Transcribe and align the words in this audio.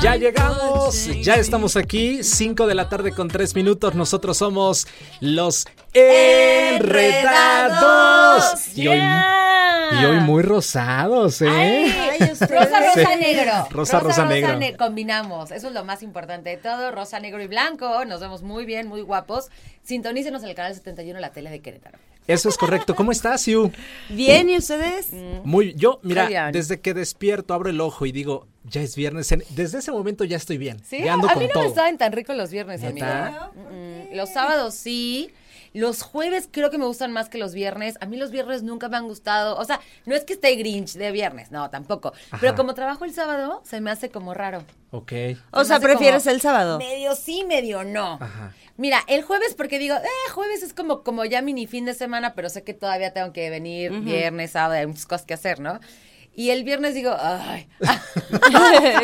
Ya 0.00 0.14
llegamos, 0.16 1.06
ya 1.22 1.34
estamos 1.34 1.76
aquí, 1.76 2.22
5 2.22 2.66
de 2.68 2.74
la 2.74 2.88
tarde 2.88 3.12
con 3.12 3.26
3 3.28 3.54
minutos. 3.56 3.94
Nosotros 3.96 4.38
somos 4.38 4.86
los 5.20 5.66
Enredados. 5.92 7.18
Y 8.76 8.86
hoy, 8.86 9.00
y 10.00 10.04
hoy 10.04 10.20
muy 10.20 10.42
rosados, 10.42 11.42
¿eh? 11.42 11.48
Ay, 11.48 12.18
rosa, 12.40 12.46
rosa, 12.46 12.94
Sí. 12.94 13.18
negro. 13.20 13.52
Rosa, 13.70 14.00
rosa, 14.00 14.24
negro. 14.26 14.56
ne- 14.56 14.76
combinamos. 14.76 15.50
Eso 15.50 15.68
es 15.68 15.74
lo 15.74 15.84
más 15.84 16.02
importante 16.02 16.50
de 16.50 16.56
todo. 16.56 16.90
Rosa, 16.90 17.20
negro 17.20 17.42
y 17.42 17.46
blanco. 17.46 18.04
Nos 18.04 18.20
vemos 18.20 18.42
muy 18.42 18.64
bien, 18.64 18.88
muy 18.88 19.02
guapos. 19.02 19.48
Sintonícenos 19.82 20.42
en 20.42 20.48
el 20.50 20.54
canal 20.54 20.74
71 20.74 21.18
la 21.20 21.30
tele 21.30 21.50
de 21.50 21.60
Querétaro. 21.60 21.98
Eso 22.26 22.50
es 22.50 22.58
correcto. 22.58 22.94
¿Cómo 22.94 23.10
estás, 23.10 23.46
Yu? 23.46 23.72
Bien, 24.10 24.50
¿y 24.50 24.58
ustedes? 24.58 25.08
Muy, 25.44 25.72
yo, 25.74 25.98
mira, 26.02 26.50
desde 26.52 26.78
que 26.78 26.92
despierto, 26.92 27.54
abro 27.54 27.70
el 27.70 27.80
ojo 27.80 28.04
y 28.04 28.12
digo, 28.12 28.46
ya 28.64 28.82
es 28.82 28.94
viernes. 28.96 29.34
Desde 29.50 29.78
ese 29.78 29.90
momento 29.92 30.24
ya 30.24 30.36
estoy 30.36 30.58
bien. 30.58 30.78
Sí, 30.84 31.02
ya 31.02 31.14
ando 31.14 31.26
a 31.28 31.32
con 31.32 31.42
mí 31.42 31.46
no 31.48 31.54
todo. 31.54 31.68
me 31.70 31.74
saben 31.74 31.96
tan 31.96 32.12
ricos 32.12 32.36
los 32.36 32.50
viernes, 32.50 32.84
amigo. 32.84 33.06
Mm, 33.54 34.10
mm. 34.12 34.16
Los 34.16 34.28
sábados 34.30 34.74
sí. 34.74 35.30
Los 35.72 36.02
jueves 36.02 36.48
creo 36.50 36.70
que 36.70 36.78
me 36.78 36.86
gustan 36.86 37.12
más 37.12 37.28
que 37.28 37.38
los 37.38 37.54
viernes. 37.54 37.96
A 38.00 38.06
mí 38.06 38.16
los 38.16 38.30
viernes 38.30 38.62
nunca 38.62 38.88
me 38.88 38.96
han 38.96 39.06
gustado. 39.06 39.56
O 39.56 39.64
sea, 39.64 39.80
no 40.06 40.14
es 40.14 40.24
que 40.24 40.32
esté 40.34 40.54
grinch 40.56 40.94
de 40.94 41.10
viernes, 41.12 41.50
no, 41.50 41.70
tampoco. 41.70 42.12
Pero 42.40 42.54
como 42.54 42.74
trabajo 42.74 43.04
el 43.04 43.12
sábado, 43.12 43.62
se 43.64 43.80
me 43.80 43.90
hace 43.90 44.10
como 44.10 44.34
raro. 44.34 44.64
Ok. 44.90 45.12
O 45.50 45.60
Se 45.60 45.66
sea, 45.66 45.80
¿prefieres 45.80 46.26
el 46.26 46.40
sábado? 46.40 46.78
Medio 46.78 47.14
sí, 47.14 47.44
medio 47.46 47.84
no. 47.84 48.18
Ajá. 48.20 48.52
Mira, 48.76 49.00
el 49.08 49.22
jueves 49.22 49.54
porque 49.54 49.78
digo, 49.78 49.96
eh, 49.96 50.30
jueves 50.32 50.62
es 50.62 50.72
como, 50.72 51.02
como 51.02 51.24
ya 51.24 51.42
mini 51.42 51.66
fin 51.66 51.84
de 51.84 51.94
semana, 51.94 52.34
pero 52.34 52.48
sé 52.48 52.62
que 52.62 52.74
todavía 52.74 53.12
tengo 53.12 53.32
que 53.32 53.50
venir 53.50 53.90
viernes, 54.00 54.52
sábado, 54.52 54.74
hay 54.80 54.86
muchas 54.86 55.04
cosas 55.06 55.26
que 55.26 55.34
hacer, 55.34 55.58
¿no? 55.60 55.80
Y 56.34 56.50
el 56.50 56.62
viernes 56.62 56.94
digo, 56.94 57.16
ay, 57.20 57.68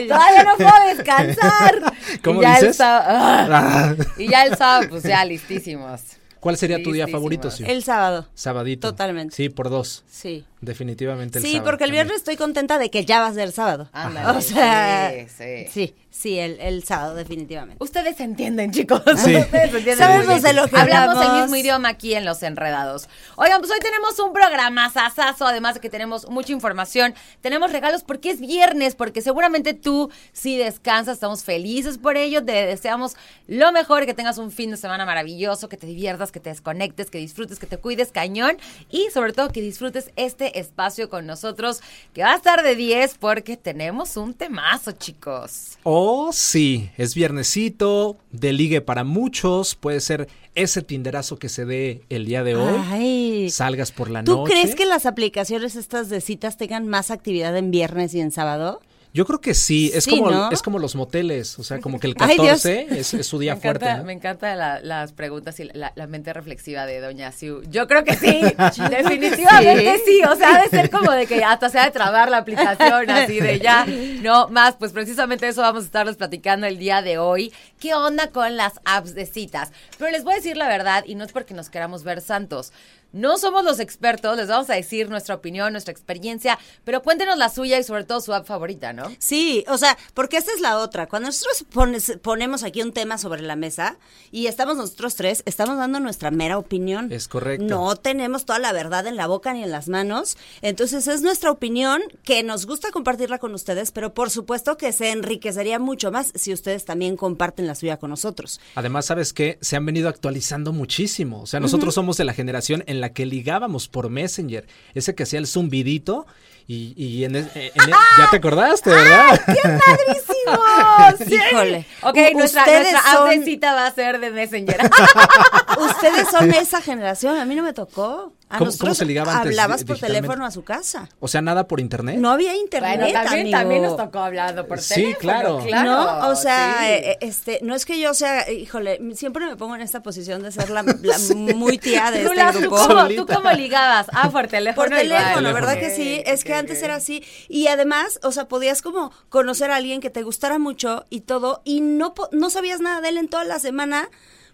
todavía 0.08 0.44
no 0.44 0.56
puedo 0.56 0.86
descansar. 0.94 1.92
¿Cómo 2.22 2.40
y 2.40 2.42
ya 2.44 2.54
El 2.54 2.60
dices? 2.60 2.76
sábado. 2.76 3.08
Ah. 3.52 3.94
y 4.16 4.28
ya 4.28 4.44
el 4.44 4.56
sábado, 4.56 4.86
pues 4.90 5.02
ya 5.02 5.24
listísimos. 5.24 6.02
¿Cuál 6.44 6.58
sería 6.58 6.82
tu 6.82 6.92
día 6.92 7.08
favorito, 7.08 7.50
Siu? 7.50 7.66
El 7.66 7.82
sábado. 7.82 8.26
Sabadito. 8.34 8.90
Totalmente. 8.90 9.34
Sí, 9.34 9.48
por 9.48 9.70
dos. 9.70 10.04
Sí. 10.06 10.44
Definitivamente 10.64 11.38
el 11.38 11.44
Sí, 11.44 11.52
sábado 11.52 11.64
porque 11.70 11.84
el 11.84 11.88
también. 11.90 12.06
viernes 12.06 12.18
estoy 12.18 12.36
contenta 12.36 12.78
de 12.78 12.90
que 12.90 13.04
ya 13.04 13.20
va 13.20 13.26
a 13.28 13.32
ser 13.34 13.52
sábado. 13.52 13.88
Ándale, 13.92 14.38
O 14.38 14.40
sea, 14.40 15.12
sí, 15.12 15.26
sí. 15.36 15.66
sí, 15.72 15.94
sí, 16.10 16.38
el, 16.38 16.58
el 16.60 16.84
sábado 16.84 17.14
definitivamente. 17.14 17.82
Ustedes 17.82 18.18
entienden, 18.20 18.72
chicos. 18.72 19.02
Sí. 19.16 19.36
Ustedes 19.36 19.64
entienden. 19.74 19.98
Sabemos 19.98 20.42
de 20.42 20.52
lo 20.52 20.66
que 20.68 20.76
Hablamos 20.76 21.16
el 21.16 21.22
hablamos. 21.22 21.42
mismo 21.42 21.56
idioma 21.56 21.88
aquí 21.88 22.14
en 22.14 22.24
Los 22.24 22.42
Enredados. 22.42 23.08
Oigan, 23.36 23.60
pues 23.60 23.70
hoy 23.72 23.78
tenemos 23.80 24.18
un 24.18 24.32
programa 24.32 24.90
sasazo, 24.90 25.46
además 25.46 25.74
de 25.74 25.80
que 25.80 25.90
tenemos 25.90 26.28
mucha 26.28 26.52
información. 26.52 27.14
Tenemos 27.40 27.72
regalos 27.72 28.02
porque 28.04 28.30
es 28.30 28.40
viernes, 28.40 28.94
porque 28.94 29.20
seguramente 29.22 29.74
tú 29.74 30.10
sí 30.32 30.56
descansas, 30.56 31.14
estamos 31.14 31.44
felices 31.44 31.98
por 31.98 32.16
ello. 32.16 32.44
Te 32.44 32.52
deseamos 32.66 33.14
lo 33.46 33.70
mejor, 33.72 34.06
que 34.06 34.14
tengas 34.14 34.38
un 34.38 34.50
fin 34.50 34.70
de 34.70 34.76
semana 34.76 35.04
maravilloso, 35.04 35.68
que 35.68 35.76
te 35.76 35.86
diviertas, 35.86 36.32
que 36.32 36.40
te 36.40 36.50
desconectes, 36.50 37.10
que 37.10 37.18
disfrutes, 37.18 37.58
que 37.58 37.66
te 37.66 37.76
cuides 37.76 38.10
cañón 38.12 38.56
y 38.90 39.08
sobre 39.12 39.32
todo 39.32 39.50
que 39.50 39.60
disfrutes 39.60 40.10
este 40.16 40.53
espacio 40.54 41.08
con 41.08 41.26
nosotros, 41.26 41.80
que 42.12 42.22
va 42.22 42.32
a 42.32 42.36
estar 42.36 42.62
de 42.62 42.74
10 42.74 43.16
porque 43.18 43.56
tenemos 43.56 44.16
un 44.16 44.34
temazo, 44.34 44.92
chicos. 44.92 45.78
Oh, 45.82 46.30
sí, 46.32 46.90
es 46.96 47.14
viernesito, 47.14 48.16
de 48.32 48.52
ligue 48.52 48.80
para 48.80 49.04
muchos, 49.04 49.74
puede 49.74 50.00
ser 50.00 50.28
ese 50.54 50.82
tinderazo 50.82 51.38
que 51.38 51.48
se 51.48 51.64
dé 51.64 52.02
el 52.08 52.26
día 52.26 52.44
de 52.44 52.54
hoy. 52.56 52.80
Ay. 52.86 53.50
Salgas 53.50 53.92
por 53.92 54.10
la 54.10 54.22
¿Tú 54.22 54.36
noche. 54.36 54.52
crees 54.52 54.74
que 54.74 54.86
las 54.86 55.06
aplicaciones 55.06 55.76
estas 55.76 56.08
de 56.08 56.20
citas 56.20 56.56
tengan 56.56 56.86
más 56.88 57.10
actividad 57.10 57.56
en 57.56 57.70
viernes 57.70 58.14
y 58.14 58.20
en 58.20 58.30
sábado? 58.30 58.80
Yo 59.14 59.24
creo 59.24 59.40
que 59.40 59.54
sí, 59.54 59.90
es 59.94 60.04
Sí, 60.04 60.10
como 60.10 60.30
¿no? 60.30 60.50
es 60.50 60.60
como 60.60 60.78
los 60.80 60.96
moteles, 60.96 61.56
o 61.58 61.62
sea, 61.62 61.80
como 61.80 62.00
que 62.00 62.08
el 62.08 62.16
Ay, 62.20 62.36
Dios. 62.36 62.62
14 62.62 62.86
es, 62.98 63.14
es 63.14 63.26
su 63.26 63.38
día 63.38 63.54
me 63.54 63.60
fuerte. 63.60 63.84
encanta, 63.84 63.98
¿no? 64.02 64.04
me 64.06 64.12
encanta 64.12 64.54
la- 64.56 64.80
las 64.80 65.12
preguntas 65.12 65.58
y 65.60 65.64
la, 65.72 65.92
la 65.94 66.06
mente 66.08 66.32
reflexiva 66.32 66.84
de 66.84 67.00
Doña 67.00 67.30
Siu. 67.30 67.62
Yo 67.70 67.86
creo 67.86 68.02
que 68.02 68.16
sí, 68.16 68.40
definitivamente 68.90 70.00
sí. 70.04 70.20
O 70.24 70.34
sea, 70.36 70.56
ha 70.56 70.62
de 70.62 70.68
ser 70.68 70.90
como 70.90 71.10
de 71.12 71.26
que 71.26 71.44
hasta 71.44 71.68
se 71.70 71.78
ha 71.78 71.84
de 71.84 71.90
trabar 71.90 72.30
la 72.30 72.38
aplicación, 72.38 73.08
así 73.10 73.40
de 73.40 73.60
ya, 73.60 73.86
no 74.22 74.48
más. 74.48 74.74
Pues 74.76 74.92
precisamente 74.92 75.46
eso 75.48 75.60
vamos 75.62 75.84
a 75.84 75.86
estarles 75.86 76.16
platicando 76.16 76.66
el 76.66 76.78
día 76.78 77.02
de 77.02 77.18
hoy. 77.18 77.52
¿Qué 77.78 77.94
onda 77.94 78.30
con 78.30 78.56
las 78.56 78.80
apps 78.84 79.14
de 79.14 79.26
citas? 79.26 79.70
Pero 79.98 80.10
les 80.10 80.24
voy 80.24 80.32
a 80.32 80.36
decir 80.36 80.56
la 80.56 80.68
verdad 80.68 81.04
y 81.06 81.14
no 81.14 81.24
es 81.24 81.32
porque 81.32 81.54
nos 81.54 81.70
queramos 81.70 82.02
ver 82.02 82.20
santos. 82.20 82.72
No 83.14 83.38
somos 83.38 83.64
los 83.64 83.80
expertos, 83.80 84.36
les 84.36 84.48
vamos 84.48 84.68
a 84.68 84.74
decir 84.74 85.08
nuestra 85.08 85.36
opinión, 85.36 85.72
nuestra 85.72 85.92
experiencia, 85.92 86.58
pero 86.84 87.02
cuéntenos 87.02 87.38
la 87.38 87.48
suya 87.48 87.78
y 87.78 87.84
sobre 87.84 88.04
todo 88.04 88.20
su 88.20 88.34
app 88.34 88.44
favorita, 88.46 88.92
¿no? 88.92 89.10
Sí, 89.18 89.64
o 89.68 89.78
sea, 89.78 89.96
porque 90.12 90.36
esta 90.36 90.52
es 90.52 90.60
la 90.60 90.78
otra. 90.78 91.06
Cuando 91.06 91.28
nosotros 91.28 91.64
pones- 91.72 92.18
ponemos 92.20 92.62
aquí 92.64 92.82
un 92.82 92.92
tema 92.92 93.16
sobre 93.16 93.40
la 93.42 93.56
mesa 93.56 93.96
y 94.32 94.46
estamos 94.48 94.76
nosotros 94.76 95.14
tres, 95.14 95.42
estamos 95.46 95.76
dando 95.78 96.00
nuestra 96.00 96.30
mera 96.30 96.58
opinión. 96.58 97.12
Es 97.12 97.28
correcto. 97.28 97.64
No 97.64 97.94
tenemos 97.96 98.44
toda 98.44 98.58
la 98.58 98.72
verdad 98.72 99.06
en 99.06 99.16
la 99.16 99.26
boca 99.28 99.52
ni 99.54 99.62
en 99.62 99.70
las 99.70 99.88
manos. 99.88 100.36
Entonces 100.60 101.06
es 101.06 101.22
nuestra 101.22 101.50
opinión 101.52 102.02
que 102.24 102.42
nos 102.42 102.66
gusta 102.66 102.90
compartirla 102.90 103.38
con 103.38 103.54
ustedes, 103.54 103.92
pero 103.92 104.12
por 104.12 104.30
supuesto 104.30 104.76
que 104.76 104.92
se 104.92 105.12
enriquecería 105.12 105.78
mucho 105.78 106.10
más 106.10 106.32
si 106.34 106.52
ustedes 106.52 106.84
también 106.84 107.16
comparten 107.16 107.66
la 107.68 107.76
suya 107.76 107.96
con 107.98 108.10
nosotros. 108.10 108.60
Además, 108.74 109.06
¿sabes 109.06 109.32
qué? 109.32 109.58
Se 109.60 109.76
han 109.76 109.86
venido 109.86 110.08
actualizando 110.08 110.72
muchísimo. 110.72 111.42
O 111.42 111.46
sea, 111.46 111.60
nosotros 111.60 111.94
somos 111.94 112.16
de 112.16 112.24
la 112.24 112.34
generación 112.34 112.82
en 112.86 113.00
la 113.00 113.03
que 113.12 113.26
ligábamos 113.26 113.88
por 113.88 114.08
Messenger. 114.10 114.66
Ese 114.94 115.14
que 115.14 115.24
hacía 115.24 115.38
el 115.38 115.46
zumbidito 115.46 116.26
y, 116.66 116.94
y 116.96 117.24
en, 117.24 117.36
en 117.36 117.50
e- 117.54 117.72
ya 118.18 118.30
te 118.30 118.36
acordaste, 118.38 118.90
¿verdad? 118.90 119.40
¡Padrísimo! 119.46 120.33
Híjole. 121.50 121.86
Ok, 122.02 122.16
nuestra, 122.34 122.62
ustedes 122.62 122.92
nuestra 122.92 123.12
son- 123.12 123.44
cita 123.44 123.74
va 123.74 123.86
a 123.86 123.94
ser 123.94 124.20
de 124.20 124.30
Messenger. 124.30 124.78
Ustedes 125.78 126.28
son 126.30 126.50
esa 126.52 126.80
generación, 126.80 127.36
a 127.36 127.44
mí 127.44 127.54
no 127.54 127.62
me 127.62 127.72
tocó. 127.72 128.32
A 128.50 128.58
¿Cómo- 128.58 128.66
nosotros 128.66 128.88
cómo 128.90 128.94
se 128.94 129.04
ligaba 129.06 129.32
antes 129.32 129.48
Hablabas 129.58 129.84
por 129.84 129.98
teléfono 129.98 130.44
a 130.44 130.50
su 130.50 130.62
casa. 130.62 131.08
O 131.18 131.26
sea, 131.26 131.40
nada 131.40 131.66
por 131.66 131.80
internet. 131.80 132.16
No 132.18 132.30
había 132.30 132.54
internet, 132.54 133.00
bueno, 133.00 133.12
también, 133.12 133.40
amigo. 133.46 133.58
también 133.58 133.82
nos 133.82 133.96
tocó 133.96 134.18
hablando 134.20 134.66
por 134.68 134.80
Sí, 134.80 134.94
teléfono. 134.94 135.18
claro. 135.18 135.58
claro. 135.66 135.90
no, 135.90 136.28
o 136.28 136.36
sea, 136.36 136.76
sí. 136.78 136.84
eh, 136.88 137.18
este, 137.22 137.58
no 137.62 137.74
es 137.74 137.84
que 137.86 137.98
yo 137.98 138.14
sea, 138.14 138.48
híjole, 138.52 139.00
siempre 139.14 139.46
me 139.46 139.56
pongo 139.56 139.74
en 139.74 139.80
esta 139.80 140.02
posición 140.02 140.42
de 140.42 140.52
ser 140.52 140.70
la, 140.70 140.82
la 140.82 141.18
muy 141.34 141.78
tía 141.78 142.10
de 142.12 142.18
este 142.18 142.28
Rula, 142.28 142.52
¿tú 142.52 142.58
grupo. 142.60 142.76
cómo. 142.76 143.08
¿tú 143.08 143.26
cómo 143.26 143.50
ligabas? 143.52 144.06
Ah, 144.12 144.30
por 144.30 144.46
teléfono. 144.46 144.88
Por 144.88 144.96
teléfono, 144.96 145.48
igual. 145.48 145.54
¿verdad 145.54 145.78
que 145.80 145.90
sí? 145.90 146.22
Es 146.24 146.44
que 146.44 146.54
antes 146.54 146.80
era 146.82 146.96
así. 146.96 147.24
Y 147.48 147.66
además, 147.68 148.20
o 148.22 148.30
sea, 148.30 148.46
podías 148.46 148.82
como 148.82 149.10
conocer 149.30 149.70
a 149.72 149.76
alguien 149.76 150.00
que 150.00 150.10
te 150.10 150.22
gustara 150.34 150.58
mucho 150.58 151.04
y 151.10 151.20
todo, 151.20 151.62
y 151.64 151.80
no, 151.80 152.12
no 152.32 152.50
sabías 152.50 152.80
nada 152.80 153.00
de 153.00 153.10
él 153.10 153.18
en 153.18 153.28
toda 153.28 153.44
la 153.44 153.60
semana 153.60 154.10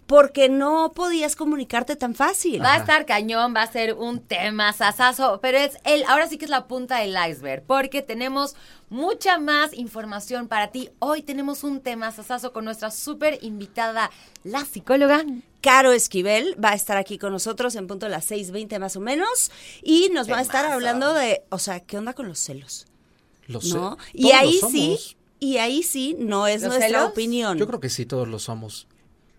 porque 0.07 0.51
no 0.51 0.93
podías 0.93 1.37
comunicarte 1.37 1.97
tan 1.97 2.15
fácil. 2.15 2.61
Va 2.61 2.75
a 2.75 2.77
estar 2.79 3.07
cañón, 3.07 3.55
va 3.57 3.63
a 3.63 3.73
ser 3.73 3.95
un 3.95 4.21
tema 4.21 4.75
sasazo, 4.75 5.39
pero 5.41 5.57
es 5.57 5.79
el, 5.85 6.03
ahora 6.05 6.27
sí 6.27 6.37
que 6.37 6.45
es 6.45 6.51
la 6.51 6.67
punta 6.67 6.99
del 6.99 7.17
iceberg, 7.31 7.63
porque 7.65 8.03
tenemos 8.03 8.57
mucha 8.91 9.39
más 9.39 9.73
información 9.73 10.49
para 10.49 10.71
ti. 10.71 10.91
Hoy 10.99 11.23
tenemos 11.23 11.65
un 11.65 11.81
tema 11.81 12.11
sasazo 12.13 12.53
con 12.53 12.67
nuestra 12.67 12.91
súper 12.91 13.39
invitada, 13.41 14.11
la 14.45 14.67
psicóloga. 14.67 15.25
Caro 15.63 15.93
Esquivel 15.93 16.57
va 16.63 16.73
a 16.73 16.75
estar 16.75 16.99
aquí 16.99 17.17
con 17.17 17.33
nosotros 17.33 17.75
en 17.77 17.87
punto 17.87 18.05
de 18.05 18.11
las 18.11 18.31
6.20 18.31 18.79
más 18.81 18.97
o 18.97 19.01
menos 19.01 19.51
y 19.83 20.11
nos 20.13 20.31
va 20.31 20.39
a 20.39 20.43
estar 20.43 20.67
hablando 20.67 21.15
de, 21.15 21.45
o 21.49 21.59
sea, 21.59 21.81
¿qué 21.81 21.97
onda 21.97 22.13
con 22.13 22.29
los 22.29 22.39
celos? 22.39 22.87
Lo 23.47 23.61
sé. 23.61 23.75
¿No? 23.75 23.97
Y 24.13 24.33
ahí 24.33 24.61
sí, 24.71 25.17
y 25.41 25.57
ahí 25.59 25.83
sí, 25.83 26.15
no 26.19 26.47
es 26.47 26.63
¿Los 26.63 26.69
nuestra 26.71 26.87
celos? 26.99 27.11
opinión. 27.11 27.59
Yo 27.59 27.67
creo 27.67 27.81
que 27.81 27.89
sí, 27.91 28.07
todos 28.07 28.29
lo 28.29 28.39
somos. 28.39 28.87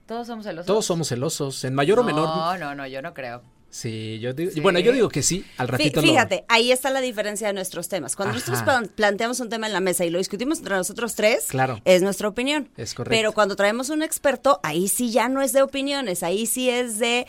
Todos 0.07 0.27
somos 0.27 0.45
celosos. 0.45 0.65
Todos 0.65 0.85
somos 0.85 1.07
celosos, 1.07 1.63
en 1.63 1.73
mayor 1.73 1.99
o 1.99 2.03
menor. 2.03 2.27
No, 2.27 2.57
no, 2.57 2.75
no, 2.75 2.87
yo 2.87 3.01
no 3.01 3.13
creo. 3.13 3.41
Sí, 3.69 4.19
yo 4.19 4.33
digo, 4.33 4.51
Sí. 4.51 4.59
bueno, 4.59 4.79
yo 4.79 4.91
digo 4.91 5.07
que 5.07 5.23
sí, 5.23 5.45
al 5.57 5.69
ratito 5.69 6.01
lo- 6.01 6.07
Fíjate, 6.07 6.43
ahí 6.49 6.73
está 6.73 6.89
la 6.89 6.99
diferencia 6.99 7.47
de 7.47 7.53
nuestros 7.53 7.87
temas. 7.87 8.17
Cuando 8.17 8.33
nosotros 8.33 8.59
Ajá. 8.59 8.81
planteamos 8.95 9.39
un 9.39 9.47
tema 9.47 9.67
en 9.67 9.71
la 9.71 9.79
mesa 9.79 10.03
y 10.03 10.09
lo 10.09 10.17
discutimos 10.17 10.57
entre 10.57 10.75
nosotros 10.75 11.15
tres, 11.15 11.45
Claro. 11.47 11.79
es 11.85 12.01
nuestra 12.01 12.27
opinión. 12.27 12.69
Es 12.75 12.93
correcto. 12.93 13.15
Pero 13.15 13.31
cuando 13.31 13.55
traemos 13.55 13.89
un 13.89 14.03
experto, 14.03 14.59
ahí 14.63 14.89
sí 14.89 15.11
ya 15.11 15.29
no 15.29 15.41
es 15.41 15.53
de 15.53 15.61
opiniones, 15.61 16.21
ahí 16.21 16.47
sí 16.47 16.69
es 16.69 16.99
de 16.99 17.25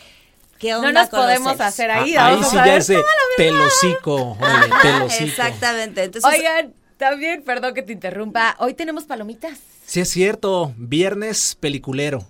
¿Qué 0.58 0.70
no 0.72 0.90
nos 0.90 1.08
podemos 1.10 1.60
hacer 1.60 1.92
ahí. 1.92 2.16
Ah, 2.16 2.26
ahí 2.26 2.34
vamos 2.34 2.50
sí 2.50 2.58
a 2.58 2.66
ya 2.66 2.76
es 2.76 2.86
de 2.88 3.00
telocico, 3.36 4.36
órale, 4.40 4.72
telocico. 4.82 5.24
Exactamente. 5.24 6.04
Entonces, 6.04 6.28
Oigan, 6.32 6.74
también, 7.10 7.42
perdón 7.42 7.74
que 7.74 7.82
te 7.82 7.92
interrumpa, 7.92 8.54
hoy 8.60 8.74
tenemos 8.74 9.04
palomitas. 9.04 9.58
Sí 9.84 9.98
es 10.00 10.08
cierto, 10.08 10.72
viernes 10.76 11.56
peliculero, 11.58 12.24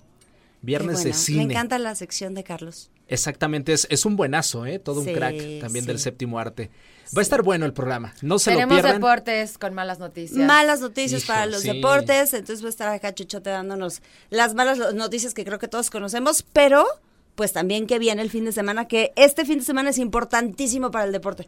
viernes 0.62 0.98
de 1.04 1.10
bueno. 1.10 1.18
cine. 1.18 1.46
Me 1.46 1.52
encanta 1.52 1.78
la 1.78 1.94
sección 1.94 2.32
de 2.34 2.42
Carlos. 2.42 2.90
Exactamente, 3.06 3.74
es, 3.74 3.86
es 3.90 4.06
un 4.06 4.16
buenazo, 4.16 4.64
¿eh? 4.64 4.78
Todo 4.78 5.02
Sí, 5.02 5.10
un 5.10 5.14
crack 5.14 5.60
también 5.60 5.84
sí. 5.84 5.88
del 5.88 5.98
séptimo 5.98 6.38
arte. 6.38 6.70
Va 7.14 7.20
a 7.20 7.22
estar 7.22 7.42
bueno 7.42 7.66
el 7.66 7.74
programa, 7.74 8.14
no 8.22 8.38
se 8.38 8.52
tenemos 8.52 8.74
lo 8.76 8.82
pierdan. 8.82 9.00
deportes 9.02 9.58
con 9.58 9.74
malas 9.74 9.98
noticias. 9.98 10.38
Malas 10.46 10.80
noticias 10.80 11.22
Hijo, 11.24 11.32
para 11.34 11.44
los 11.44 11.60
sí. 11.60 11.68
deportes, 11.70 12.32
entonces 12.32 12.62
va 12.64 12.68
a 12.68 12.70
estar 12.70 12.88
acá 12.88 13.14
Chuchote 13.14 13.50
dándonos 13.50 14.00
las 14.30 14.54
malas 14.54 14.94
noticias 14.94 15.34
que 15.34 15.44
creo 15.44 15.58
que 15.58 15.68
todos 15.68 15.90
conocemos, 15.90 16.42
pero 16.54 16.86
pues 17.34 17.52
también 17.52 17.86
que 17.86 17.98
viene 17.98 18.22
el 18.22 18.30
fin 18.30 18.46
de 18.46 18.52
semana, 18.52 18.88
que 18.88 19.12
este 19.16 19.44
fin 19.44 19.58
de 19.58 19.64
semana 19.66 19.90
es 19.90 19.98
importantísimo 19.98 20.90
para 20.90 21.04
el 21.04 21.12
deporte. 21.12 21.46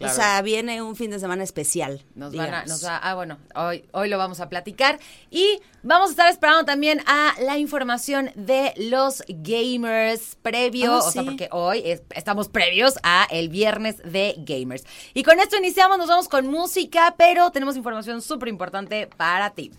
Claro. 0.00 0.14
O 0.14 0.16
sea, 0.16 0.40
viene 0.42 0.80
un 0.80 0.96
fin 0.96 1.10
de 1.10 1.18
semana 1.20 1.44
especial. 1.44 2.02
Nos 2.14 2.32
van 2.34 2.40
a, 2.40 2.44
digamos. 2.46 2.68
nos 2.70 2.84
va, 2.86 2.96
ah, 2.96 3.14
bueno, 3.14 3.36
hoy, 3.54 3.84
hoy 3.92 4.08
lo 4.08 4.16
vamos 4.16 4.40
a 4.40 4.48
platicar. 4.48 4.98
Y 5.30 5.60
vamos 5.82 6.08
a 6.08 6.10
estar 6.12 6.30
esperando 6.30 6.64
también 6.64 7.02
a 7.06 7.34
la 7.42 7.58
información 7.58 8.30
de 8.34 8.72
los 8.78 9.22
gamers 9.28 10.36
previo, 10.40 10.94
Ah, 10.94 10.98
o 10.98 11.10
sea, 11.10 11.22
porque 11.22 11.48
hoy 11.52 11.82
es- 11.84 12.02
estamos 12.14 12.48
previos 12.48 12.94
a 13.02 13.26
el 13.30 13.50
viernes 13.50 13.98
de 13.98 14.34
gamers. 14.38 14.84
Y 15.12 15.22
con 15.22 15.38
esto 15.38 15.56
iniciamos, 15.58 15.98
nos 15.98 16.08
vamos 16.08 16.28
con 16.28 16.46
música, 16.46 17.14
pero 17.18 17.50
tenemos 17.50 17.76
información 17.76 18.22
súper 18.22 18.48
importante 18.48 19.06
para 19.18 19.50
ti. 19.50 19.70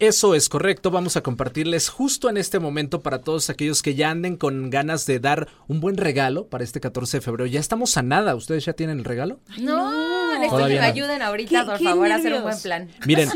Eso 0.00 0.36
es 0.36 0.48
correcto, 0.48 0.92
vamos 0.92 1.16
a 1.16 1.22
compartirles 1.22 1.88
justo 1.88 2.30
en 2.30 2.36
este 2.36 2.60
momento 2.60 3.00
para 3.02 3.18
todos 3.22 3.50
aquellos 3.50 3.82
que 3.82 3.96
ya 3.96 4.10
anden 4.10 4.36
con 4.36 4.70
ganas 4.70 5.06
de 5.06 5.18
dar 5.18 5.48
un 5.66 5.80
buen 5.80 5.96
regalo 5.96 6.46
para 6.46 6.62
este 6.62 6.78
14 6.80 7.16
de 7.16 7.20
febrero. 7.20 7.46
Ya 7.46 7.58
estamos 7.58 7.96
a 7.96 8.02
nada, 8.02 8.36
¿ustedes 8.36 8.64
ya 8.64 8.74
tienen 8.74 9.00
el 9.00 9.04
regalo? 9.04 9.40
No, 9.58 10.38
necesito 10.38 10.68
que 10.68 10.74
me 10.74 10.78
no. 10.78 10.82
ayuden 10.84 11.20
ahorita, 11.20 11.60
¿Qué- 11.60 11.66
por 11.66 11.78
qué 11.78 11.84
favor, 11.84 12.12
a 12.12 12.14
hacer 12.14 12.32
un 12.34 12.42
buen 12.44 12.60
plan. 12.60 12.88
Miren, 13.06 13.28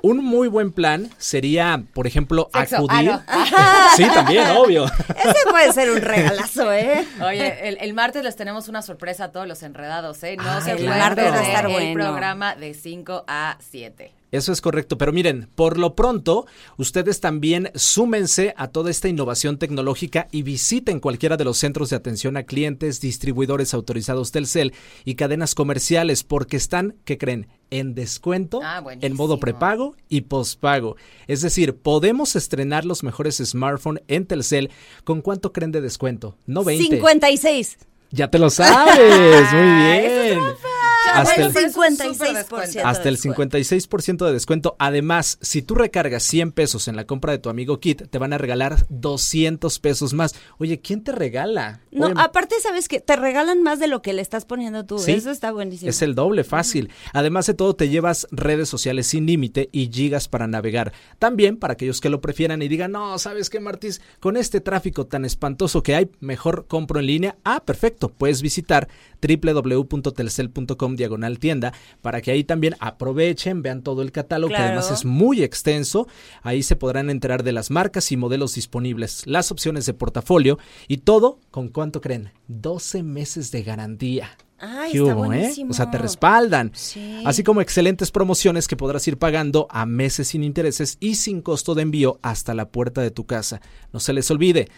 un 0.00 0.24
muy 0.24 0.48
buen 0.48 0.72
plan 0.72 1.10
sería, 1.18 1.82
por 1.92 2.06
ejemplo, 2.06 2.48
Sexo. 2.54 2.76
acudir. 2.76 3.10
Ah, 3.26 3.88
Sí, 3.96 4.04
también, 4.14 4.46
obvio. 4.56 4.86
Ese 4.86 5.50
puede 5.50 5.70
ser 5.74 5.90
un 5.90 6.00
regalazo, 6.00 6.72
¿eh? 6.72 7.06
Oye, 7.22 7.68
el, 7.68 7.76
el 7.78 7.92
martes 7.92 8.24
les 8.24 8.36
tenemos 8.36 8.68
una 8.68 8.80
sorpresa 8.80 9.24
a 9.24 9.32
todos 9.32 9.46
los 9.46 9.62
enredados, 9.62 10.22
¿eh? 10.22 10.36
No 10.38 10.44
Ah, 10.48 10.60
se 10.62 10.70
el 10.70 10.76
pueden 10.78 10.98
martes 10.98 11.24
va 11.26 11.28
a 11.28 11.32
perder 11.32 11.48
estar 11.50 11.66
el 11.66 11.72
bueno. 11.72 11.92
programa 11.94 12.54
de 12.54 12.72
5 12.72 13.24
a 13.28 13.58
7. 13.60 14.12
Eso 14.32 14.52
es 14.52 14.60
correcto, 14.60 14.96
pero 14.96 15.12
miren, 15.12 15.48
por 15.54 15.76
lo 15.76 15.96
pronto, 15.96 16.46
ustedes 16.76 17.20
también 17.20 17.70
súmense 17.74 18.54
a 18.56 18.68
toda 18.68 18.90
esta 18.90 19.08
innovación 19.08 19.58
tecnológica 19.58 20.28
y 20.30 20.42
visiten 20.42 21.00
cualquiera 21.00 21.36
de 21.36 21.44
los 21.44 21.58
centros 21.58 21.90
de 21.90 21.96
atención 21.96 22.36
a 22.36 22.44
clientes, 22.44 23.00
distribuidores 23.00 23.74
autorizados 23.74 24.30
Telcel 24.30 24.72
y 25.04 25.16
cadenas 25.16 25.54
comerciales 25.54 26.22
porque 26.22 26.56
están, 26.56 26.94
¿qué 27.04 27.18
creen? 27.18 27.48
En 27.72 27.94
descuento, 27.94 28.60
Ah, 28.62 28.82
en 29.00 29.14
modo 29.14 29.38
prepago 29.38 29.94
y 30.08 30.22
pospago. 30.22 30.96
Es 31.28 31.40
decir, 31.40 31.76
podemos 31.76 32.34
estrenar 32.36 32.84
los 32.84 33.02
mejores 33.04 33.36
smartphones 33.36 34.02
en 34.08 34.26
Telcel. 34.26 34.70
¿Con 35.04 35.22
cuánto 35.22 35.52
creen 35.52 35.70
de 35.70 35.80
descuento? 35.80 36.36
No 36.46 36.64
20. 36.64 36.84
56. 36.84 37.78
Ya 38.10 38.28
te 38.28 38.40
lo 38.40 38.50
sabes, 38.50 39.52
muy 39.52 39.62
bien. 39.62 40.40
Hasta 41.14 41.42
el, 41.42 41.52
pero 41.52 41.66
es 41.66 41.76
un 41.76 41.82
56%. 41.82 42.12
súper 42.12 42.34
descuento. 42.34 42.80
hasta 42.84 43.08
el 43.08 43.14
descuento. 43.16 43.58
56% 43.58 44.26
de 44.26 44.32
descuento. 44.32 44.76
Además, 44.78 45.38
si 45.40 45.62
tú 45.62 45.74
recargas 45.74 46.22
100 46.24 46.52
pesos 46.52 46.88
en 46.88 46.96
la 46.96 47.06
compra 47.06 47.32
de 47.32 47.38
tu 47.38 47.48
amigo 47.48 47.80
Kit, 47.80 48.08
te 48.08 48.18
van 48.18 48.32
a 48.32 48.38
regalar 48.38 48.86
200 48.88 49.78
pesos 49.78 50.12
más. 50.12 50.34
Oye, 50.58 50.80
¿quién 50.80 51.02
te 51.02 51.12
regala? 51.12 51.80
No, 51.90 52.06
Oye, 52.06 52.14
aparte, 52.18 52.56
¿sabes 52.62 52.88
que 52.88 53.00
Te 53.00 53.16
regalan 53.16 53.62
más 53.62 53.78
de 53.78 53.88
lo 53.88 54.02
que 54.02 54.12
le 54.12 54.22
estás 54.22 54.44
poniendo 54.44 54.84
tú. 54.84 54.98
Sí. 54.98 55.12
Eso 55.12 55.30
está 55.30 55.52
buenísimo. 55.52 55.88
Es 55.88 56.02
el 56.02 56.14
doble 56.14 56.44
fácil. 56.44 56.90
Además 57.12 57.46
de 57.46 57.54
todo, 57.54 57.74
te 57.74 57.88
llevas 57.88 58.26
redes 58.30 58.68
sociales 58.68 59.06
sin 59.06 59.26
límite 59.26 59.68
y 59.72 59.90
gigas 59.92 60.28
para 60.28 60.46
navegar. 60.46 60.92
También 61.18 61.56
para 61.56 61.74
aquellos 61.74 62.00
que 62.00 62.10
lo 62.10 62.20
prefieran 62.20 62.62
y 62.62 62.68
digan, 62.68 62.92
no, 62.92 63.18
¿sabes 63.18 63.50
qué, 63.50 63.60
Martis? 63.60 64.00
Con 64.20 64.36
este 64.36 64.60
tráfico 64.60 65.06
tan 65.06 65.24
espantoso 65.24 65.82
que 65.82 65.94
hay, 65.94 66.10
mejor 66.20 66.66
compro 66.66 67.00
en 67.00 67.06
línea. 67.06 67.36
Ah, 67.44 67.62
perfecto. 67.64 68.08
Puedes 68.08 68.42
visitar 68.42 68.88
www.telcel.com 69.20 70.96
diagonal 71.00 71.38
tienda 71.38 71.72
para 72.00 72.20
que 72.20 72.30
ahí 72.30 72.44
también 72.44 72.76
aprovechen, 72.78 73.62
vean 73.62 73.82
todo 73.82 74.02
el 74.02 74.12
catálogo, 74.12 74.54
que 74.54 74.60
además 74.60 74.90
es 74.90 75.04
muy 75.04 75.42
extenso. 75.42 76.06
Ahí 76.42 76.62
se 76.62 76.76
podrán 76.76 77.10
enterar 77.10 77.42
de 77.42 77.52
las 77.52 77.70
marcas 77.70 78.12
y 78.12 78.16
modelos 78.16 78.54
disponibles, 78.54 79.26
las 79.26 79.50
opciones 79.50 79.86
de 79.86 79.94
portafolio 79.94 80.58
y 80.86 80.98
todo, 80.98 81.40
¿con 81.50 81.68
cuánto 81.68 82.00
creen? 82.00 82.32
12 82.48 83.02
meses 83.02 83.50
de 83.50 83.62
garantía. 83.62 84.30
Ay, 84.62 84.92
¿Qué 84.92 84.98
está 84.98 85.16
hubo, 85.16 85.32
eh? 85.32 85.52
O 85.70 85.72
sea, 85.72 85.90
te 85.90 85.96
respaldan. 85.96 86.70
Sí. 86.74 87.22
Así 87.24 87.42
como 87.42 87.62
excelentes 87.62 88.10
promociones 88.10 88.68
que 88.68 88.76
podrás 88.76 89.08
ir 89.08 89.16
pagando 89.16 89.66
a 89.70 89.86
meses 89.86 90.28
sin 90.28 90.44
intereses 90.44 90.98
y 91.00 91.14
sin 91.14 91.40
costo 91.40 91.74
de 91.74 91.82
envío 91.82 92.20
hasta 92.22 92.52
la 92.52 92.68
puerta 92.68 93.00
de 93.00 93.10
tu 93.10 93.24
casa. 93.24 93.62
No 93.92 94.00
se 94.00 94.12
les 94.12 94.30
olvide, 94.30 94.68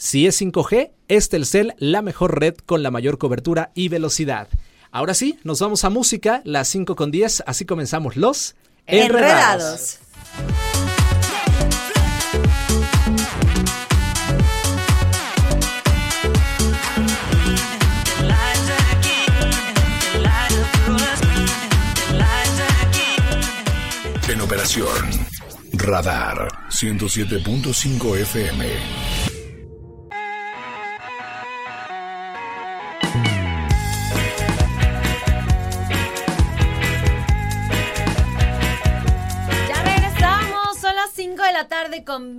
si 0.00 0.26
es 0.26 0.40
5G, 0.40 0.92
es 1.08 1.28
Telcel 1.28 1.74
la 1.76 2.00
mejor 2.00 2.40
red 2.40 2.54
con 2.56 2.82
la 2.82 2.90
mayor 2.90 3.18
cobertura 3.18 3.70
y 3.74 3.88
velocidad. 3.88 4.48
Ahora 4.92 5.14
sí, 5.14 5.38
nos 5.44 5.60
vamos 5.60 5.84
a 5.84 5.90
música, 5.90 6.42
las 6.44 6.68
5 6.68 6.96
con 6.96 7.10
10, 7.10 7.44
así 7.46 7.64
comenzamos 7.64 8.16
los 8.16 8.56
Enredados. 8.86 9.98
En 24.28 24.40
operación 24.40 24.86
Radar 25.72 26.48
107.5 26.70 28.16
FM. 28.18 29.19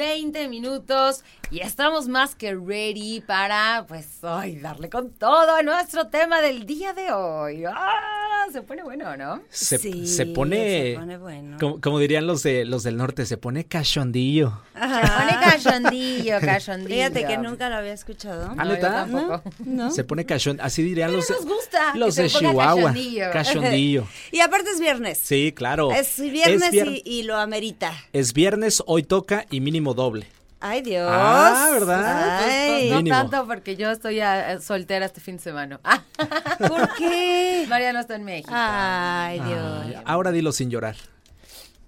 20 0.02 0.48
minutos 0.48 1.24
y 1.52 1.60
estamos 1.60 2.08
más 2.08 2.34
que 2.36 2.56
ready 2.56 3.22
para, 3.22 3.86
pues, 3.88 4.24
hoy 4.24 4.56
darle 4.56 4.90
con 4.90 5.12
todo 5.12 5.54
a 5.56 5.62
nuestro 5.64 6.08
tema 6.08 6.42
del 6.42 6.66
día 6.66 6.94
de 6.94 7.12
hoy. 7.12 7.66
¡Ah! 7.66 8.18
Se 8.52 8.62
pone 8.64 8.84
bueno, 8.84 9.16
¿no? 9.18 9.42
Se, 9.50 9.78
Sí, 9.78 10.08
se 10.08 10.26
pone, 10.26 10.94
se 10.94 11.00
pone 11.00 11.18
bueno. 11.18 11.58
como, 11.60 11.80
como 11.80 12.00
dirían 12.00 12.26
los 12.28 12.42
de 12.44 12.66
los 12.66 12.84
del 12.84 12.98
norte, 12.98 13.26
se 13.26 13.38
pone 13.38 13.66
cachondillo. 13.66 14.62
Se 14.74 14.80
pone 14.80 15.32
cachondillo, 15.42 16.40
cachondillo. 16.42 16.96
Fíjate 16.96 17.26
que 17.28 17.38
nunca 17.38 17.70
lo 17.70 17.76
había 17.76 17.94
escuchado. 17.94 18.54
¿Ah, 18.58 18.66
No, 18.66 18.78
tampoco. 18.78 19.44
¿No? 19.66 19.92
Se 19.92 20.04
pone 20.04 20.26
cachón, 20.26 20.60
así 20.62 20.82
dirían 20.84 21.14
los 21.14 21.28
de, 21.28 21.36
nos 21.36 21.46
gusta 21.46 21.96
los 21.96 22.16
que 22.16 22.24
de 22.24 22.30
se 22.30 22.36
ponga 22.40 22.50
Chihuahua. 22.52 22.82
cachondillo. 22.94 23.32
Cachondillo. 23.32 24.08
Y 24.32 24.40
aparte 24.40 24.72
es 24.72 24.80
viernes. 24.80 25.18
Sí, 25.22 25.54
claro. 25.56 25.92
Es 25.92 26.20
viernes 26.20 26.64
Es 26.64 26.74
vier- 26.74 27.02
y, 27.06 27.20
y 27.20 27.24
lo 27.24 27.38
amerita. 27.38 27.94
Es 28.12 28.34
viernes, 28.34 28.82
hoy 28.86 29.04
toca 29.04 29.46
y 29.50 29.62
mínimo 29.62 29.94
doble. 29.94 30.28
Ay, 30.64 30.82
Dios. 30.84 31.10
Ah, 31.12 31.70
¿verdad? 31.72 32.38
Pues, 32.38 32.46
pues, 32.46 32.70
Ay, 32.70 32.90
no 32.92 32.98
Mínimo. 32.98 33.16
tanto 33.16 33.48
porque 33.48 33.76
yo 33.76 33.90
estoy 33.90 34.20
ah, 34.22 34.60
soltera 34.62 35.08
este 35.08 35.20
fin 35.20 35.38
de 35.38 35.44
semana. 35.44 35.80
¿Por 36.68 36.94
qué? 36.96 37.66
María 37.68 37.92
no 37.94 38.00
está 38.00 38.16
en 38.16 38.24
México. 38.24 38.52
Ay, 38.54 39.40
Dios. 39.40 39.84
Ay, 39.86 39.96
ahora 40.06 40.32
dilo 40.32 40.52
sin 40.52 40.70
llorar. 40.70 40.96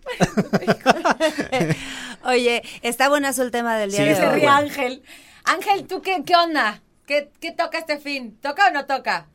Oye, 2.26 2.64
está 2.82 3.10
buenazo 3.10 3.44
el 3.44 3.52
tema 3.52 3.78
del 3.78 3.92
día 3.92 4.00
Sí, 4.00 4.06
de 4.06 4.14
hoy. 4.28 4.36
ríe 4.36 4.44
bueno. 4.48 4.52
Ángel. 4.58 5.04
Ángel, 5.46 5.88
¿tú 5.88 6.02
qué, 6.02 6.24
qué 6.26 6.36
onda? 6.36 6.82
¿Qué, 7.06 7.32
¿Qué 7.40 7.52
toca 7.52 7.78
este 7.78 8.00
fin? 8.00 8.38
¿Toca 8.42 8.68
o 8.68 8.72
no 8.72 8.86
toca? 8.86 9.28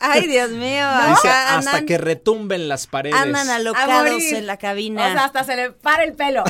Ay, 0.00 0.26
Dios 0.26 0.50
mío. 0.50 0.86
Dice, 1.08 1.28
hasta 1.28 1.58
andan, 1.58 1.86
que 1.86 1.98
retumben 1.98 2.68
las 2.68 2.86
paredes. 2.86 3.16
andan 3.16 3.48
alocados 3.50 4.22
en 4.22 4.46
la 4.46 4.54
O 4.54 4.58
cabina. 4.58 5.12
sea, 5.12 5.24
hasta 5.26 5.44
se 5.44 5.56
le 5.56 5.70
para 5.72 6.04
el 6.04 6.14
pelo. 6.14 6.42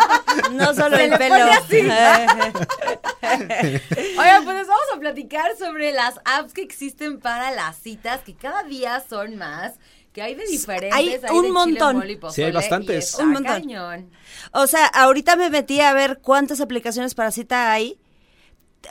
no 0.52 0.74
solo 0.74 0.96
se 0.96 1.04
el 1.04 1.10
le 1.10 1.18
pelo. 1.18 1.36
pone 1.36 1.50
así. 1.52 1.80
Oigan, 4.18 4.44
pues 4.44 4.56
les 4.56 4.66
vamos 4.66 4.86
a 4.94 4.98
platicar 4.98 5.56
sobre 5.58 5.92
las 5.92 6.20
apps 6.24 6.52
que 6.52 6.62
existen 6.62 7.20
para 7.20 7.50
las 7.50 7.76
citas, 7.76 8.20
que 8.22 8.34
cada 8.34 8.62
día 8.64 9.02
son 9.08 9.36
más, 9.36 9.74
que 10.12 10.22
hay 10.22 10.34
de 10.34 10.46
diferentes. 10.46 10.94
Hay 10.94 11.18
un 11.30 11.50
montón. 11.52 12.02
Sí, 12.32 12.42
hay 12.42 12.52
bastantes. 12.52 13.04
y 13.04 13.08
está 13.10 13.22
Un 13.22 13.32
montón. 13.32 13.52
cañón. 13.60 14.10
O 14.52 14.66
sea, 14.66 14.86
ahorita 14.86 15.36
me 15.36 15.50
metí 15.50 15.80
a 15.80 15.92
ver 15.92 16.18
cuántas 16.22 16.60
aplicaciones 16.60 17.14
para 17.14 17.30
cita 17.30 17.72
hay. 17.72 17.98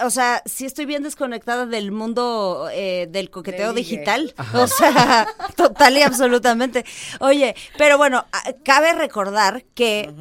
O 0.04 0.10
sea, 0.10 0.42
sí 0.46 0.66
estoy 0.66 0.86
bien 0.86 1.04
desconectada 1.04 1.66
del 1.66 1.92
mundo 1.92 2.68
eh, 2.72 3.08
del 3.10 3.30
coqueteo 3.30 3.74
digital. 3.74 4.34
O 4.54 4.68
sea, 4.68 5.28
total 5.56 5.98
y 5.98 6.02
absolutamente. 6.02 6.86
Oye, 7.20 7.56
pero 7.78 7.98
bueno, 7.98 8.26
cabe 8.64 8.94
recordar 8.94 9.64
que 9.74 10.14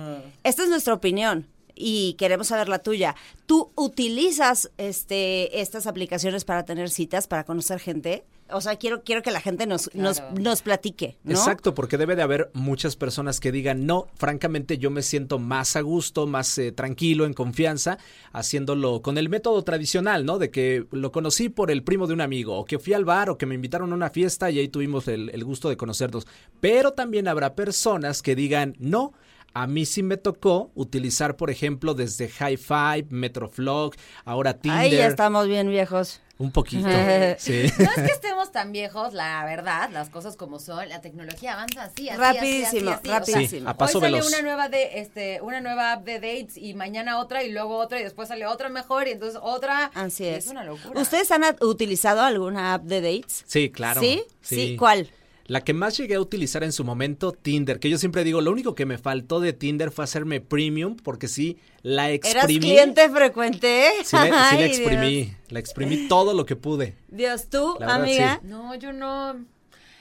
esta 0.43 0.63
es 0.63 0.69
nuestra 0.69 0.95
opinión. 0.95 1.49
y 1.77 2.15
queremos 2.15 2.47
saber 2.49 2.69
la 2.69 2.79
tuya. 2.79 3.17
¿Tú 3.47 3.73
utilizas 3.75 4.71
este 4.79 5.61
estas 5.61 5.87
aplicaciones 5.89 6.45
para 6.45 6.65
tener 6.65 6.89
citas, 6.91 7.27
para 7.27 7.45
conocer 7.45 7.81
gente? 7.81 8.25
O 8.55 8.61
sea, 8.61 8.77
quiero, 8.77 9.03
quiero 9.03 9.23
que 9.23 9.33
la 9.33 9.41
gente 9.41 9.67
nos, 9.67 9.93
nos, 9.95 10.23
nos 10.39 10.63
platique, 10.63 11.19
¿no? 11.25 11.33
Exacto, 11.33 11.75
porque 11.75 11.99
debe 11.99 12.15
de 12.15 12.23
haber 12.23 12.51
muchas 12.55 12.95
personas 12.95 13.41
que 13.41 13.51
digan, 13.51 13.85
no, 13.85 14.07
francamente 14.15 14.79
yo 14.79 14.91
me 14.91 15.03
siento 15.03 15.41
más 15.41 15.75
a 15.75 15.81
gusto, 15.81 16.29
más 16.29 16.57
eh, 16.59 16.71
tranquilo, 16.71 17.27
en 17.27 17.35
confianza, 17.35 17.99
haciéndolo 18.33 19.03
con 19.03 19.19
el 19.19 19.29
método 19.29 19.65
tradicional, 19.65 20.25
¿no? 20.25 20.39
De 20.39 20.53
que 20.53 20.87
lo 20.93 21.11
conocí 21.11 21.49
por 21.49 21.73
el 21.73 21.83
primo 21.83 22.07
de 22.07 22.15
un 22.15 22.21
amigo, 22.21 22.57
o 22.57 22.65
que 22.65 22.79
fui 22.79 22.93
al 22.93 23.05
bar, 23.05 23.29
o 23.29 23.39
que 23.39 23.47
me 23.47 23.57
invitaron 23.57 23.91
a 23.91 23.97
una 23.97 24.11
fiesta 24.11 24.53
y 24.53 24.61
ahí 24.61 24.69
tuvimos 24.69 25.09
el, 25.09 25.31
el 25.31 25.45
gusto 25.45 25.69
de 25.69 25.77
conocernos. 25.77 26.27
Pero 26.61 26.93
también 26.93 27.27
habrá 27.27 27.57
personas 27.57 28.23
que 28.23 28.37
digan, 28.37 28.77
no. 28.79 29.15
A 29.55 29.69
mí 29.69 29.87
sí 29.87 30.03
me 30.03 30.17
tocó 30.17 30.73
utilizar, 30.75 31.37
por 31.37 31.49
ejemplo, 31.49 31.95
desde 31.95 32.29
High 32.29 32.57
Five, 32.57 33.07
Metroflog, 33.11 33.95
ahora 34.25 34.59
Tinder. 34.59 34.81
Ahí 34.81 34.91
ya 34.91 35.07
estamos 35.07 35.47
bien 35.47 35.69
viejos. 35.69 36.21
Un 36.37 36.51
poquito. 36.51 36.89
sí. 37.39 37.71
No 37.79 37.85
es 37.85 37.95
que 37.95 38.13
estemos 38.13 38.51
tan 38.51 38.73
viejos, 38.73 39.13
la 39.13 39.45
verdad, 39.45 39.91
las 39.93 40.11
cosas 40.11 40.37
como 40.37 40.59
son, 40.59 40.89
la 40.89 41.01
tecnología 41.01 41.53
avanza 41.53 41.85
así, 41.85 42.09
así, 42.09 42.19
Rapidísimo, 42.19 42.91
así, 42.91 42.91
así, 42.91 42.91
así. 42.91 42.99
O 42.99 43.05
sea, 43.05 43.19
rapidísimo. 43.21 43.61
Sí, 43.61 43.67
a 43.69 43.77
paso 43.77 43.99
hoy 43.99 44.03
sale 44.03 44.17
veloz. 44.17 44.29
una 44.29 44.43
nueva 44.43 44.69
de 44.69 44.99
este 44.99 45.41
una 45.41 45.61
nueva 45.61 45.93
app 45.93 46.05
de 46.05 46.15
dates 46.15 46.57
y 46.57 46.75
mañana 46.75 47.21
otra 47.21 47.45
y 47.45 47.53
luego 47.53 47.77
otra 47.79 48.01
y 48.01 48.03
después 48.03 48.27
sale 48.27 48.47
otra 48.47 48.69
mejor 48.69 49.07
y 49.07 49.13
entonces 49.13 49.39
otra. 49.41 49.93
Así 49.95 50.27
es. 50.27 50.47
Es 50.47 50.51
una 50.51 50.65
locura. 50.65 51.01
¿Ustedes 51.01 51.31
han 51.31 51.45
utilizado 51.61 52.23
alguna 52.23 52.75
app 52.75 52.83
de 52.83 53.01
dates? 53.01 53.45
Sí, 53.47 53.71
claro. 53.71 54.01
¿Sí? 54.01 54.25
Sí. 54.41 54.77
¿Cuál? 54.77 55.09
La 55.47 55.61
que 55.63 55.75
más 55.75 55.97
llegué 55.99 56.15
a 56.15 56.21
utilizar 56.21 56.65
en 56.65 56.73
su 56.73 56.85
momento, 56.85 57.33
Tinder, 57.33 57.79
que 57.79 57.91
yo 57.91 57.99
siempre 57.99 58.25
digo, 58.25 58.41
lo 58.41 58.51
único 58.51 58.75
que 58.75 58.87
me 58.87 58.97
faltó 58.97 59.41
de 59.41 59.53
Tinder 59.53 59.91
fue 59.91 60.05
hacerme 60.05 60.41
premium, 60.41 60.97
porque 60.97 61.29
sí, 61.29 61.59
la 61.83 62.09
¿Eras 62.11 62.27
exprimí. 62.35 62.61
cliente 62.61 63.09
frecuente? 63.11 63.91
Sí, 64.05 64.17
le- 64.17 64.25
sí 64.29 64.31
la 64.59 64.65
exprimí, 64.65 65.23
Dios. 65.25 65.37
la 65.51 65.59
exprimí 65.59 66.09
todo 66.09 66.33
lo 66.33 66.47
que 66.47 66.57
pude. 66.57 66.97
Dios, 67.09 67.49
tú, 67.51 67.77
verdad, 67.79 68.03
amiga. 68.03 68.39
sí. 68.41 68.49
No, 68.49 68.75
yo 68.75 68.93
no. 68.95 69.45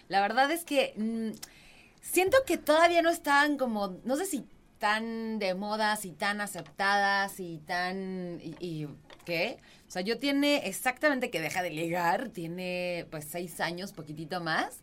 La 0.07 0.21
verdad 0.21 0.49
es 0.51 0.63
que 0.63 0.93
mm, 0.97 1.31
siento 2.01 2.37
que 2.45 2.57
todavía 2.57 3.01
no 3.01 3.09
están 3.09 3.57
como, 3.57 3.97
no 4.05 4.15
sé 4.15 4.25
si 4.25 4.45
tan 4.79 5.39
de 5.39 5.55
modas 5.55 6.05
y 6.05 6.11
tan 6.11 6.39
aceptadas 6.41 7.39
y 7.39 7.57
tan 7.65 8.39
y, 8.41 8.55
y- 8.59 8.87
¿qué? 9.25 9.57
O 9.87 9.91
sea, 9.91 10.01
yo 10.01 10.17
tiene 10.19 10.67
exactamente 10.67 11.29
que 11.29 11.39
deja 11.41 11.61
de 11.63 11.69
ligar, 11.69 12.29
tiene 12.29 13.05
pues 13.11 13.25
seis 13.29 13.59
años, 13.59 13.91
poquitito 13.93 14.41
más, 14.41 14.79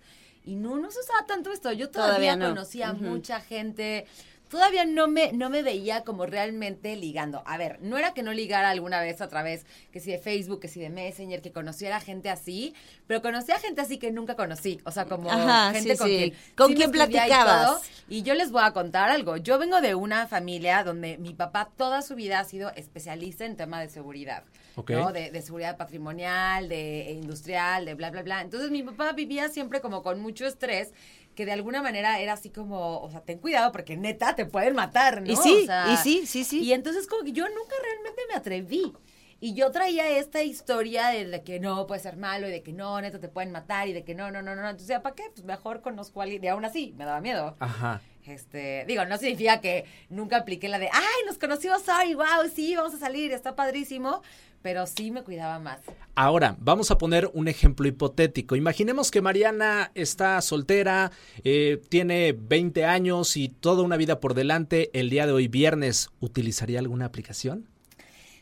y 0.51 0.57
no, 0.57 0.77
no 0.79 0.91
se 0.91 0.99
usaba 0.99 1.25
tanto 1.27 1.53
esto. 1.53 1.71
Yo 1.73 1.91
todavía, 1.91 2.33
Todavía 2.33 2.37
no. 2.37 2.49
conocía 2.49 2.93
Ujú. 2.93 3.05
mucha 3.05 3.41
gente. 3.41 4.07
Todavía 4.49 4.85
no 4.85 5.07
me, 5.07 5.33
no 5.33 5.49
me 5.49 5.63
veía 5.63 6.03
como 6.03 6.27
realmente 6.27 6.97
ligando. 6.97 7.41
A 7.47 7.57
ver, 7.57 7.79
no 7.83 7.97
era 7.99 8.15
que 8.15 8.25
no 8.25 8.33
ligara 8.33 8.71
alguna 8.71 9.01
vez 9.01 9.21
a 9.21 9.29
través, 9.29 9.65
que 9.93 10.01
si 10.01 10.11
de 10.11 10.19
Facebook, 10.19 10.59
que 10.59 10.67
si 10.67 10.81
de 10.81 10.91
Messenger, 10.91 11.41
que 11.41 11.53
conociera 11.53 12.01
gente 12.01 12.31
así, 12.31 12.75
pero 13.07 13.23
conocía 13.23 13.61
gente 13.61 13.81
así 13.81 13.97
que 13.99 14.11
nunca 14.11 14.35
conocí. 14.35 14.81
O 14.85 14.91
sea, 14.91 15.05
como 15.05 15.31
Ajá, 15.31 15.71
gente 15.73 15.93
sí, 15.93 15.99
con 15.99 16.09
sí. 16.09 16.17
quien. 16.17 16.35
¿Con 16.57 16.77
sí 16.77 16.83
y 16.83 16.89
platicabas? 16.89 17.67
todo. 17.67 17.81
Y 18.09 18.23
yo 18.25 18.35
les 18.35 18.51
voy 18.51 18.63
a 18.65 18.73
contar 18.73 19.09
algo. 19.11 19.37
Yo 19.37 19.57
vengo 19.57 19.81
de 19.81 19.95
una 19.95 20.27
familia 20.27 20.83
donde 20.83 21.17
mi 21.19 21.33
papá 21.33 21.71
toda 21.77 22.03
su 22.03 22.17
vida 22.17 22.41
ha 22.41 22.45
sido 22.45 22.73
especialista 22.75 23.45
en 23.45 23.57
tema 23.57 23.81
de 23.81 23.89
seguridad. 23.89 24.43
¿No? 24.77 25.13
De, 25.13 25.31
de 25.31 25.43
seguridad 25.43 25.77
patrimonial, 25.77 26.69
de 26.69 27.13
industrial, 27.13 27.85
de 27.85 27.95
bla, 27.95 28.11
bla, 28.11 28.23
bla. 28.23 28.41
Entonces 28.41 28.71
mi 28.71 28.83
papá 28.83 29.13
vivía 29.13 29.49
siempre 29.49 29.81
como 29.81 30.03
con 30.03 30.21
mucho 30.21 30.47
estrés 30.47 30.93
que 31.35 31.47
de 31.47 31.53
alguna 31.53 31.81
manera 31.83 32.21
era 32.21 32.35
así 32.35 32.51
como, 32.51 33.01
o 33.01 33.11
sea, 33.11 33.21
ten 33.21 33.39
cuidado 33.39 33.73
porque 33.73 33.97
neta 33.97 34.35
te 34.35 34.47
pueden 34.47 34.75
matar, 34.75 35.23
¿no? 35.23 35.33
Y 35.33 35.37
sí, 35.37 35.61
O 35.63 35.67
sea, 35.67 35.93
y 35.93 35.97
sí, 35.97 36.27
sí, 36.27 36.45
sí. 36.45 36.61
Y 36.63 36.73
entonces 36.73 37.07
como 37.07 37.25
que 37.25 37.33
yo 37.33 37.49
nunca 37.49 37.75
realmente 37.83 38.23
me 38.29 38.35
atreví. 38.35 38.93
Y 39.41 39.55
yo 39.55 39.71
traía 39.71 40.19
esta 40.19 40.43
historia 40.43 41.09
de, 41.09 41.25
de 41.27 41.43
que 41.43 41.61
no 41.61 41.87
puede 41.87 42.01
ser 42.01 42.17
malo 42.17 42.47
y 42.47 42.51
de 42.51 42.63
que 42.63 42.75
no, 42.75 43.01
neta 43.01 43.19
te 43.19 43.29
pueden 43.29 43.53
matar 43.53 43.89
y 43.89 43.95
de 43.95 44.05
que 44.05 44.15
no, 44.15 44.31
no, 44.31 44.43
no, 44.43 44.55
no. 44.55 44.69
Entonces, 44.69 45.01
¿para 45.01 45.15
qué? 45.15 45.25
Pues 45.35 45.45
mejor 45.45 45.81
conozco 45.81 46.21
a 46.21 46.25
alguien. 46.25 46.45
Y 46.45 46.49
aún 46.49 46.65
así, 46.65 46.95
me 46.99 47.07
daba 47.07 47.21
miedo. 47.21 47.57
Ajá. 47.59 48.03
Este, 48.27 48.85
digo, 48.87 49.05
no 49.07 49.17
significa 49.17 49.61
que 49.63 49.87
nunca 50.11 50.37
apliqué 50.37 50.69
la 50.69 50.79
de, 50.79 50.89
ay, 50.93 51.27
nos 51.27 51.39
conocimos 51.39 51.83
hoy, 51.89 52.15
wow, 52.15 52.51
sí, 52.55 52.77
vamos 52.77 52.93
a 52.95 52.99
salir, 52.99 53.33
está 53.33 53.57
padrísimo, 53.57 54.23
pero 54.61 54.87
sí 54.87 55.11
me 55.11 55.23
cuidaba 55.23 55.59
más. 55.59 55.81
Ahora, 56.15 56.55
vamos 56.61 56.91
a 56.91 56.99
poner 56.99 57.31
un 57.33 57.49
ejemplo 57.49 57.89
hipotético. 57.89 58.57
Imaginemos 58.57 59.11
que 59.11 59.23
Mariana 59.23 59.91
está 59.95 60.41
soltera, 60.43 61.13
eh, 61.45 61.81
tiene 61.89 62.33
20 62.39 62.85
años 62.85 63.39
y 63.39 63.49
toda 63.49 63.83
una 63.83 63.97
vida 63.97 64.21
por 64.21 64.35
delante. 64.35 64.91
El 64.93 65.09
día 65.09 65.27
de 65.27 65.33
hoy, 65.33 65.49
viernes, 65.49 66.11
¿utilizaría 66.21 66.79
alguna 66.79 67.07
aplicación? 67.07 67.70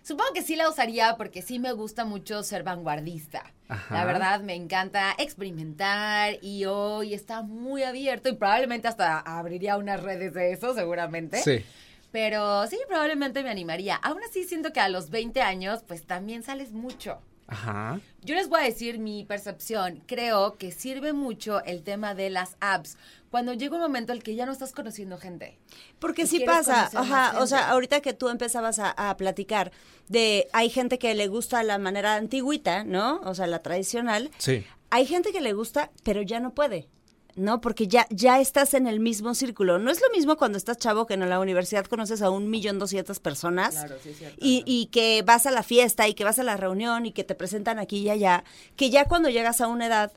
Supongo 0.09 0.33
que 0.33 0.41
sí 0.41 0.57
la 0.57 0.71
usaría 0.71 1.19
porque 1.19 1.43
sí 1.43 1.59
me 1.59 1.73
gusta 1.73 2.07
mucho 2.07 2.43
ser 2.43 2.63
vanguardista. 2.63 3.53
Ajá. 3.69 3.95
La 3.95 4.07
verdad, 4.07 4.41
me 4.41 4.55
encanta 4.55 5.15
experimentar 5.19 6.39
y 6.41 6.65
hoy 6.65 7.13
está 7.13 7.43
muy 7.43 7.83
abierto 7.83 8.31
y 8.31 8.33
probablemente 8.33 8.89
hasta 8.89 9.19
abriría 9.19 9.77
unas 9.77 10.03
redes 10.03 10.33
de 10.33 10.53
eso, 10.53 10.73
seguramente. 10.73 11.43
Sí. 11.43 11.63
Pero 12.11 12.67
sí, 12.69 12.79
probablemente 12.89 13.43
me 13.43 13.51
animaría. 13.51 13.97
Aún 13.97 14.23
así, 14.23 14.45
siento 14.45 14.73
que 14.73 14.81
a 14.81 14.89
los 14.89 15.11
20 15.11 15.43
años, 15.43 15.85
pues 15.87 16.07
también 16.07 16.43
sales 16.43 16.73
mucho. 16.73 17.21
Ajá. 17.49 18.01
Yo 18.23 18.35
les 18.35 18.49
voy 18.49 18.61
a 18.61 18.65
decir 18.65 18.99
mi 18.99 19.25
percepción. 19.25 20.03
Creo 20.07 20.57
que 20.59 20.71
sirve 20.71 21.15
mucho 21.15 21.65
el 21.65 21.83
tema 21.83 22.15
de 22.15 22.29
las 22.29 22.57
apps 22.61 22.99
cuando 23.31 23.55
llega 23.55 23.77
un 23.77 23.83
momento 23.83 24.13
en 24.13 24.19
el 24.19 24.23
que 24.23 24.35
ya 24.35 24.45
no 24.47 24.53
estás 24.53 24.73
conociendo 24.73 25.19
gente. 25.19 25.59
Porque 25.99 26.27
sí 26.27 26.41
pasa, 26.41 26.91
ajá, 26.95 27.41
o 27.41 27.47
sea, 27.47 27.71
ahorita 27.71 28.01
que 28.01 28.13
tú 28.13 28.29
empezabas 28.29 28.79
a, 28.79 28.91
a 28.91 29.17
platicar 29.17 29.73
de, 30.09 30.49
hay 30.53 30.69
gente 30.69 30.99
que 30.99 31.15
le 31.15 31.27
gusta 31.29 31.63
la 31.63 31.79
manera 31.79 32.17
antigüita, 32.17 32.85
¿no? 32.85 33.21
O 33.25 33.35
sea, 33.35 33.47
la 33.47 33.63
tradicional. 33.63 34.31
Sí. 34.39 34.65
Hay 34.91 35.07
gente 35.07 35.33
que 35.33 35.41
le 35.41 35.55
gusta, 35.55 35.91
pero 36.05 36.23
ya 36.23 36.41
no 36.41 36.55
puede. 36.55 36.89
¿No? 37.39 37.61
Porque 37.61 37.89
ya, 37.89 38.07
ya 38.11 38.41
estás 38.41 38.75
en 38.75 38.87
el 38.87 39.01
mismo 39.01 39.35
círculo. 39.35 39.79
No 39.79 39.91
es 39.91 40.01
lo 40.01 40.11
mismo 40.11 40.37
cuando 40.37 40.59
estás 40.59 40.79
chavo 40.79 41.07
que 41.07 41.15
en 41.15 41.29
la 41.29 41.41
universidad 41.41 41.87
conoces 41.87 42.21
a 42.23 42.31
un 42.31 42.51
millón 42.51 42.79
doscientas 42.79 43.21
personas 43.21 43.75
Claro, 43.75 43.97
sí, 44.03 44.11
es 44.11 44.19
cierto. 44.19 44.37
y, 44.41 44.63
y 44.67 44.87
que 44.87 45.23
vas 45.23 45.47
a 45.47 45.51
la 45.51 45.63
fiesta 45.63 46.09
y 46.09 46.15
que 46.15 46.25
vas 46.25 46.39
a 46.39 46.43
la 46.43 46.57
reunión 46.57 47.07
y 47.07 47.13
que 47.13 47.25
te 47.25 47.35
presentan 47.35 47.79
aquí 47.79 47.99
y 47.99 48.11
allá, 48.11 48.45
que 48.77 48.91
ya 48.91 49.07
cuando 49.07 49.29
llegas 49.29 49.61
a 49.61 49.69
una 49.69 49.87
edad, 49.87 50.13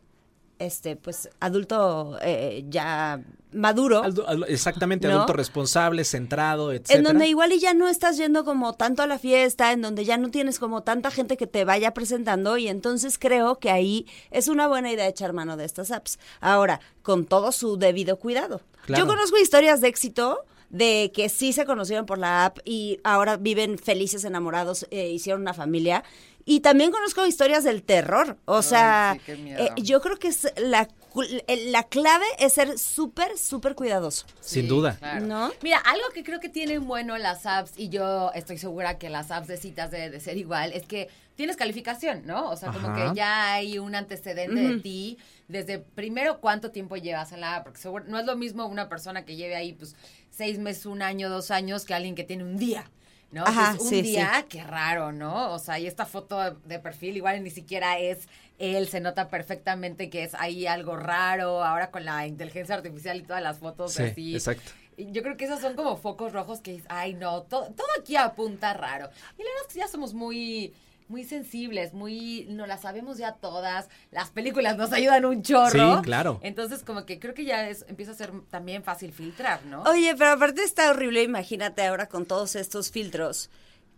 este, 0.66 0.96
pues 0.96 1.30
adulto 1.40 2.18
eh, 2.22 2.64
ya 2.70 3.22
maduro, 3.52 4.04
exactamente, 4.48 5.08
¿No? 5.08 5.16
adulto 5.16 5.34
responsable, 5.34 6.06
centrado, 6.06 6.72
etcétera. 6.72 7.00
en 7.00 7.04
donde 7.04 7.28
igual 7.28 7.52
y 7.52 7.60
ya 7.60 7.74
no 7.74 7.88
estás 7.88 8.18
yendo 8.18 8.46
como 8.46 8.74
tanto 8.74 9.04
a 9.04 9.08
la 9.08 9.20
fiesta, 9.20 9.74
en 9.74 9.82
donde 9.82 10.06
ya 10.06 10.18
no 10.18 10.30
tienes 10.30 10.60
como 10.60 10.84
tanta 10.84 11.12
gente 11.12 11.36
que 11.36 11.48
te 11.48 11.66
vaya 11.66 11.94
presentando 11.94 12.58
y 12.58 12.68
entonces 12.68 13.18
creo 13.18 13.60
que 13.60 13.72
ahí 13.72 14.06
es 14.30 14.48
una 14.48 14.68
buena 14.68 14.92
idea 14.92 15.08
echar 15.08 15.34
mano 15.34 15.58
de 15.58 15.66
estas 15.66 15.92
apps. 15.92 16.20
Ahora, 16.40 16.80
con 17.02 17.26
todo 17.26 17.52
su 17.52 17.78
debido 17.78 18.18
cuidado. 18.18 18.62
Claro. 18.86 19.04
Yo 19.04 19.08
conozco 19.08 19.38
historias 19.38 19.82
de 19.82 19.88
éxito 19.90 20.46
de 20.72 21.12
que 21.14 21.30
sí 21.30 21.54
se 21.54 21.66
conocieron 21.66 22.06
por 22.06 22.18
la 22.18 22.46
app 22.46 22.60
y 22.64 23.00
ahora 23.04 23.38
viven 23.38 23.78
felices, 23.78 24.24
enamorados, 24.24 24.88
eh, 24.90 25.10
hicieron 25.10 25.42
una 25.42 25.54
familia. 25.54 26.04
Y 26.46 26.62
también 26.62 26.92
conozco 26.92 27.26
historias 27.26 27.64
del 27.64 27.84
terror. 27.84 28.38
O 28.46 28.62
sea, 28.62 29.18
sí, 29.26 29.32
eh, 29.38 29.70
yo 29.78 30.02
creo 30.02 30.18
que 30.18 30.30
es 30.30 30.52
la, 30.58 30.88
eh, 31.48 31.66
la 31.70 31.84
clave 31.84 32.26
es 32.40 32.54
ser 32.54 32.78
súper, 32.80 33.38
súper 33.38 33.76
cuidadoso. 33.76 34.26
Sin 34.40 34.64
Sí, 34.64 34.68
duda. 34.68 34.96
claro. 34.98 35.26
¿No? 35.26 35.52
Mira, 35.62 35.78
algo 35.80 36.06
que 36.14 36.24
creo 36.24 36.40
que 36.40 36.50
tienen 36.50 36.86
bueno 36.88 37.18
las 37.18 37.46
apps, 37.46 37.74
y 37.78 37.90
yo 37.90 38.32
estoy 38.34 38.58
segura 38.58 38.98
que 38.98 39.10
las 39.10 39.32
apps 39.32 39.48
de 39.48 39.58
citas 39.58 39.92
deben 39.92 40.12
de 40.12 40.20
ser 40.20 40.38
igual, 40.38 40.74
es 40.74 40.86
que 40.86 41.10
tienes 41.36 41.56
calificación, 41.58 42.24
¿no? 42.26 42.50
O 42.50 42.56
sea, 42.56 42.72
como 42.72 42.94
que 42.94 43.12
ya 43.16 43.54
hay 43.54 43.80
un 43.80 43.96
antecedente 43.96 44.60
de 44.62 44.80
ti, 44.80 45.18
desde 45.48 45.80
primero 45.80 46.40
cuánto 46.40 46.72
tiempo 46.72 46.98
llevas 46.98 47.32
en 47.32 47.42
la 47.42 47.56
app, 47.58 47.64
porque 47.64 47.80
seguro, 47.80 48.06
no 48.08 48.20
es 48.20 48.26
lo 48.26 48.36
mismo 48.36 48.66
una 48.68 48.90
persona 48.90 49.26
que 49.26 49.36
lleve 49.36 49.56
ahí, 49.56 49.74
pues, 49.74 49.96
seis 50.30 50.60
meses, 50.60 50.86
un 50.86 51.02
año, 51.02 51.30
dos 51.30 51.50
años, 51.52 51.84
que 51.86 51.94
alguien 51.94 52.16
que 52.16 52.24
tiene 52.24 52.44
un 52.44 52.58
día. 52.58 52.90
¿No? 53.32 53.44
Ajá, 53.46 53.72
Entonces, 53.72 53.82
un 53.82 53.90
sí, 53.90 54.02
día, 54.02 54.46
qué 54.50 54.64
raro, 54.64 55.12
¿no? 55.12 55.52
O 55.54 55.60
sea, 55.60 55.80
y 55.80 55.88
esta 55.88 56.06
foto 56.06 56.52
de 56.66 56.80
perfil 56.80 57.18
igual 57.18 57.44
ni 57.44 57.50
siquiera 57.50 57.98
es 58.00 58.28
él, 58.60 58.88
se 58.88 59.00
nota 59.00 59.30
perfectamente 59.30 60.10
que 60.10 60.24
es 60.24 60.36
ahí 60.36 60.68
algo 60.68 60.96
raro, 60.98 61.64
ahora 61.64 61.92
con 61.92 62.06
la 62.06 62.28
inteligencia 62.28 62.76
artificial 62.76 63.18
y 63.18 63.24
todas 63.24 63.42
las 63.42 63.60
fotos 63.60 63.94
Sí, 63.94 64.04
así. 64.04 64.36
exacto. 64.36 64.72
Y 64.98 65.12
Yo 65.12 65.24
creo 65.24 65.38
que 65.38 65.46
esos 65.46 65.62
son 65.62 65.76
como 65.76 65.98
focos 65.98 66.34
rojos 66.34 66.60
que, 66.62 66.72
dices, 66.74 66.88
ay 66.90 67.14
no, 67.14 67.44
to- 67.44 67.72
todo 67.76 67.88
aquí 68.00 68.16
apunta 68.18 68.74
raro. 68.74 69.10
Y 69.38 69.44
la 69.44 69.50
verdad 69.50 69.66
es 69.68 69.74
que 69.74 69.80
ya 69.80 69.88
somos 69.88 70.14
muy, 70.14 70.74
muy 71.12 71.26
sensibles, 71.26 71.94
muy, 71.94 72.48
no 72.50 72.66
las 72.66 72.82
sabemos 72.82 73.18
ya 73.18 73.34
todas. 73.34 73.90
Las 74.10 74.32
películas 74.32 74.78
nos 74.78 74.92
ayudan 74.94 75.26
un 75.26 75.44
chorro. 75.44 75.98
Sí, 75.98 76.02
claro. 76.02 76.40
Entonces 76.42 76.84
como 76.84 77.06
que 77.06 77.20
creo 77.20 77.34
que 77.34 77.46
ya 77.46 77.70
es, 77.70 77.86
empieza 77.88 78.14
a 78.14 78.16
ser 78.16 78.32
también 78.50 78.84
fácil 78.84 79.12
filtrar, 79.12 79.64
¿no? 79.66 79.84
Oye, 79.84 80.16
pero 80.18 80.32
aparte 80.32 80.64
está 80.64 80.90
horrible, 80.90 81.22
imagínate 81.22 81.86
ahora 81.86 82.08
con 82.08 82.26
todos 82.26 82.56
estos 82.56 82.90
filtros, 82.90 83.52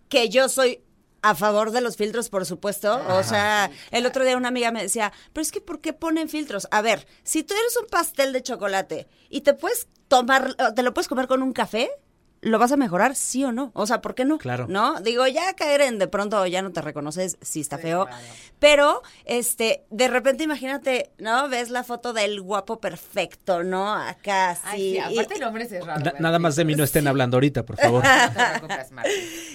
que 0.10 0.28
yo 0.30 0.50
soy 0.50 0.82
a 1.22 1.36
favor 1.36 1.72
de 1.72 1.82
los 1.82 1.96
filtros, 1.96 2.30
por 2.30 2.46
supuesto. 2.46 3.02
O 3.10 3.24
sea, 3.24 3.72
el 3.92 4.06
otro 4.06 4.26
día 4.26 4.36
una 4.36 4.50
amiga 4.50 4.72
me 4.72 4.82
decía, 4.82 5.14
pero 5.32 5.42
es 5.42 5.52
que 5.52 5.62
¿por 5.62 5.80
qué 5.80 5.94
ponen 5.94 6.28
filtros? 6.28 6.68
A 6.70 6.82
ver, 6.82 7.08
si 7.24 7.44
tú 7.44 7.54
eres 7.54 7.78
un 7.78 7.88
pastel 7.88 8.34
de 8.34 8.44
chocolate 8.44 9.08
y 9.30 9.42
te 9.42 9.54
puedes 9.54 9.88
tomar, 10.10 10.56
te 10.76 10.84
lo 10.84 10.94
puedes 10.94 11.08
comer 11.08 11.28
con 11.28 11.42
un 11.42 11.54
café, 11.54 11.90
¿lo 12.44 12.60
vas 12.60 12.72
a 12.72 12.78
mejorar? 12.78 13.16
Sí 13.16 13.44
o 13.44 13.52
no. 13.52 13.72
O 13.74 13.86
sea, 13.88 14.02
¿por 14.02 14.16
qué 14.16 14.26
no? 14.26 14.38
Claro. 14.38 14.66
¿No? 14.70 15.00
Digo, 15.02 15.26
ya 15.28 15.54
caer 15.56 15.82
en 15.82 15.98
de 16.00 16.08
pronto 16.08 16.46
ya 16.46 16.62
no 16.62 16.72
te 16.72 16.82
reconoces, 16.82 17.38
sí 17.42 17.62
está 17.62 17.78
feo. 17.78 18.08
Pero, 18.60 19.02
este, 19.26 19.84
de 19.90 20.08
repente 20.08 20.44
imagínate, 20.44 21.12
¿no? 21.18 21.50
Ves 21.50 21.70
la 21.70 21.84
foto 21.84 22.14
del 22.14 22.40
guapo 22.42 22.80
perfecto, 22.80 23.64
¿no? 23.64 23.94
Acá, 23.94 24.56
sí. 24.56 24.62
Ay, 24.66 24.80
sí, 24.80 25.14
y- 25.14 25.20
aparte 25.20 25.36
el 25.36 25.44
hombre 25.44 25.68
sí 25.68 25.76
es 25.76 25.86
raro. 25.86 26.12
Nada 26.20 26.40
más 26.40 26.56
de 26.56 26.66
mí 26.66 26.76
no 26.76 26.84
estén 26.84 27.08
hablando 27.08 27.38
ahorita, 27.38 27.64
por 27.64 27.78
favor. 27.78 28.04
No 28.62 28.68
te. 28.68 28.84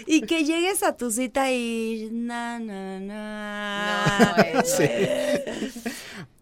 Y 0.07 0.23
que 0.23 0.45
llegues 0.45 0.83
a 0.83 0.97
tu 0.97 1.11
cita 1.11 1.51
y 1.51 2.09
na 2.13 2.59
na 2.59 2.99
na. 3.01 4.35
No, 4.37 4.61
eso 4.61 4.83
es. 4.83 5.41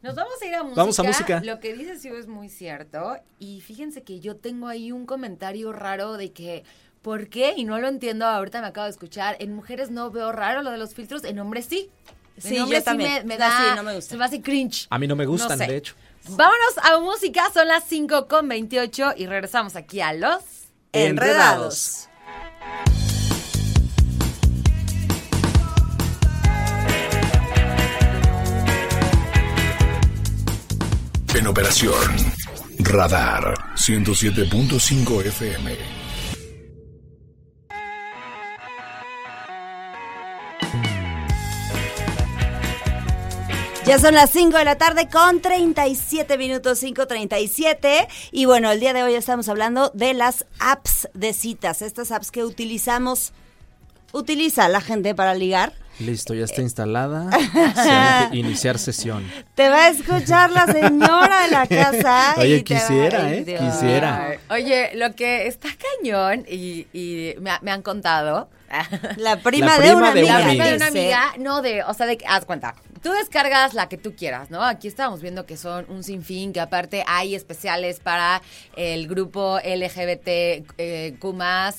Nos 0.07 0.15
vamos 0.15 0.35
a 0.41 0.47
ir 0.47 0.55
a 0.55 0.63
música. 0.63 0.81
Vamos 0.81 0.99
a 0.99 1.03
música. 1.03 1.41
Lo 1.45 1.61
que 1.61 1.75
dice 1.75 1.99
Siu 1.99 2.17
es 2.17 2.27
muy 2.29 2.49
cierto. 2.49 3.17
Y 3.39 3.61
fíjense 3.61 4.03
que 4.03 4.21
yo 4.21 4.37
tengo 4.37 4.69
ahí 4.69 4.93
un 4.93 5.05
comentario 5.07 5.73
raro 5.73 6.17
de 6.17 6.33
que. 6.33 6.65
¿Por 7.03 7.29
qué? 7.29 7.55
Y 7.57 7.65
no 7.65 7.79
lo 7.79 7.87
entiendo, 7.87 8.27
ahorita 8.27 8.61
me 8.61 8.67
acabo 8.67 8.85
de 8.87 8.91
escuchar. 8.91 9.37
En 9.39 9.55
mujeres 9.55 9.91
no 9.91 10.11
veo 10.11 10.33
raro 10.33 10.63
lo 10.63 10.71
de 10.73 10.79
los 10.79 10.93
filtros, 10.95 11.23
en 11.25 11.39
hombres 11.39 11.67
sí. 11.67 11.89
En 12.37 12.43
Sí, 12.43 12.59
hombres 12.59 12.81
yo 12.81 12.85
también. 12.85 13.13
me, 13.13 13.25
me 13.25 13.35
No, 13.35 13.39
da, 13.39 13.51
sí, 13.51 13.77
no 13.77 13.83
me 13.85 13.95
gusta. 13.95 14.11
Se 14.11 14.17
me 14.17 14.25
hace 14.25 14.43
cringe. 14.43 14.87
A 14.91 14.99
mí 14.99 15.07
no 15.07 15.15
me 15.15 15.25
gustan, 15.25 15.57
No 15.59 15.65
sé. 15.65 15.71
de 15.71 15.77
hecho. 15.79 15.95
Vámonos 16.31 16.79
a 16.83 16.99
música, 16.99 17.49
son 17.55 17.69
las 17.69 17.85
5 17.85 18.27
con 18.27 18.49
28 18.49 19.13
y 19.17 19.27
regresamos 19.27 19.77
aquí 19.77 20.01
a 20.01 20.13
los... 20.13 20.43
Enredados. 20.93 22.09
En 22.91 23.06
operación 31.57 31.95
Radar 32.81 33.55
107.5 33.77 35.25
FM. 35.25 35.75
Ya 43.87 43.99
son 43.99 44.13
las 44.13 44.29
5 44.33 44.59
de 44.59 44.65
la 44.67 44.77
tarde 44.77 45.09
con 45.09 45.41
37 45.41 46.37
minutos, 46.37 46.83
5.37. 46.83 48.07
Y 48.33 48.45
bueno, 48.45 48.71
el 48.71 48.79
día 48.79 48.93
de 48.93 49.03
hoy 49.03 49.15
estamos 49.15 49.49
hablando 49.49 49.91
de 49.95 50.13
las 50.13 50.45
apps 50.59 51.09
de 51.15 51.33
citas. 51.33 51.81
Estas 51.81 52.11
apps 52.13 52.31
que 52.31 52.45
utilizamos, 52.45 53.33
utiliza 54.13 54.69
la 54.69 54.83
gente 54.83 55.15
para 55.15 55.33
ligar. 55.33 55.73
Listo, 55.99 56.35
ya 56.35 56.45
está 56.45 56.61
instalada. 56.63 57.31
Siguiente, 57.75 58.37
Iniciar 58.37 58.79
sesión. 58.79 59.25
Te 59.55 59.69
va 59.69 59.87
a 59.87 59.89
escuchar 59.89 60.51
la 60.51 60.67
señora 60.67 61.43
de 61.47 61.51
la 61.51 61.67
casa. 61.69 62.35
Oye, 62.39 62.57
y 62.57 62.63
te 62.63 62.75
va- 62.75 62.81
quisiera, 62.81 63.33
¿eh? 63.33 63.45
Dios. 63.45 63.61
Quisiera. 63.61 64.37
Oye, 64.51 64.91
lo 64.95 65.15
que 65.15 65.47
está 65.47 65.69
cañón 66.03 66.45
y, 66.49 66.87
y 66.93 67.35
me, 67.41 67.51
ha- 67.51 67.61
me 67.63 67.71
han 67.71 67.83
contado... 67.83 68.49
La 69.17 69.37
prima, 69.39 69.79
La 69.79 69.85
de 69.87 69.95
una 69.95 70.13
prima 70.13 70.13
de 70.13 70.21
amiga. 70.21 70.35
una 70.37 70.39
La 70.41 70.49
prima 70.49 70.65
de 70.65 70.71
amiga. 70.71 70.77
una 70.77 70.87
amiga, 70.87 71.35
no 71.39 71.63
de, 71.63 71.83
o 71.85 71.95
sea, 71.95 72.07
de 72.07 72.17
que, 72.19 72.27
haz 72.27 72.45
cuenta, 72.45 72.75
tú 73.03 73.13
descargas 73.13 73.75
la 73.75 73.89
que 73.89 73.97
tú 73.97 74.15
quieras, 74.17 74.51
¿no? 74.51 74.63
Aquí 74.65 74.89
estamos 74.89 75.21
viendo 75.23 75.47
que 75.47 75.57
son 75.57 75.87
un 75.89 76.03
sinfín, 76.03 76.53
que 76.53 76.61
aparte 76.61 77.05
hay 77.07 77.35
especiales 77.35 78.01
para 78.01 78.43
el 78.77 79.07
grupo 79.07 79.59
LGBT 79.59 80.27
eh, 80.79 81.17
Q+, 81.21 81.35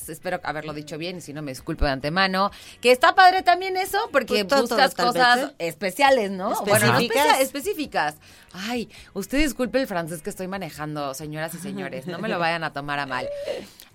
espero 0.08 0.39
haberlo 0.44 0.74
dicho 0.74 0.98
bien, 0.98 1.17
y 1.17 1.22
si 1.22 1.34
no 1.34 1.41
me 1.41 1.51
disculpo 1.51 1.86
de 1.86 1.91
antemano, 1.91 2.51
que 2.82 2.91
está 2.91 3.13
padre 3.15 3.41
también 3.44 3.75
eso, 3.77 3.98
porque 4.12 4.46
Pues 4.46 4.48
todo, 4.48 4.62
buscas 4.62 4.96
cosas 4.96 5.51
especiales, 5.60 6.32
¿no? 6.32 6.50
Bueno, 6.65 6.88
no 6.88 6.94
Específicas. 7.00 7.25
especia- 7.25 7.41
específicas. 7.41 8.15
Ay, 8.53 8.89
usted 9.13 9.39
disculpe 9.39 9.79
el 9.82 9.88
francés 9.88 10.22
que 10.22 10.29
estoy 10.29 10.48
manejando, 10.48 11.13
señoras 11.13 11.53
y 11.53 11.58
señores, 11.58 12.08
no 12.08 12.17
me 12.20 12.29
lo 12.29 12.39
vayan 12.39 12.63
a 12.63 12.72
tomar 12.74 12.98
a 13.00 13.06
mal. 13.06 13.27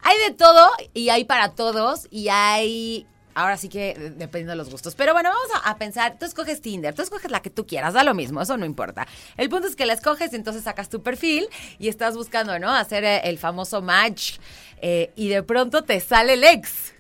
Hay 0.03 0.19
de 0.29 0.35
todo 0.35 0.71
y 0.95 1.09
hay 1.09 1.25
para 1.25 1.51
todos 1.51 2.09
y 2.11 2.29
hay... 2.29 3.07
Ahora 3.35 3.57
sí 3.57 3.71
que 3.71 3.95
dependiendo 3.95 4.51
de 4.51 4.57
los 4.57 4.69
gustos. 4.69 4.95
Pero 4.95 5.15
bueno, 5.15 5.31
vamos 5.31 5.65
a, 5.65 5.71
a 5.71 5.79
pensar, 5.79 6.19
tú 6.19 6.27
escoges 6.27 6.61
Tinder, 6.61 6.95
tú 6.95 7.01
escoges 7.01 7.31
la 7.31 7.41
que 7.41 7.49
tú 7.49 7.67
quieras, 7.67 7.95
da 7.95 8.05
lo 8.05 8.13
mismo, 8.13 8.43
eso 8.43 8.59
no 8.59 8.67
importa. 8.67 9.07
El 9.39 9.49
punto 9.49 9.69
es 9.69 9.75
que 9.75 9.87
la 9.87 9.95
escoges 9.95 10.35
y 10.35 10.37
entonces 10.37 10.65
sacas 10.65 10.91
tu 10.91 11.03
perfil 11.03 11.49
y 11.79 11.89
estás 11.89 12.15
buscando, 12.15 12.59
¿no? 12.59 12.71
Hacer 12.71 13.05
eh, 13.05 13.23
el 13.25 13.39
famoso 13.39 13.81
match 13.81 14.35
eh, 14.83 15.13
y 15.17 15.29
de 15.29 15.43
pronto 15.43 15.83
te 15.83 15.99
sale 16.01 16.35
el 16.35 16.45
ex. 16.45 16.93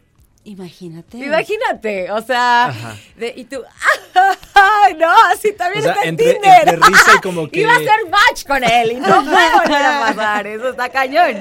Imagínate. 0.44 1.18
Imagínate, 1.18 2.10
o 2.10 2.20
sea, 2.20 2.74
de- 3.16 3.32
y 3.36 3.44
tú, 3.44 3.62
¡ay, 4.54 4.94
no! 4.94 5.08
Así 5.32 5.52
también 5.52 5.80
O 5.80 5.84
sea, 5.84 5.92
está 5.92 6.02
en 6.02 6.08
entre- 6.10 6.32
Tinder. 6.34 6.58
entre 6.68 6.76
risa 6.88 7.12
y 7.16 7.20
como 7.20 7.48
que- 7.50 7.60
Iba 7.60 7.72
a 7.72 7.76
hacer 7.76 8.10
match 8.10 8.44
con 8.46 8.64
él 8.64 8.92
y 8.92 8.94
no 8.96 9.22
puede 9.24 9.52
volver 9.52 9.82
a 9.86 10.00
pasar, 10.00 10.46
eso 10.48 10.70
está 10.70 10.88
cañón. 10.88 11.36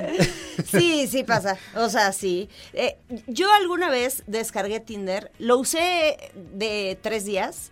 Sí, 0.69 1.07
sí 1.07 1.23
pasa. 1.23 1.57
O 1.75 1.89
sea, 1.89 2.11
sí. 2.11 2.47
Eh, 2.73 2.97
yo 3.25 3.51
alguna 3.53 3.89
vez 3.89 4.23
descargué 4.27 4.79
Tinder, 4.79 5.31
lo 5.39 5.57
usé 5.57 6.31
de 6.35 6.97
tres 7.01 7.25
días. 7.25 7.71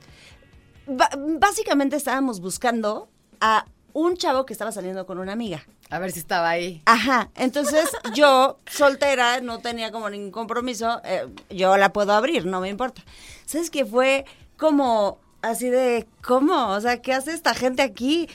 Básicamente 0.88 1.96
estábamos 1.96 2.39
buscando 2.42 3.10
a 3.39 3.65
un 3.94 4.18
chavo 4.18 4.46
que 4.46 4.54
estaba 4.54 4.72
saliendo 4.72 5.06
con 5.06 5.20
una 5.20 5.34
amiga. 5.34 5.63
A 5.89 5.97
ver 5.99 6.12
si 6.12 6.19
estaba 6.19 6.49
ahí. 6.49 6.82
Ajá, 6.86 7.32
entonces 7.36 7.89
yo, 8.13 8.60
soltera, 8.69 9.41
no 9.41 9.60
tenía 9.60 9.91
como 9.91 10.10
ningún 10.10 10.32
compromiso, 10.32 11.02
eh, 11.04 11.28
yo 11.49 11.78
la 11.78 11.91
puedo 11.91 12.13
abrir, 12.13 12.45
no 12.45 12.62
me 12.62 12.69
importa. 12.69 13.04
¿Sabes 13.45 13.71
qué 13.71 13.86
fue 13.86 14.25
como 14.58 15.17
así 15.41 15.69
de, 15.69 16.08
¿cómo? 16.21 16.69
O 16.69 16.82
sea, 16.82 17.02
¿qué 17.02 17.13
hace 17.13 17.34
esta 17.34 17.56
gente 17.56 17.82
aquí? 17.82 18.30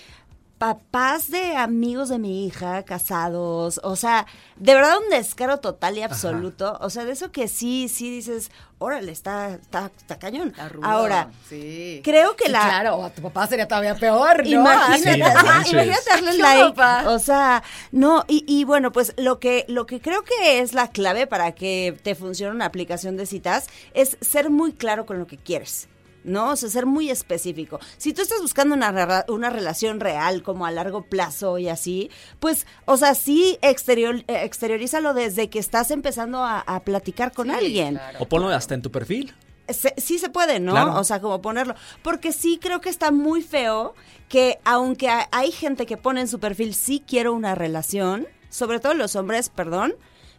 Papás 0.65 1.31
de 1.31 1.57
amigos 1.59 2.09
de 2.09 2.19
mi 2.19 2.47
hija, 2.47 2.85
casados, 2.85 3.79
o 3.85 3.97
sea, 3.97 4.25
de 4.57 4.73
verdad 4.73 4.97
un 5.05 5.11
descaro 5.11 5.59
total 5.61 5.99
y 5.99 6.03
absoluto. 6.03 6.79
O 6.81 6.89
sea, 6.89 7.05
de 7.05 7.13
eso 7.13 7.31
que 7.31 7.49
sí, 7.49 7.87
sí 7.91 8.09
dices, 8.11 8.51
órale, 8.79 9.13
está, 9.13 9.51
está, 9.57 9.91
está 9.95 10.19
cañón. 10.19 10.49
Está 10.49 10.71
rudo, 10.71 10.87
Ahora, 10.87 11.29
sí. 11.51 12.01
creo 12.03 12.35
que 12.35 12.47
Sí, 12.47 12.53
la... 12.53 12.61
Claro, 12.63 12.95
o 12.97 13.05
a 13.05 13.11
tu 13.11 13.21
papá 13.21 13.47
sería 13.47 13.69
todavía 13.69 13.95
peor, 13.95 14.39
¿no? 14.43 14.49
Imagínate, 14.51 15.13
Sí, 15.13 15.45
manches. 15.45 15.73
imagínate 15.75 16.09
darle 16.11 16.31
¿Qué 16.31 16.39
like. 16.39 16.69
papá? 16.71 17.11
O 17.11 17.19
sea, 17.19 17.63
no, 17.93 18.25
y, 18.27 18.43
y 18.49 18.65
bueno, 18.65 18.91
pues 18.91 19.13
lo 19.19 19.39
que, 19.41 19.67
lo 19.69 19.85
que 19.85 20.01
creo 20.01 20.23
que 20.25 20.61
es 20.61 20.73
la 20.73 20.89
clave 20.89 21.27
para 21.27 21.53
que 21.53 21.95
te 22.03 22.15
funcione 22.15 22.55
una 22.55 22.65
aplicación 22.65 23.19
de 23.19 23.27
citas 23.27 23.67
es 23.93 24.17
ser 24.23 24.49
muy 24.49 24.73
claro 24.73 25.05
con 25.05 25.19
lo 25.19 25.27
que 25.27 25.37
quieres. 25.37 25.89
¿No? 26.25 26.53
O 26.53 26.57
sea, 26.57 26.71
ser 26.71 26.87
muy 26.87 27.11
específico. 27.11 27.79
Si 27.99 28.13
tú 28.15 28.23
estás 28.23 28.41
buscando 28.41 28.75
una, 28.75 29.25
una 29.29 29.51
relación 29.51 30.01
real, 30.01 30.43
como 30.43 30.65
a 30.65 30.71
largo 30.71 31.03
plazo 31.03 31.59
y 31.59 31.69
así, 31.69 32.11
pues, 32.41 32.67
o 32.87 32.97
sea, 32.97 33.15
sí 33.15 33.59
exterior, 33.61 34.17
eh, 34.27 34.43
exteriorízalo 34.45 35.13
desde 35.13 35.51
que 35.51 35.59
estás 35.59 35.91
empezando 35.91 36.43
a, 36.43 36.61
a 36.61 36.81
platicar 36.81 37.33
con 37.33 37.49
Sí, 37.49 37.55
alguien. 37.55 37.95
claro. 37.97 38.19
O 38.21 38.27
ponlo 38.27 38.49
hasta 38.49 38.75
en 38.75 38.81
tu 38.83 38.91
perfil. 38.91 39.35
Se- 39.69 39.95
sí 39.99 40.19
se 40.19 40.31
puede, 40.31 40.61
¿no? 40.61 40.73
Claro. 40.73 40.95
O 40.99 41.05
sea, 41.05 41.21
como 41.21 41.43
ponerlo. 41.43 41.75
Porque 42.03 42.33
sí 42.33 42.59
creo 42.61 42.81
que 42.81 42.89
está 42.91 43.11
muy 43.11 43.43
feo 43.43 43.95
que 44.29 44.59
aunque 44.65 45.09
ha- 45.11 45.29
hay 45.31 45.53
gente 45.53 45.85
que 45.87 45.97
pone 45.99 46.23
en 46.23 46.29
su 46.29 46.41
perfil 46.41 46.75
sí 46.75 47.03
quiero 47.07 47.35
una 47.35 47.55
relación, 47.55 48.27
sobre 48.49 48.81
todo 48.81 48.95
los 48.95 49.15
hombres, 49.17 49.51
perdón, 49.51 49.95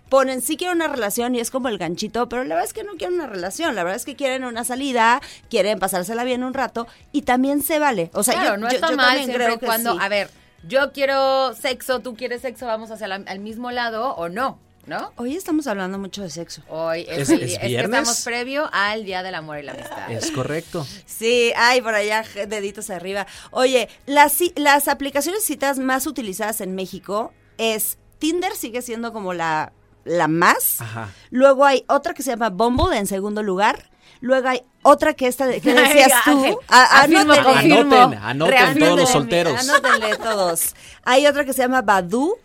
ponen 0.10 0.41
sí 0.41 0.58
quiero 0.58 0.74
una 0.74 0.88
relación 0.88 1.36
y 1.36 1.39
es 1.39 1.52
como 1.52 1.68
el 1.68 1.78
ganchito, 1.78 2.30
pero 2.30 2.44
la 2.44 2.56
verdad 2.56 2.68
es 2.68 2.74
que 2.74 2.84
no 2.84 2.94
quieren 2.94 3.15
una 3.15 3.28
relación, 3.28 3.76
la 3.76 3.84
verdad 3.84 3.98
es 3.98 4.06
que 4.06 4.15
quieren 4.15 4.44
una 4.44 4.63
salida, 4.63 5.22
quieren 5.50 5.80
pasársela 5.80 6.24
bien 6.24 6.44
un 6.44 6.54
rato 6.54 6.88
y 7.12 7.24
también 7.24 7.62
se 7.63 7.80
vale. 7.80 8.10
O 8.13 8.24
sea, 8.24 8.36
claro, 8.36 8.52
yo, 8.52 8.58
no 8.58 8.70
yo- 8.70 8.76
está 8.76 8.89
yo 8.91 8.98
mal 8.98 9.06
también 9.08 9.26
siempre 9.26 9.46
creo 9.46 9.56
y 9.56 9.60
que 9.60 9.65
cuando, 9.65 9.94
sí. 9.94 10.00
a 10.02 10.10
ver, 10.10 10.30
yo 10.68 10.91
quiero 10.91 11.54
sexo, 11.56 12.00
tú 12.00 12.15
quieres 12.15 12.41
sexo, 12.41 12.65
vamos 12.65 12.91
hacia 12.91 13.08
la- 13.08 13.15
al 13.26 13.39
mismo 13.39 13.72
lado 13.72 14.15
o 14.15 14.30
no, 14.30 14.60
¿no? 14.86 15.12
Hoy 15.15 15.36
estamos 15.36 15.65
hablando 15.68 15.98
mucho 15.98 16.22
de 16.22 16.30
sexo. 16.30 16.62
Hoy 16.70 17.06
es, 17.10 17.18
¿Es- 17.22 17.30
el- 17.30 17.44
es 17.44 17.52
es 17.54 17.60
que 17.60 17.68
viernes? 17.68 18.00
estamos 18.00 18.22
previo 18.24 18.70
al 18.72 19.04
Día 19.06 19.24
del 19.24 19.34
Amor 19.36 19.58
y 19.60 19.63
la 19.63 19.72
Amistad. 19.74 20.12
Es 20.12 20.30
correcto. 20.32 20.86
Sí, 21.08 21.52
ay, 21.56 21.82
por 21.82 21.96
allá, 21.96 22.24
deditos 22.48 22.89
arriba. 22.91 23.26
Oye, 23.52 23.89
las, 24.06 24.38
las 24.56 24.88
aplicaciones 24.88 25.44
citas 25.44 25.80
más 25.80 26.06
utilizadas 26.06 26.62
en 26.62 26.76
México 26.76 27.34
es 27.58 27.98
Tinder, 28.20 28.56
sigue 28.56 28.82
siendo 28.82 29.12
como 29.12 29.34
la, 29.34 29.72
la 30.06 30.28
más. 30.28 30.80
Ajá. 30.82 31.10
Luego 31.32 31.65
hay 31.65 31.84
otra 31.88 32.13
que 32.13 32.24
se 32.24 32.32
llama 32.32 32.50
Bumble 32.50 32.98
en 32.98 33.08
segundo 33.08 33.44
lugar. 33.44 33.89
Luego 34.22 34.48
hay 34.48 34.62
otra 34.82 35.13
que 35.13 35.28
esta 35.28 35.46
de- 35.46 35.60
que 35.62 35.74
decías 35.74 36.12
tú. 36.24 36.32
Ángel, 36.32 36.56
A- 36.70 37.02
afirmo, 37.02 37.34
anótenle. 37.34 37.44
confirmo. 37.76 37.96
Anoten, 38.22 38.24
anoten 38.58 38.80
todos 38.80 39.00
los 39.00 39.10
solteros. 39.10 39.60
Anótenle 39.70 40.15
todos. 40.18 40.76
Hay 41.04 41.28
otra 41.28 41.44
que 41.44 41.52
se 41.54 41.62
llama 41.63 41.82
Badu. 41.82 42.36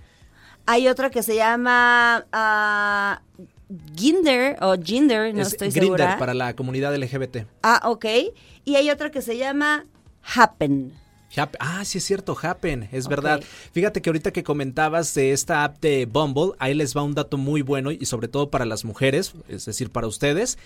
Hay 0.67 0.89
otra 0.89 1.11
que 1.11 1.23
se 1.23 1.35
llama 1.37 2.25
ah, 2.33 3.21
Ginder 3.97 4.57
o 4.61 4.75
Ginder, 4.81 5.35
no 5.35 5.43
es 5.43 5.49
estoy 5.49 5.71
Grindr 5.71 5.99
segura. 5.99 6.19
para 6.19 6.35
la 6.35 6.55
comunidad 6.55 6.95
LGBT. 6.97 7.47
Ah, 7.63 7.81
ok. 7.85 8.05
Y 8.65 8.77
hay 8.77 8.91
otra 8.91 9.11
que 9.11 9.23
se 9.23 9.37
llama 9.37 9.85
Happen. 10.35 10.93
Ah, 11.59 11.85
sí 11.85 11.99
es 11.99 12.05
cierto, 12.05 12.37
Happen, 12.41 12.89
es 12.93 13.09
verdad. 13.09 13.43
Fíjate 13.73 14.03
que 14.03 14.11
ahorita 14.11 14.33
que 14.33 14.43
comentabas 14.43 15.15
de 15.15 15.33
esta 15.33 15.65
app 15.65 15.81
de 15.81 16.07
Bumble, 16.07 16.53
ahí 16.59 16.75
les 16.75 16.97
va 16.97 17.03
un 17.03 17.15
dato 17.15 17.37
muy 17.37 17.63
bueno 17.63 17.91
y 17.91 18.05
sobre 18.07 18.29
todo 18.29 18.51
para 18.51 18.65
las 18.65 18.85
mujeres, 18.85 19.35
es 19.49 19.65
decir, 19.65 19.91
para 19.91 20.07
ustedes. 20.07 20.59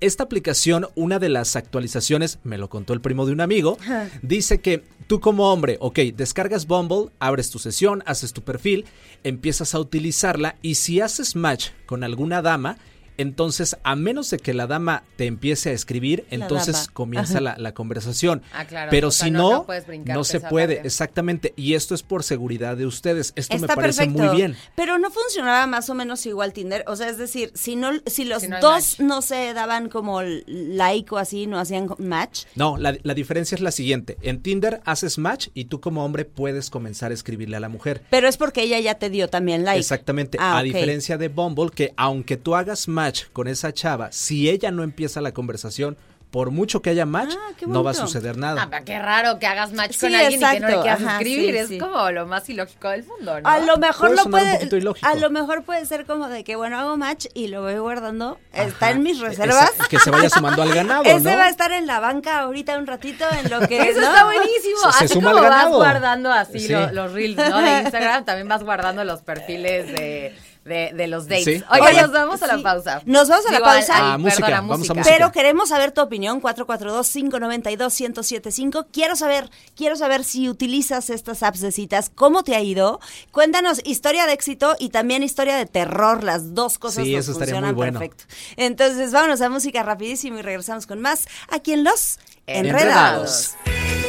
Esta 0.00 0.24
aplicación, 0.24 0.88
una 0.96 1.18
de 1.18 1.28
las 1.28 1.56
actualizaciones, 1.56 2.38
me 2.44 2.58
lo 2.58 2.68
contó 2.68 2.92
el 2.92 3.00
primo 3.00 3.26
de 3.26 3.32
un 3.32 3.40
amigo, 3.40 3.78
dice 4.22 4.58
que 4.58 4.84
tú 5.06 5.20
como 5.20 5.52
hombre, 5.52 5.78
ok, 5.80 5.98
descargas 6.14 6.66
Bumble, 6.66 7.10
abres 7.20 7.50
tu 7.50 7.58
sesión, 7.58 8.02
haces 8.04 8.32
tu 8.32 8.42
perfil, 8.42 8.84
empiezas 9.22 9.74
a 9.74 9.80
utilizarla 9.80 10.56
y 10.62 10.74
si 10.74 11.00
haces 11.00 11.36
match 11.36 11.68
con 11.86 12.04
alguna 12.04 12.42
dama, 12.42 12.76
entonces, 13.16 13.76
a 13.84 13.96
menos 13.96 14.30
de 14.30 14.38
que 14.38 14.54
la 14.54 14.66
dama 14.66 15.02
te 15.16 15.26
empiece 15.26 15.70
a 15.70 15.72
escribir, 15.72 16.24
La 16.30 16.36
entonces 16.36 16.74
dama. 16.74 16.92
comienza 16.92 17.40
la, 17.40 17.56
la 17.58 17.72
conversación. 17.74 18.42
Ah, 18.52 18.64
claro, 18.66 18.90
Pero 18.90 19.08
o 19.08 19.10
sea, 19.10 19.26
si 19.26 19.30
no- 19.30 19.66
no, 20.06 20.24
se 20.24 20.40
puede, 20.40 20.76
parte. 20.76 20.86
exactamente. 20.88 21.52
Y 21.56 21.74
esto 21.74 21.94
es 21.94 22.02
por 22.02 22.22
seguridad 22.24 22.76
de 22.76 22.86
ustedes. 22.86 23.32
Esto 23.36 23.54
Está 23.56 23.66
me 23.68 23.74
parece 23.74 24.02
perfecto. 24.06 24.22
muy 24.28 24.36
bien. 24.36 24.56
Pero 24.76 24.98
no 24.98 25.10
funcionaba 25.10 25.66
más 25.66 25.88
o 25.90 25.94
menos 25.94 26.24
igual 26.26 26.52
Tinder. 26.52 26.84
O 26.86 26.96
sea, 26.96 27.08
es 27.08 27.18
decir, 27.18 27.50
si 27.54 27.76
no, 27.76 27.90
si 28.06 28.24
los 28.24 28.42
Si 28.42 28.48
no 28.48 28.56
hay 28.56 28.62
dos 28.62 28.72
match. 28.72 29.00
no 29.00 29.22
se 29.22 29.52
daban 29.54 29.88
como 29.88 30.20
like 30.22 31.14
o 31.14 31.18
así, 31.18 31.46
no 31.46 31.58
hacían 31.58 31.88
match. 31.98 32.44
No, 32.54 32.76
la, 32.76 32.96
la 33.02 33.14
diferencia 33.14 33.54
es 33.54 33.60
la 33.60 33.70
siguiente. 33.70 34.16
En 34.22 34.42
Tinder 34.42 34.80
haces 34.84 35.18
match 35.18 35.48
y 35.54 35.66
tú 35.66 35.80
como 35.80 36.04
hombre 36.04 36.24
puedes 36.24 36.70
comenzar 36.70 37.10
a 37.10 37.14
escribirle 37.14 37.56
a 37.56 37.60
la 37.60 37.68
mujer. 37.68 38.02
Pero 38.10 38.28
es 38.28 38.36
porque 38.36 38.62
ella 38.62 38.80
ya 38.80 38.94
te 38.96 39.10
dio 39.10 39.28
también 39.28 39.64
like. 39.64 39.78
Exactamente. 39.80 40.38
Ah, 40.40 40.58
a 40.58 40.62
diferencia 40.62 41.18
de 41.18 41.28
Bumble, 41.28 41.70
que 41.74 41.92
aunque 41.96 42.36
tú 42.36 42.54
hagas 42.54 42.88
match 42.88 43.03
con 43.32 43.48
esa 43.48 43.72
chava, 43.72 44.10
si 44.12 44.48
ella 44.50 44.70
no 44.70 44.82
empieza 44.82 45.20
la 45.20 45.32
conversación, 45.32 45.96
por 46.30 46.50
mucho 46.50 46.82
que 46.82 46.90
haya 46.90 47.06
match, 47.06 47.32
Ah, 47.38 47.52
no 47.68 47.84
va 47.84 47.92
a 47.92 47.94
suceder 47.94 48.34
Ah, 48.38 48.40
nada. 48.40 48.68
pero 48.68 48.84
qué 48.84 48.98
raro 48.98 49.38
que 49.38 49.46
hagas 49.46 49.72
match 49.72 49.96
con 50.00 50.12
alguien 50.12 50.42
y 50.42 50.44
que 50.44 50.58
no 50.60 50.66
le 50.66 50.80
quieras 50.80 51.00
Ajá, 51.00 51.12
escribir. 51.18 51.52
sí, 51.54 51.58
es 51.58 51.68
sí. 51.68 51.78
como 51.78 52.10
lo 52.10 52.26
más 52.26 52.48
ilógico 52.48 52.88
del 52.88 53.04
mundo, 53.04 53.40
¿no? 53.40 53.48
A 53.48 53.60
lo 53.60 53.76
mejor 53.76 54.08
Puede 54.08 54.24
lo 54.24 54.30
puede, 54.30 54.76
ilógico. 54.78 55.06
a 55.06 55.14
lo 55.14 55.30
mejor 55.30 55.62
puede 55.62 55.86
ser 55.86 56.06
como 56.06 56.26
de 56.28 56.42
que 56.42 56.56
bueno 56.56 56.76
hago 56.80 56.96
match 56.96 57.26
y 57.34 57.46
lo 57.46 57.62
voy 57.62 57.76
guardando, 57.78 58.40
está 58.52 58.90
en 58.90 59.04
mis 59.04 59.20
reservas. 59.20 59.74
Esa- 59.74 59.86
que 59.86 60.00
se 60.00 60.10
vaya 60.10 60.28
sumando 60.28 60.62
al 60.62 60.74
ganado, 60.74 61.04
Ese 61.04 61.20
¿no? 61.30 61.36
va 61.36 61.44
a 61.44 61.50
estar 61.50 61.70
en 61.70 61.86
la 61.86 62.00
banca 62.00 62.40
ahorita 62.40 62.78
un 62.78 62.88
ratito 62.88 63.24
en 63.40 63.48
lo 63.48 63.60
que 63.68 63.80
Eso 63.90 64.00
¿no? 64.00 64.06
está 64.08 64.24
buenísimo. 64.24 64.78
Se- 64.90 64.98
se 64.98 65.04
Así 65.04 65.14
suma 65.14 65.30
como 65.30 65.44
al 65.44 65.48
vas 65.50 65.58
ganado. 65.58 65.76
guardando 65.76 66.32
así 66.32 66.58
Sí. 66.58 66.72
lo- 66.72 66.90
los 66.90 67.12
reels, 67.12 67.36
¿no? 67.36 67.58
De 67.60 67.78
Instagram, 67.82 68.24
también 68.24 68.48
vas 68.48 68.64
guardando 68.64 69.04
los 69.04 69.22
perfiles 69.22 69.86
de, 69.86 70.34
de, 70.64 70.92
de 70.94 71.06
los 71.08 71.26
dates. 71.28 71.44
Sí. 71.44 71.62
Oye, 71.70 72.00
nos 72.00 72.10
vamos 72.12 72.42
a 72.42 72.46
la 72.46 72.56
sí. 72.56 72.62
pausa. 72.62 73.02
Nos 73.04 73.28
vamos 73.28 73.44
a 73.46 73.50
la 73.52 73.58
Digo, 73.58 73.68
al- 73.70 73.76
pausa. 73.78 73.96
al- 73.96 74.02
Ah, 74.14 74.18
música, 74.18 74.46
perdón, 74.46 74.68
vamos 74.68 74.74
a 74.74 74.78
música. 74.78 74.94
música. 74.94 75.16
Pero 75.16 75.32
queremos 75.32 75.68
saber 75.68 75.92
tu 75.92 76.00
opinión, 76.00 76.40
442-592-1075. 76.40 78.86
Quiero 78.92 79.16
saber, 79.16 79.50
quiero 79.76 79.96
saber 79.96 80.24
si 80.24 80.48
utilizas 80.48 81.10
estas 81.10 81.42
apps 81.42 81.60
de 81.60 81.72
citas, 81.72 82.10
cómo 82.14 82.42
te 82.44 82.54
ha 82.56 82.60
ido. 82.62 83.00
Cuéntanos 83.30 83.80
historia 83.84 84.26
de 84.26 84.32
éxito 84.32 84.74
y 84.78 84.88
también 84.90 85.22
historia 85.22 85.56
de 85.56 85.66
terror, 85.66 86.22
las 86.24 86.54
dos 86.54 86.78
cosas 86.78 87.04
Sí, 87.04 87.12
nos 87.14 87.24
eso 87.24 87.32
estaría 87.32 87.54
funcionan 87.54 87.74
muy 87.74 87.90
bueno. 87.90 88.00
perfecto. 88.00 88.24
Entonces, 88.56 89.12
vámonos 89.12 89.40
a 89.40 89.48
música 89.48 89.82
rapidísimo 89.82 90.38
y 90.38 90.42
regresamos 90.42 90.86
con 90.86 91.00
más 91.00 91.26
aquí 91.50 91.72
en 91.72 91.84
Los 91.84 92.18
Enredados. 92.46 93.54
Enredados. 93.64 94.03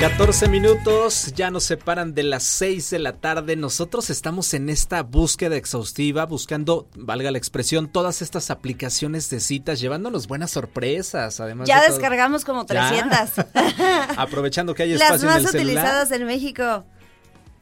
14 0.00 0.48
minutos, 0.48 1.32
ya 1.34 1.50
nos 1.50 1.64
separan 1.64 2.14
de 2.14 2.24
las 2.24 2.42
6 2.42 2.90
de 2.90 2.98
la 2.98 3.12
tarde. 3.14 3.56
Nosotros 3.56 4.10
estamos 4.10 4.52
en 4.52 4.68
esta 4.68 5.02
búsqueda 5.02 5.56
exhaustiva, 5.56 6.26
buscando, 6.26 6.88
valga 6.94 7.30
la 7.30 7.38
expresión, 7.38 7.88
todas 7.88 8.20
estas 8.20 8.50
aplicaciones 8.50 9.30
de 9.30 9.40
citas, 9.40 9.80
llevándonos 9.80 10.26
buenas 10.26 10.50
sorpresas. 10.50 11.40
Además 11.40 11.68
Ya 11.68 11.80
de 11.80 11.86
todo. 11.86 11.96
descargamos 11.96 12.44
como 12.44 12.66
Ya. 12.66 12.90
300. 12.90 13.46
Aprovechando 14.18 14.74
que 14.74 14.82
hay 14.82 14.90
Las 14.94 15.02
espacio 15.02 15.28
en 15.28 15.34
más 15.34 15.44
el 15.44 15.50
celular. 15.50 15.66
utilizadas 15.84 16.10
en 16.10 16.26
México. 16.26 16.84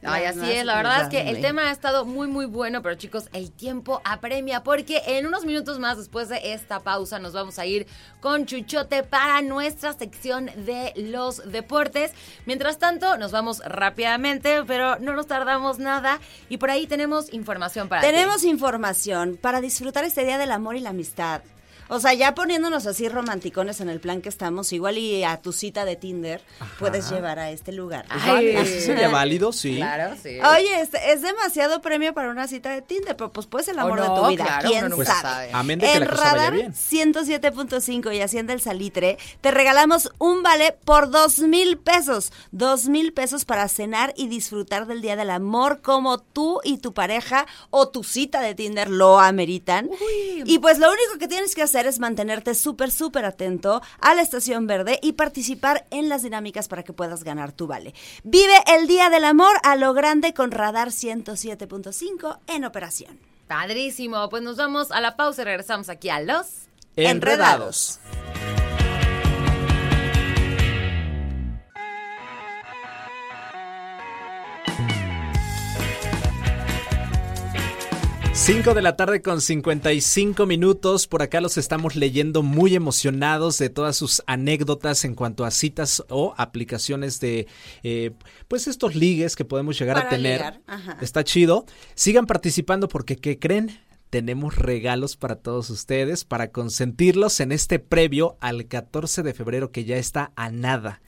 Ay, 0.05 0.25
así 0.25 0.51
es, 0.51 0.65
la 0.65 0.75
verdad 0.75 1.03
es 1.03 1.09
que 1.09 1.29
el 1.29 1.41
tema 1.41 1.69
ha 1.69 1.71
estado 1.71 2.05
muy, 2.05 2.27
muy 2.27 2.45
bueno, 2.45 2.81
pero 2.81 2.95
chicos, 2.95 3.29
el 3.33 3.51
tiempo 3.51 4.01
apremia, 4.03 4.63
porque 4.63 5.01
en 5.05 5.25
unos 5.25 5.45
minutos 5.45 5.79
más 5.79 5.97
después 5.97 6.29
de 6.29 6.53
esta 6.53 6.79
pausa 6.81 7.19
nos 7.19 7.33
vamos 7.33 7.59
a 7.59 7.65
ir 7.65 7.87
con 8.19 8.45
Chuchote 8.45 9.03
para 9.03 9.41
nuestra 9.41 9.93
sección 9.93 10.49
de 10.57 10.93
los 10.95 11.51
deportes. 11.51 12.11
Mientras 12.45 12.79
tanto, 12.79 13.17
nos 13.17 13.31
vamos 13.31 13.61
rápidamente, 13.65 14.63
pero 14.65 14.97
no 14.99 15.13
nos 15.13 15.27
tardamos 15.27 15.79
nada, 15.79 16.19
y 16.49 16.57
por 16.57 16.71
ahí 16.71 16.87
tenemos 16.87 17.31
información 17.33 17.87
para 17.87 18.01
ti. 18.01 18.07
Tenemos 18.07 18.43
información 18.43 19.37
para 19.41 19.61
disfrutar 19.61 20.03
este 20.03 20.25
día 20.25 20.37
del 20.37 20.51
amor 20.51 20.75
y 20.75 20.79
la 20.79 20.89
amistad. 20.89 21.41
O 21.89 21.99
sea, 21.99 22.13
ya 22.13 22.33
poniéndonos 22.33 22.85
así 22.87 23.09
romanticones 23.09 23.81
en 23.81 23.89
el 23.89 23.99
plan 23.99 24.21
que 24.21 24.29
estamos, 24.29 24.71
igual 24.73 24.97
y 24.97 25.23
a 25.23 25.37
tu 25.37 25.51
cita 25.53 25.85
de 25.85 25.95
Tinder 25.95 26.41
puedes 26.79 27.09
llevar 27.09 27.39
a 27.39 27.51
este 27.51 27.71
lugar. 27.71 28.05
Ay. 28.09 28.55
Así 28.55 28.81
sería 28.81 29.09
válido, 29.09 29.51
sí. 29.51 29.75
Claro, 29.77 30.15
sí. 30.21 30.39
Oye, 30.39 30.81
es, 30.81 30.89
es 31.05 31.21
demasiado 31.21 31.81
premio 31.81 32.13
para 32.13 32.29
una 32.29 32.47
cita 32.47 32.71
de 32.71 32.81
Tinder, 32.81 33.15
pero 33.17 33.31
pues 33.31 33.47
puede 33.47 33.65
ser 33.65 33.73
el 33.75 33.81
O 33.81 33.83
amor 33.83 34.01
de 34.01 34.07
no, 34.07 34.21
tu 34.21 34.27
vida. 34.29 34.45
claro, 34.45 34.69
¿Quién 34.69 35.05
sabe? 35.05 35.49
Amén 35.53 35.79
de 35.79 35.85
que 35.87 35.93
en 35.93 35.99
la 36.01 36.07
cosa 36.07 36.23
Radar 36.23 36.53
bien. 36.53 36.73
107.5 36.73 38.15
y 38.15 38.21
Hacienda 38.21 38.53
el 38.53 38.61
Salitre, 38.61 39.17
te 39.41 39.51
regalamos 39.51 40.11
un 40.19 40.43
vale 40.43 40.75
por 40.85 41.09
dos 41.09 41.39
mil 41.39 41.77
pesos. 41.77 42.31
Dos 42.51 42.87
mil 42.87 43.13
pesos 43.13 43.45
para 43.45 43.67
cenar 43.67 44.13
y 44.15 44.27
disfrutar 44.27 44.87
del 44.87 45.01
Día 45.01 45.15
del 45.15 45.29
Amor 45.29 45.81
como 45.81 46.17
tú 46.19 46.59
y 46.63 46.77
tu 46.77 46.93
pareja 46.93 47.45
o 47.69 47.89
tu 47.89 48.03
cita 48.03 48.41
de 48.41 48.55
Tinder 48.55 48.89
lo 48.89 49.19
ameritan. 49.19 49.89
Y 50.45 50.59
pues 50.59 50.79
lo 50.79 50.87
único 50.87 51.17
que 51.19 51.27
tienes 51.27 51.55
que 51.55 51.61
hacer 51.63 51.72
es 51.81 51.99
mantenerte 51.99 52.55
súper, 52.55 52.91
súper 52.91 53.25
atento 53.25 53.81
a 53.99 54.13
la 54.13 54.21
estación 54.21 54.67
verde 54.67 54.99
y 55.01 55.13
participar 55.13 55.85
en 55.89 56.07
las 56.07 56.23
dinámicas 56.23 56.67
para 56.67 56.83
que 56.83 56.93
puedas 56.93 57.23
ganar 57.23 57.51
tu 57.51 57.67
vale. 57.67 57.93
Vive 58.23 58.55
el 58.67 58.87
Día 58.87 59.09
del 59.09 59.25
Amor 59.25 59.55
a 59.63 59.75
lo 59.75 59.93
grande 59.93 60.33
con 60.33 60.51
Radar 60.51 60.89
107.5 60.89 62.39
en 62.47 62.65
operación. 62.65 63.19
Padrísimo, 63.47 64.29
pues 64.29 64.43
nos 64.43 64.57
vamos 64.57 64.91
a 64.91 65.01
la 65.01 65.15
pausa 65.15 65.41
y 65.41 65.45
regresamos 65.45 65.89
aquí 65.89 66.09
a 66.09 66.21
los... 66.21 66.67
Enredados. 66.95 67.99
Cinco 78.35 78.73
de 78.73 78.81
la 78.81 78.97
tarde 78.97 79.21
con 79.21 79.41
55 79.41 80.47
minutos. 80.47 81.05
Por 81.05 81.21
acá 81.21 81.39
los 81.39 81.57
estamos 81.57 81.95
leyendo 81.95 82.41
muy 82.41 82.75
emocionados 82.75 83.59
de 83.59 83.69
todas 83.69 83.95
sus 83.95 84.23
anécdotas 84.25 85.05
en 85.05 85.13
cuanto 85.13 85.45
a 85.45 85.51
citas 85.51 86.03
o 86.09 86.33
aplicaciones 86.35 87.19
de, 87.19 87.47
eh, 87.83 88.11
pues 88.47 88.67
estos 88.67 88.95
ligues 88.95 89.35
que 89.35 89.45
podemos 89.45 89.77
llegar 89.77 89.97
Para 89.97 90.07
a 90.07 90.09
tener. 90.09 90.61
Está 90.99 91.23
chido. 91.23 91.67
Sigan 91.93 92.25
participando 92.25 92.87
porque, 92.87 93.17
¿qué 93.17 93.37
creen? 93.37 93.79
Tenemos 94.09 94.55
regalos 94.55 95.15
para 95.15 95.35
todos 95.35 95.69
ustedes 95.69 96.25
para 96.25 96.51
consentirlos 96.51 97.39
en 97.39 97.51
este 97.51 97.77
previo 97.77 98.37
al 98.41 98.67
14 98.67 99.21
de 99.21 99.33
febrero 99.35 99.71
que 99.71 99.85
ya 99.85 99.97
está 99.97 100.31
a 100.35 100.49
nada. 100.49 101.01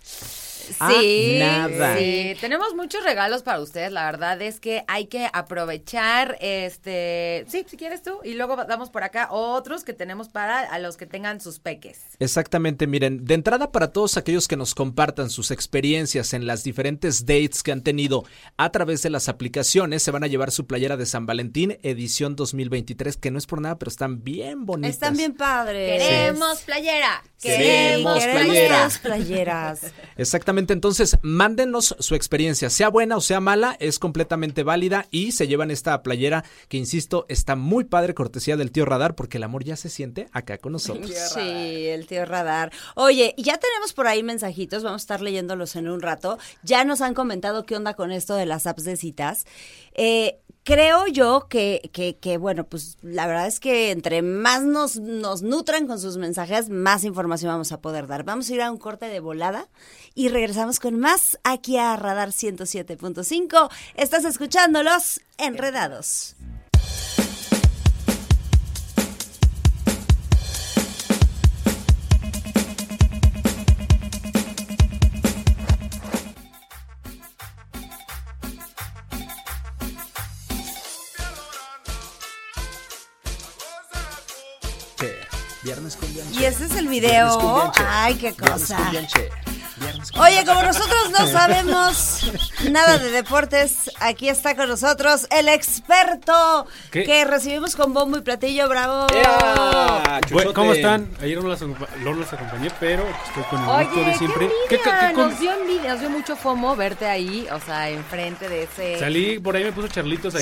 A 0.80 0.92
Sí, 0.92 1.38
nada. 1.40 1.98
sí, 1.98 2.36
tenemos 2.42 2.74
muchos 2.76 3.04
regalos 3.04 3.44
para 3.44 3.60
ustedes. 3.60 3.92
La 3.92 4.06
verdad 4.06 4.42
es 4.42 4.60
que 4.60 4.84
hay 4.88 5.08
que 5.08 5.30
aprovechar, 5.34 6.38
este, 6.42 7.46
sí, 7.48 7.66
si 7.68 7.78
quieres 7.78 8.02
tú, 8.04 8.20
y 8.24 8.34
luego 8.34 8.56
damos 8.66 8.90
por 8.90 9.04
acá 9.04 9.28
otros 9.32 9.84
que 9.84 9.94
tenemos 9.94 10.30
para 10.30 10.60
a 10.60 10.80
los 10.80 10.98
que 10.98 11.06
tengan 11.06 11.42
sus 11.42 11.60
peques. 11.60 12.02
Exactamente, 12.20 12.88
miren, 12.88 13.26
de 13.26 13.34
entrada 13.34 13.72
para 13.72 13.92
todos 13.92 14.18
aquellos 14.18 14.48
que 14.48 14.58
nos 14.58 14.76
compartan 14.76 15.30
sus 15.30 15.52
experiencias 15.52 16.34
en 16.34 16.48
las 16.48 16.64
diferentes 16.64 17.26
dates 17.26 17.64
que 17.64 17.72
han 17.72 17.82
tenido 17.82 18.24
a 18.58 18.72
través 18.72 19.02
de 19.02 19.10
las 19.10 19.30
aplicaciones, 19.30 20.04
se 20.04 20.12
van 20.12 20.24
a 20.24 20.28
llevar 20.28 20.52
su 20.52 20.66
playera 20.68 20.98
de 20.98 21.06
San 21.06 21.26
Valentín 21.26 21.78
edición 21.84 22.36
2023, 22.36 23.18
que 23.18 23.32
no 23.32 23.38
es 23.38 23.46
por 23.46 23.62
nada, 23.62 23.78
pero 23.78 23.90
están 23.90 24.24
bien 24.24 24.66
bonitas. 24.66 24.94
Están 24.94 25.18
bien 25.18 25.34
padres. 25.34 26.02
Queremos 26.02 26.62
playera, 26.62 27.24
Queremos 27.42 28.20
queremos 28.20 28.24
playera. 28.24 28.76
Queremos 28.76 28.98
playeras. 29.00 29.80
Exactamente, 30.18 30.55
entonces 30.58 31.18
mándenos 31.22 31.96
su 32.00 32.16
experiencia, 32.16 32.70
sea 32.70 32.90
buena 32.90 33.18
o 33.18 33.22
sea 33.22 33.40
mala, 33.40 33.76
es 33.80 34.00
completamente 34.00 34.64
válida 34.64 35.08
y 35.12 35.32
se 35.32 35.48
llevan 35.48 35.72
esta 35.72 36.02
playera 36.04 36.44
que, 36.68 36.78
insisto, 36.78 37.26
está 37.30 37.56
muy 37.56 37.84
padre, 37.84 38.14
cortesía 38.14 38.58
del 38.58 38.72
tío 38.72 38.86
Radar, 38.86 39.16
porque 39.16 39.38
el 39.38 39.44
amor 39.44 39.64
ya 39.64 39.76
se 39.76 39.90
siente 39.90 40.28
acá 40.32 40.58
con 40.58 40.74
nosotros. 40.74 41.12
Sí, 41.34 41.40
el 41.40 42.08
tío 42.08 42.26
Radar. 42.26 42.72
Oye, 42.96 43.34
ya 43.38 43.58
tenemos 43.58 43.94
por 43.94 44.08
ahí 44.08 44.24
mensajitos, 44.24 44.84
vamos 44.84 45.02
a 45.02 45.04
estar 45.04 45.22
leyéndolos 45.22 45.76
en 45.76 45.90
un 45.90 46.02
rato. 46.02 46.38
Ya 46.64 46.84
nos 46.84 47.02
han 47.02 47.14
comentado 47.14 47.66
qué 47.66 47.76
onda 47.76 47.94
con 47.94 48.12
esto 48.12 48.36
de 48.36 48.46
las 48.46 48.68
apps 48.68 48.84
de 48.84 48.98
citas. 48.98 49.46
Eh, 49.94 50.40
creo 50.66 51.08
yo 51.08 51.48
que, 51.48 51.90
que, 51.94 52.18
que, 52.18 52.38
bueno, 52.38 52.66
pues 52.66 52.98
la 53.02 53.28
verdad 53.28 53.48
es 53.48 53.62
que 53.62 53.92
entre 53.92 54.22
más 54.22 54.64
nos, 54.64 55.00
nos 55.00 55.44
nutran 55.44 55.88
con 55.88 56.00
sus 56.00 56.18
mensajes, 56.18 56.70
más 56.70 57.06
información 57.06 57.52
vamos 57.52 57.72
a 57.72 57.80
poder 57.80 58.08
dar. 58.08 58.24
Vamos 58.24 58.50
a 58.50 58.54
ir 58.54 58.62
a 58.62 58.72
un 58.72 58.78
corte 58.78 59.06
de 59.06 59.20
volada 59.22 59.70
y 60.16 60.28
regresamos 60.28 60.80
con 60.80 61.00
más 61.00 61.40
aquí 61.44 61.78
a 61.78 61.96
Radar 61.96 62.30
107.5. 62.30 63.70
Estás 63.96 64.26
escuchándolos 64.26 65.22
enredados. 65.38 66.36
Y 86.32 86.44
ese 86.44 86.66
es 86.66 86.76
el 86.76 86.88
video. 86.88 87.72
Ay, 87.88 88.16
qué 88.16 88.34
cosa. 88.34 88.78
Viernes 89.86 90.12
Oye, 90.18 90.46
como 90.46 90.62
nosotros 90.64 91.12
no 91.18 91.28
sabemos 91.28 92.32
nada 92.72 92.98
de 92.98 93.12
deportes, 93.12 93.92
aquí 94.00 94.30
está 94.30 94.56
con 94.56 94.68
nosotros 94.70 95.28
el 95.32 95.48
experto 95.50 96.68
¿Qué? 96.92 97.04
que 97.04 97.26
recibimos 97.26 97.76
con 97.76 97.94
bombo 97.94 98.18
y 98.18 98.22
platillo, 98.22 98.68
bravo. 98.70 99.08
¿Cómo 100.54 100.74
están? 100.74 101.10
Ayer 101.22 101.42
no 101.42 101.50
las, 101.50 101.62
no 101.62 102.14
los 102.14 102.32
acompañé, 102.34 102.70
pero 102.80 103.04
estoy 103.28 103.44
con 103.50 103.60
el 103.60 103.86
gusto 103.86 104.00
Oye, 104.00 104.06
de 104.06 104.12
qué 104.12 104.18
siempre. 104.18 104.50
envidia, 104.70 105.14
com- 105.14 105.30
nos 105.30 105.40
dio 105.40 105.52
envidia, 105.54 105.92
nos 105.92 106.00
dio 106.00 106.10
mucho 106.10 106.36
fomo 106.36 106.76
verte 106.76 107.06
ahí, 107.06 107.48
o 107.52 107.60
sea, 107.60 107.90
enfrente 107.90 108.50
de 108.50 108.64
ese 108.64 109.00
Salí, 109.00 109.40
por 109.40 109.56
ahí 109.56 109.64
me 109.64 109.72
puso 109.72 109.88
charlitos 109.88 110.34
Sí. 110.34 110.40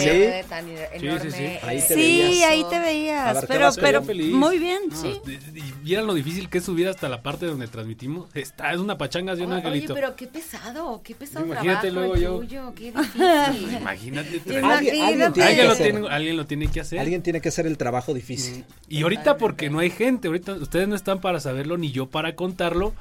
sí. 1.32 1.58
Ahí 1.64 1.82
te 1.82 1.94
Sí, 1.94 1.96
veías. 1.96 2.50
ahí 2.50 2.66
te 2.70 2.80
veías, 2.80 3.46
pero, 3.48 3.70
pero 3.80 4.04
feliz. 4.04 4.34
muy 4.34 4.58
bien, 4.60 4.80
No, 4.90 4.96
sí. 5.02 5.20
Y 5.54 5.62
vieran 5.84 6.08
lo 6.08 6.14
difícil 6.14 6.50
que 6.50 6.60
es 6.60 6.64
subir 6.66 6.88
hasta 6.88 7.10
la 7.10 7.22
parte 7.22 7.46
donde 7.46 7.68
transmitimos. 7.68 8.30
Está, 8.34 8.72
es 8.74 8.80
una 8.80 8.98
pachanga, 8.98 9.33
un 9.42 9.52
Oye, 9.54 9.62
angelito. 9.66 9.94
pero 9.94 10.16
qué 10.16 10.28
pesado, 10.28 11.02
qué 11.04 11.16
pesado 11.16 11.46
Imagínate 11.46 11.90
trabajo 11.92 12.16
luego 12.16 12.16
el 12.16 12.22
yo. 12.22 12.40
tuyo, 12.40 12.74
qué 12.76 12.92
difícil. 12.92 13.78
Imagínate. 13.82 14.42
Alguien, 14.64 15.02
alguien 15.02 15.20
lo, 15.20 15.76
tiene, 15.76 16.08
alguien 16.10 16.38
lo 16.38 16.46
tiene 16.46 16.68
que 16.68 16.80
hacer. 16.82 17.00
Alguien 17.00 17.22
tiene 17.22 17.42
que 17.42 17.50
hacer 17.50 17.66
el 17.68 17.78
trabajo 17.78 18.14
difícil. 18.14 18.66
Y 18.88 19.04
ahorita 19.04 19.38
porque 19.38 19.70
no 19.70 19.80
hay 19.80 19.90
gente, 19.90 20.28
ahorita 20.28 20.54
ustedes 20.54 20.88
no 20.88 20.96
están 20.96 21.20
para 21.22 21.40
saberlo 21.40 21.78
ni 21.78 21.92
yo 21.92 22.08
para 22.08 22.36
contarlo, 22.36 22.94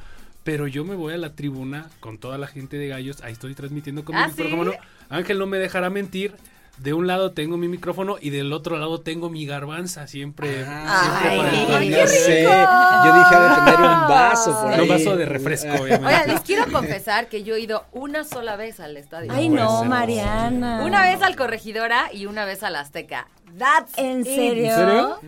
pero 0.45 0.67
yo 0.67 0.85
me 0.85 0.95
voy 0.95 1.15
a 1.15 1.19
la 1.19 1.35
tribuna 1.35 1.89
con 2.01 2.19
toda 2.19 2.39
la 2.39 2.47
gente 2.47 2.77
de 2.77 2.89
gallos, 2.89 3.21
ahí 3.23 3.33
estoy 3.33 3.55
transmitiendo 3.55 4.05
con 4.05 4.17
¿Ah, 4.17 4.31
pero 4.35 4.49
sí? 4.49 4.51
como 4.51 4.65
no, 4.65 4.73
Ángel 5.09 5.39
no 5.39 5.47
me 5.47 5.59
dejará 5.59 5.91
mentir. 5.91 6.33
De 6.83 6.93
un 6.93 7.07
lado 7.07 7.31
tengo 7.33 7.57
mi 7.57 7.69
micrófono 7.69 8.17
y 8.21 8.31
del 8.31 8.53
otro 8.53 8.77
lado 8.77 9.01
tengo 9.01 9.31
mi 9.31 9.47
garbanza, 9.47 10.07
siempre, 10.09 10.65
Ah, 10.67 11.21
siempre 11.23 11.37
para 11.39 11.79
Ay, 11.79 11.89
qué 11.91 12.07
sé. 12.09 12.41
rico! 12.41 12.53
Yo 13.05 13.15
dije, 13.15 13.37
de 13.37 13.55
tener 13.73 13.81
un 13.81 14.09
vaso 14.09 14.53
por 14.61 14.73
Un 14.73 14.81
ahí. 14.81 14.89
vaso 14.89 15.17
de 15.17 15.25
refresco, 15.27 15.69
obviamente. 15.69 16.07
Oigan, 16.07 16.29
les 16.29 16.41
quiero 16.41 16.71
confesar 16.73 17.29
que 17.29 17.45
yo 17.45 17.55
he 17.55 17.61
ido 17.61 17.85
una 17.93 18.25
sola 18.25 18.57
vez 18.57 18.81
al 18.81 18.97
estadio. 18.97 19.31
Ay, 19.33 19.49
no, 19.49 19.81
ser. 19.81 19.89
Mariana. 19.89 20.83
Una 20.85 21.03
vez 21.03 21.23
al 21.23 21.37
Corregidora 21.37 22.13
y 22.13 22.27
una 22.27 22.45
vez 22.45 22.63
al 22.65 22.75
Azteca. 22.75 23.29
That's 23.59 23.93
¿En 23.99 24.21
it. 24.21 24.27
serio? 24.27 24.71
¿En 24.71 24.75
serio? 24.75 25.21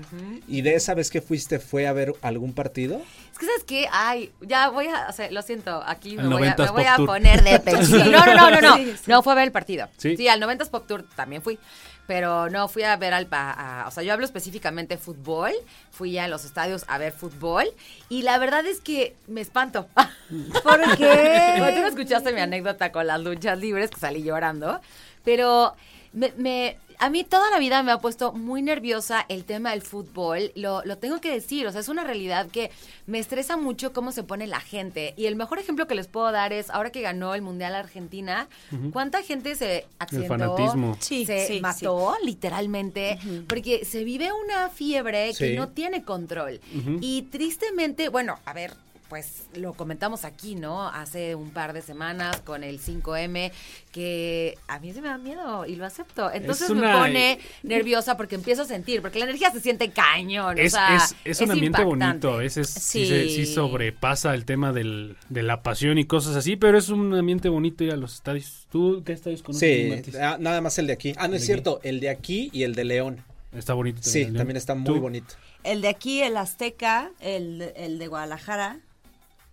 ¿Y 0.49 0.63
de 0.63 0.75
esa 0.75 0.95
vez 0.95 1.11
que 1.11 1.21
fuiste 1.21 1.59
fue 1.61 1.87
a 1.87 1.93
ver 1.93 2.15
algún 2.23 2.53
partido? 2.53 3.01
Es 3.35 3.39
que, 3.41 3.47
¿sabes 3.47 3.65
qué? 3.65 3.89
Ay, 3.91 4.33
ya 4.43 4.69
voy 4.71 4.87
a, 4.87 5.09
o 5.09 5.13
sea, 5.13 5.29
lo 5.33 5.43
siento, 5.43 5.83
aquí 5.85 6.17
me 6.17 6.29
voy 6.29 6.47
a, 6.47 6.55
90s 6.57 6.65
me 6.67 6.71
voy 6.71 6.83
Pop 6.85 6.93
a 6.93 6.97
Tour. 6.97 7.07
poner 7.07 7.43
de 7.43 7.59
pechito. 7.59 8.05
No, 8.05 8.25
no, 8.27 8.35
no, 8.35 8.51
no, 8.53 8.61
no. 8.61 8.77
No, 9.09 9.23
fue 9.25 9.33
a 9.33 9.37
ver 9.37 9.45
el 9.47 9.53
partido. 9.53 9.89
¿Sí? 9.97 10.17
Sí, 10.17 10.29
al 10.29 10.41
90s 10.41 10.71
Pop 10.71 10.87
Tour 10.87 11.05
también 11.17 11.43
fui. 11.43 11.59
Pero 12.07 12.49
no, 12.51 12.69
fui 12.69 12.83
a 12.85 12.95
ver 12.97 13.13
al... 13.15 13.27
pa- 13.27 13.51
a- 13.83 13.89
o 13.89 13.91
sea, 13.91 14.03
yo 14.05 14.13
hablo 14.13 14.25
específicamente 14.25 14.99
fútbol. 14.99 15.51
Fui 15.91 16.17
a 16.19 16.29
los 16.29 16.45
estadios 16.45 16.85
a 16.87 16.97
ver 16.99 17.13
fútbol. 17.13 17.65
Y 18.09 18.23
la 18.23 18.39
verdad 18.39 18.65
es 18.67 18.81
que 18.81 19.17
me 19.27 19.41
espanto. 19.41 19.89
¿Por 20.63 20.79
Bueno, 20.79 20.95
tú 20.97 21.03
no 21.03 21.67
qué? 21.83 21.87
escuchaste 21.89 22.33
mi 22.33 22.41
anécdota 22.41 22.93
con 22.93 23.07
las 23.09 23.21
luchas 23.21 23.59
libres, 23.59 23.91
que 23.91 23.99
salí 23.99 24.23
llorando, 24.23 24.81
pero 25.25 25.75
me, 26.13 26.33
me- 26.37 26.77
a 26.99 27.11
mí 27.11 27.25
toda 27.25 27.51
la 27.51 27.59
vida 27.59 27.83
me 27.83 27.93
ha 27.93 27.99
puesto 27.99 28.33
muy 28.33 28.63
nerviosa 28.63 29.25
el 29.29 29.45
tema 29.45 29.71
del 29.71 29.83
fútbol, 29.83 30.53
lo, 30.55 30.85
lo 30.85 30.99
tengo 30.99 31.21
que 31.21 31.31
decir, 31.31 31.67
o 31.67 31.73
sea, 31.73 31.81
es 31.81 31.89
una 31.89 32.05
realidad 32.05 32.49
que 32.49 32.71
me 33.07 33.19
estresa 33.19 33.57
mucho 33.57 33.93
cómo 33.93 34.13
se 34.13 34.23
pone 34.23 34.47
la 34.47 34.61
gente. 34.61 35.15
Y 35.17 35.27
el 35.27 35.37
mejor 35.37 35.59
ejemplo 35.59 35.87
que 35.87 35.95
les 35.95 36.07
puedo 36.07 36.31
dar 36.33 36.53
es, 36.53 36.71
ahora 36.71 36.91
que 36.91 37.01
ganó 37.01 37.35
el 37.35 37.43
Mundial 37.43 37.75
Argentina, 37.75 38.49
¿cuánta 38.93 39.23
gente 39.23 39.55
se 39.55 39.87
accidentó? 39.99 40.35
fanatismo. 40.35 40.97
Sí, 41.01 41.27
se 41.27 41.47
sí, 41.47 41.61
mató, 41.61 42.17
literalmente, 42.23 43.19
porque 43.49 43.85
se 43.85 44.05
vive 44.05 44.31
una 44.33 44.69
fiebre 44.69 45.33
que 45.37 45.57
no 45.57 45.69
tiene 45.69 46.03
control. 46.03 46.61
Y 47.01 47.23
tristemente, 47.23 48.09
bueno, 48.09 48.39
a 48.45 48.53
ver, 48.53 48.73
pues 49.09 49.45
lo 49.55 49.75
comentamos 49.75 50.25
aquí, 50.25 50.55
¿no? 50.55 50.89
Hace 50.89 51.35
un 51.35 51.51
par 51.51 51.73
de 51.73 51.83
semanas 51.83 52.41
con 52.41 52.65
el 52.65 52.81
5M, 52.81 53.53
que 53.93 54.57
a 54.67 54.79
mí 54.81 54.93
se 54.93 55.01
me 55.01 55.09
da 55.09 55.19
miedo 55.19 55.67
y 55.67 55.77
lo 55.77 55.87
acepto. 55.87 56.31
Entonces 56.33 56.69
Es 56.69 56.75
me 56.75 56.81
una- 56.81 56.99
pone 56.99 57.39
nerviosa 57.63 58.17
porque 58.17 58.35
empiezo 58.35 58.63
a 58.63 58.65
sentir, 58.65 59.03
porque 59.03 59.19
la 59.19 59.27
energía 59.27 59.51
se 59.51 59.61
siente 59.61 59.91
cañón. 59.91 60.59
Es, 60.59 60.73
o 60.75 60.77
sea, 60.77 60.97
es, 60.97 61.15
es 61.25 61.41
un 61.41 61.51
ambiente 61.53 61.83
impactante. 61.83 62.27
bonito, 62.27 62.41
es, 62.41 62.57
es- 62.57 62.71
sí. 62.71 63.07
Sí. 63.07 63.29
sí 63.37 63.47
sobrepasa 63.47 64.35
el 64.35 64.45
tema 64.45 64.73
del, 64.73 65.17
de 65.29 65.43
la 65.43 65.63
pasión 65.63 65.99
y 65.99 66.05
cosas 66.07 66.35
así, 66.37 66.57
pero 66.57 66.79
es 66.79 66.89
un 66.89 67.15
ambiente 67.15 67.49
bonito 67.49 67.85
ir 67.85 67.93
a 67.93 67.97
los 67.97 68.15
estadios. 68.15 68.67
¿Tú 68.71 69.03
qué 69.05 69.13
estadios 69.13 69.43
conoces? 69.43 70.05
Sí, 70.07 70.13
ah, 70.21 70.37
nada 70.41 70.61
más 70.61 70.79
el 70.79 70.87
de 70.87 70.93
aquí. 70.95 71.13
Ah, 71.17 71.29
no 71.29 71.35
es 71.35 71.43
de 71.43 71.47
cierto, 71.47 71.81
el 71.83 72.01
de 72.01 72.09
aquí 72.11 72.51
y 72.53 72.63
el 72.65 72.75
de 72.75 72.85
León. 72.85 73.23
Está 73.53 73.75
bonito. 73.75 74.01
Sí, 74.03 74.25
¿no? 74.27 74.39
también 74.39 74.57
está 74.57 74.75
muy 74.75 74.87
¿Tú? 74.95 75.01
bonito. 75.01 75.35
El 75.63 75.81
de 75.81 75.89
aquí, 75.89 76.21
el 76.23 76.37
Azteca, 76.37 77.11
el, 77.21 77.73
el 77.77 77.99
de 78.01 78.09
Guadalajara, 78.09 78.81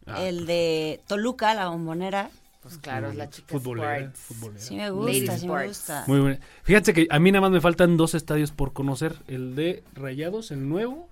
Ah. 0.06 0.22
el 0.24 0.46
de 0.46 1.00
Toluca, 1.08 1.54
la 1.54 1.70
bombonera. 1.70 2.30
Pues 2.62 2.78
claro, 2.78 3.10
es 3.10 3.16
la 3.16 3.28
chica 3.30 3.48
Futbolera. 3.58 4.12
Sí 4.58 4.76
me 4.76 4.92
gusta, 4.92 5.38
sí 5.38 5.48
me 5.48 5.54
Sports. 5.54 5.68
gusta. 5.68 6.04
Muy 6.08 6.20
bueno. 6.20 6.38
Fíjate 6.64 6.94
que 6.94 7.08
a 7.10 7.18
mí 7.18 7.32
nada 7.32 7.42
más 7.42 7.52
me 7.52 7.60
faltan 7.62 7.98
dos 7.98 8.14
estadios 8.14 8.52
por 8.52 8.72
conocer. 8.72 9.16
El 9.28 9.56
de 9.56 9.84
Rayados, 9.96 10.52
el 10.52 10.70
nuevo. 10.70 11.10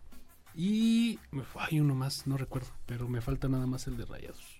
Y 0.55 1.17
me- 1.31 1.43
hay 1.55 1.79
uno 1.79 1.95
más, 1.95 2.27
no 2.27 2.37
recuerdo. 2.37 2.67
Pero 2.85 3.07
me 3.07 3.21
falta 3.21 3.47
nada 3.47 3.65
más 3.65 3.87
el 3.87 3.97
de 3.97 4.05
Rayados. 4.05 4.58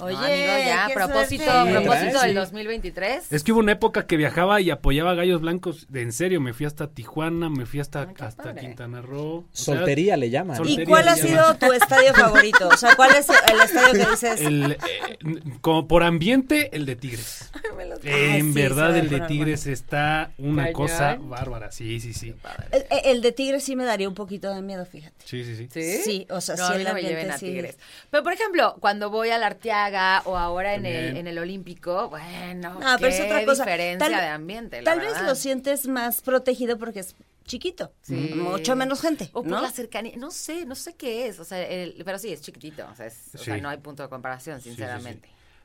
Oye, 0.00 0.14
No, 0.16 0.24
amigo, 0.24 0.46
ya, 0.66 0.84
qué 0.88 0.94
propósito, 0.94 1.44
suerte. 1.44 1.72
propósito 1.72 2.20
Sí. 2.20 2.26
del 2.26 2.34
2023. 2.34 3.32
Es 3.32 3.44
que 3.44 3.52
hubo 3.52 3.60
una 3.60 3.72
época 3.72 4.06
que 4.06 4.16
viajaba 4.16 4.60
y 4.60 4.70
apoyaba 4.70 5.10
a 5.12 5.14
Gallos 5.14 5.40
Blancos. 5.40 5.86
De 5.88 6.02
en 6.02 6.12
serio, 6.12 6.40
me 6.40 6.52
fui 6.52 6.66
hasta 6.66 6.88
Tijuana, 6.88 7.48
me 7.50 7.66
fui 7.66 7.80
hasta, 7.80 8.02
Ay, 8.02 8.14
qué 8.16 8.24
hasta 8.24 8.42
padre. 8.44 8.60
Quintana 8.60 9.02
Roo. 9.02 9.38
O 9.38 9.46
sea, 9.52 9.76
Soltería 9.76 10.16
le 10.16 10.30
llaman. 10.30 10.54
¿Y 10.56 10.58
Soltería 10.58 10.84
cuál 10.86 11.08
ha 11.08 11.16
sido 11.16 11.54
tu 11.56 11.72
estadio 11.72 12.14
favorito? 12.14 12.68
O 12.68 12.76
sea, 12.76 12.94
¿cuál 12.96 13.10
es 13.16 13.28
el 13.28 13.60
estadio 13.60 14.04
que 14.04 14.10
dices? 14.10 14.40
el, 14.40 14.72
eh, 14.72 14.78
como 15.60 15.88
por 15.88 16.02
ambiente, 16.02 16.74
el 16.76 16.86
de 16.86 16.96
Tigres. 16.96 17.50
Ay, 18.04 18.38
en 18.38 18.52
sí, 18.54 18.60
verdad, 18.60 18.96
el 18.96 19.08
de 19.08 19.20
Tigres 19.22 19.66
está 19.66 20.30
una 20.38 20.64
Cañón. 20.64 20.72
cosa 20.74 21.16
bárbara. 21.20 21.72
Sí, 21.72 22.00
sí, 22.00 22.12
sí. 22.12 22.34
El, 22.70 22.84
el 23.04 23.22
de 23.22 23.32
Tigres 23.32 23.64
sí 23.64 23.76
me 23.76 23.84
daría 23.84 24.08
un 24.08 24.14
poquito 24.14 24.52
de 24.54 24.62
miedo, 24.62 24.84
fíjate. 24.86 25.16
Sí, 25.24 25.44
sí, 25.44 25.56
sí. 25.56 25.68
¿Sí? 25.70 26.02
Sí, 26.04 26.26
o 26.30 26.40
sea, 26.40 26.54
no, 26.56 26.66
sí 26.68 26.72
a 26.72 26.76
el 26.76 26.84
no 26.84 26.84
me 26.84 26.90
ambiente 27.00 27.14
lleven 27.16 27.30
a 27.32 27.38
sí. 27.38 27.46
Tigres. 27.46 27.78
Pero, 28.10 28.22
por 28.22 28.32
ejemplo, 28.32 28.76
cuando 28.80 29.10
voy 29.10 29.30
al 29.30 29.42
Arteaga 29.42 29.87
o 30.24 30.36
ahora 30.36 30.74
en 30.74 30.86
el, 30.86 31.16
en 31.16 31.26
el 31.26 31.38
Olímpico, 31.38 32.08
bueno, 32.10 32.74
No, 32.74 32.96
qué 32.96 33.02
pero 33.02 33.08
es 33.08 33.20
otra 33.20 33.44
cosa. 33.44 33.64
diferencia 33.64 34.08
Tal- 34.10 34.20
de 34.20 34.26
ambiente, 34.28 34.82
la 34.82 34.90
Tal 34.90 35.00
vez 35.00 35.12
verdad. 35.12 35.28
lo 35.28 35.34
sientes 35.34 35.86
más 35.88 36.20
protegido 36.20 36.78
porque 36.78 37.00
es 37.00 37.14
chiquito. 37.44 37.92
Sí. 38.02 38.32
Mucho 38.34 38.76
menos 38.76 39.00
gente, 39.00 39.30
O 39.32 39.42
por 39.42 39.46
¿no? 39.50 39.62
la 39.62 39.70
cercanía, 39.70 40.12
no 40.16 40.30
sé, 40.30 40.64
no 40.66 40.74
sé 40.74 40.94
qué 40.94 41.26
es, 41.28 41.38
o 41.40 41.44
sea, 41.44 41.60
el- 41.66 42.02
pero 42.04 42.18
sí, 42.18 42.32
es 42.32 42.42
chiquitito, 42.42 42.86
o 42.90 42.94
sea, 42.94 43.06
es- 43.06 43.30
o 43.34 43.38
sea, 43.38 43.54
Sí. 43.54 43.60
no 43.60 43.68
hay 43.70 43.78
punto 43.78 44.02
de 44.02 44.08
comparación, 44.10 44.60
sí, 44.60 44.74
sí. 44.74 44.82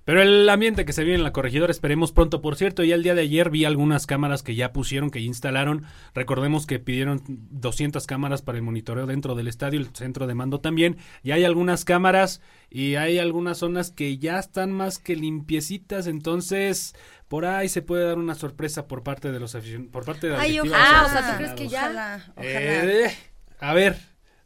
Pero 0.06 0.22
el 0.22 0.50
ambiente 0.50 0.84
que 0.84 0.94
se 0.94 1.04
vive 1.04 1.16
en 1.16 1.24
la 1.24 1.32
corregidora 1.32 1.72
esperemos 1.72 2.12
pronto. 2.12 2.42
Por 2.42 2.56
cierto, 2.56 2.84
ya 2.84 2.96
el 2.96 3.04
día 3.04 3.16
de 3.16 3.22
ayer 3.22 3.50
vi 3.50 3.64
algunas 3.64 4.06
cámaras 4.06 4.44
que 4.44 4.56
ya 4.56 4.74
pusieron, 4.74 5.10
que 5.10 5.22
ya 5.22 5.28
instalaron. 5.28 5.86
Recordemos 6.14 6.66
que 6.66 6.80
pidieron 6.80 7.22
200 7.28 8.06
cámaras 8.06 8.42
para 8.42 8.58
el 8.58 8.64
monitoreo 8.64 9.06
dentro 9.06 9.36
del 9.36 9.48
estadio, 9.48 9.80
el 9.80 9.96
centro 9.96 10.28
de 10.28 10.36
mando 10.36 10.60
también. 10.60 10.98
Y 11.24 11.32
hay 11.32 11.46
algunas 11.46 11.86
cámaras 11.86 12.42
y 12.70 12.96
hay 12.96 13.18
algunas 13.18 13.60
zonas 13.60 13.92
que 13.92 14.18
ya 14.18 14.40
están 14.40 14.72
más 14.72 15.00
que 15.00 15.16
limpiecitas. 15.16 16.08
Entonces, 16.08 16.96
por 17.30 17.46
ahí 17.46 17.70
se 17.70 17.82
puede 17.82 18.06
dar 18.06 18.18
una 18.18 18.36
sorpresa 18.36 18.88
por 18.88 19.04
parte 19.04 19.32
de 19.32 19.40
los 19.40 19.56
aficionados, 19.56 19.92
por 19.92 20.04
parte 20.04 20.28
de 20.28 20.34
la 20.34 20.42
Ay, 20.42 20.60
ojalá. 20.60 20.78
Ah, 20.80 21.06
o 21.06 21.10
sea, 21.10 21.32
¿tú 21.32 21.38
crees 21.38 21.54
que 21.54 21.68
ya? 21.70 21.84
Ojalá, 21.84 22.34
ojalá. 22.36 22.46
Eh, 22.46 23.18
a 23.60 23.74
ver, 23.74 23.98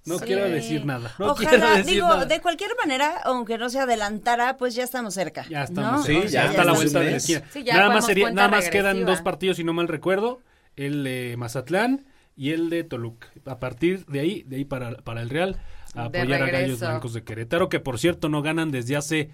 no 0.07 0.17
Sí. 0.19 0.25
quiero 0.25 0.49
decir 0.49 0.85
nada. 0.85 1.13
No 1.19 1.35
quiero 1.35 1.57
Ojalá, 1.57 1.77
decir 1.77 1.93
digo, 1.93 2.07
nada. 2.07 2.25
de 2.25 2.41
cualquier 2.41 2.71
manera, 2.79 3.17
aunque 3.23 3.57
no 3.57 3.69
se 3.69 3.79
adelantara, 3.79 4.57
pues 4.57 4.73
ya 4.75 4.83
estamos 4.83 5.13
cerca. 5.13 5.45
Ya 5.49 5.63
estamos. 5.63 5.99
¿no? 5.99 6.03
Sí, 6.03 6.13
¿no? 6.19 6.23
ya, 6.25 6.45
está 6.45 6.61
a 6.61 6.65
la 6.65 6.73
vuelta 6.73 6.99
de 6.99 7.11
la 7.11 7.17
esquina. 7.17 7.43
Sí, 7.51 7.63
nada 7.63 7.89
más 7.89 8.05
sería, 8.05 8.31
nada 8.31 8.47
más 8.47 8.69
quedan 8.69 9.05
dos 9.05 9.21
partidos, 9.21 9.57
si 9.57 9.63
no 9.63 9.73
mal 9.73 9.87
recuerdo, 9.87 10.41
el 10.75 11.03
de 11.03 11.35
Mazatlán 11.37 12.05
y 12.35 12.51
el 12.51 12.69
de 12.69 12.83
Toluca. 12.83 13.27
A 13.45 13.59
partir 13.59 14.05
de 14.05 14.19
ahí, 14.19 14.43
de 14.47 14.57
ahí 14.57 14.65
para, 14.65 14.97
para 14.97 15.21
el 15.21 15.29
Real, 15.29 15.57
a 15.95 16.05
apoyar 16.05 16.43
a 16.43 16.49
Gallos. 16.49 16.79
Blancos 16.79 17.13
de 17.13 17.23
Querétaro, 17.23 17.69
que 17.69 17.79
por 17.79 17.99
cierto 17.99 18.29
no 18.29 18.41
ganan 18.41 18.71
desde 18.71 18.95
hace 18.95 19.29